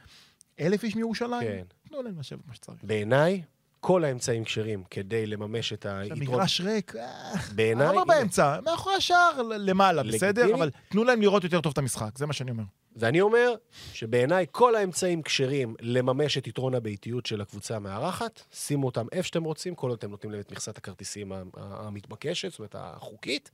[0.60, 1.64] אלף איש מירושלים, כן.
[1.90, 2.84] תנו להם לשבת כמו שצריך.
[2.84, 3.42] בעיניי,
[3.80, 6.18] כל האמצעים כשרים כדי לממש את היתרון.
[6.18, 8.60] המגרש ריק, אה, בעיניי, למה באמצע?
[8.66, 10.56] מאחורי השער למעלה, בסדר?
[10.56, 12.64] אבל תנו להם לראות יותר טוב את המשחק, זה מה שאני אומר.
[12.96, 13.56] ואני אומר
[13.94, 19.44] שבעיניי כל האמצעים כשרים לממש את יתרון הביתיות של הקבוצה המארחת, שימו אותם איפה שאתם
[19.44, 23.52] רוצים, כל עוד אתם נותנים להם את מכסת הכרטיסים המתבקשת, זאת אומרת, החוקית.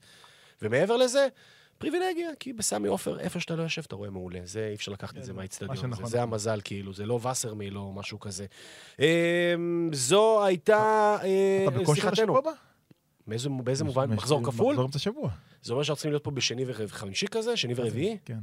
[0.62, 1.28] ומעבר לזה,
[1.78, 4.40] פריבילגיה, כי בסמי עופר, איפה שאתה לא יושב, אתה רואה מעולה.
[4.44, 5.76] זה, אי אפשר לקחת את זה כן, מה מהאיצטדיון.
[5.94, 6.22] זה, זה.
[6.22, 8.46] המזל, כאילו, זה לא וסרמיל או משהו כזה.
[8.98, 9.04] אמ,
[9.92, 12.38] זו הייתה אה, שיחתנו.
[12.38, 12.50] הבא?
[13.26, 13.48] באיזה,
[13.84, 14.10] מובן?
[14.10, 14.72] מחזור כפול?
[14.74, 15.30] מחזור אמצע שבוע.
[15.62, 17.56] זה אומר שאנחנו צריכים להיות פה בשני וחמישי כזה?
[17.56, 18.18] שני ורביעי?
[18.24, 18.38] כן.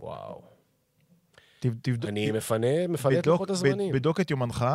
[0.00, 0.42] וואו.
[1.60, 3.92] תב- תבדוק- אני מפנה, מפנה את לוחות הזמנים.
[3.94, 4.66] בדוק את יומנך,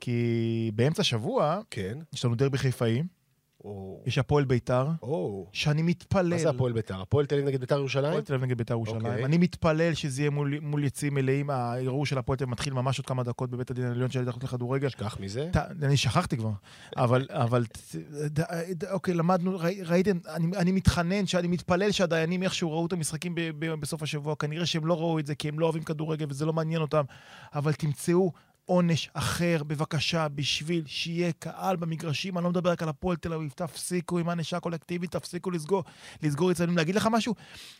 [0.00, 1.98] כי באמצע שבוע כן.
[2.14, 3.02] יש לנו דרבי חיפאי,
[3.66, 4.02] או...
[4.06, 5.46] יש הפועל ביתר, או...
[5.52, 6.30] שאני מתפלל...
[6.30, 7.00] מה זה הפועל ביתר?
[7.00, 8.06] הפועל תל אביב נגד ביתר ירושלים?
[8.06, 9.06] הפועל תל אביב נגד ביתר ירושלים.
[9.06, 9.24] אוקיי.
[9.24, 11.50] אני מתפלל שזה יהיה מול- מול יציאים מלאים.
[11.50, 14.42] הערעור של הפועל תל אביב מתחיל ממש עוד כמה דקות בבית הדין העליון של ההתאחדות
[14.44, 14.88] לכדורגל.
[14.88, 15.48] שכח מזה.
[15.52, 16.50] ת- אני שכחתי כבר,
[16.96, 17.64] אבל, אבל,
[18.26, 18.40] ד-
[18.78, 23.34] ד- אוקיי, למדנו, ראי- ראיתם, אני, אני מתחנן, שאני מתפלל שהדיינים איכשהו ראו את המשחקים
[23.34, 26.26] ב, ב, בסוף השבוע, כנראה שהם לא ראו את זה, כי הם לא אוהבים כדורגל
[26.28, 27.02] וזה לא מעניין אותם,
[27.54, 28.32] אבל תמצאו
[28.66, 33.52] עונש אחר, בבקשה, בשביל שיהיה קהל במגרשים, אני לא מדבר רק על הפועל תל אביב,
[33.56, 35.84] תפסיקו עם הענישה הקולקטיבית, תפסיקו לסגור,
[36.22, 36.76] לסגור יצרים.
[36.76, 37.34] להגיד לך משהו?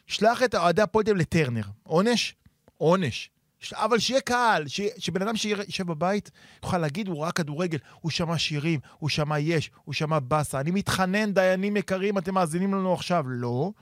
[0.06, 1.62] שלח את אוהדי הפועל תל אביב לטרנר.
[1.82, 2.34] עונש?
[2.76, 3.30] עונש.
[3.72, 4.80] אבל שיהיה קהל, ש...
[4.98, 6.30] שבן אדם שישב בבית
[6.62, 10.60] יוכל להגיד, הוא ראה כדורגל, הוא שמע שירים, הוא שמע יש, הוא שמע באסה.
[10.60, 13.24] אני מתחנן, דיינים יקרים, אתם מאזינים לנו עכשיו.
[13.28, 13.72] לא.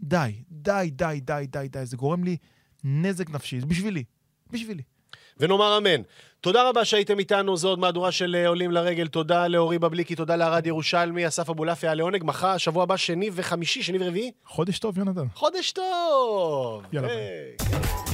[0.00, 1.86] די, די, די, די, די, די.
[1.86, 2.36] זה גורם לי
[2.84, 3.60] נזק נפשי.
[3.60, 4.04] זה בשבילי.
[4.50, 4.82] בשבילי.
[5.40, 6.02] ונאמר אמן.
[6.40, 9.06] תודה רבה שהייתם איתנו, זו עוד מהדורה של אה, עולים לרגל.
[9.08, 12.24] תודה לאורי בבליקי, תודה לערד ירושלמי, אסף אבולעפיה, לעונג.
[12.24, 14.30] מחר, שבוע הבא, שני וחמישי, שני ורביעי.
[14.46, 15.26] חודש טוב, יונתן.
[15.34, 16.82] חודש טוב!
[16.92, 18.07] יאללה, היי.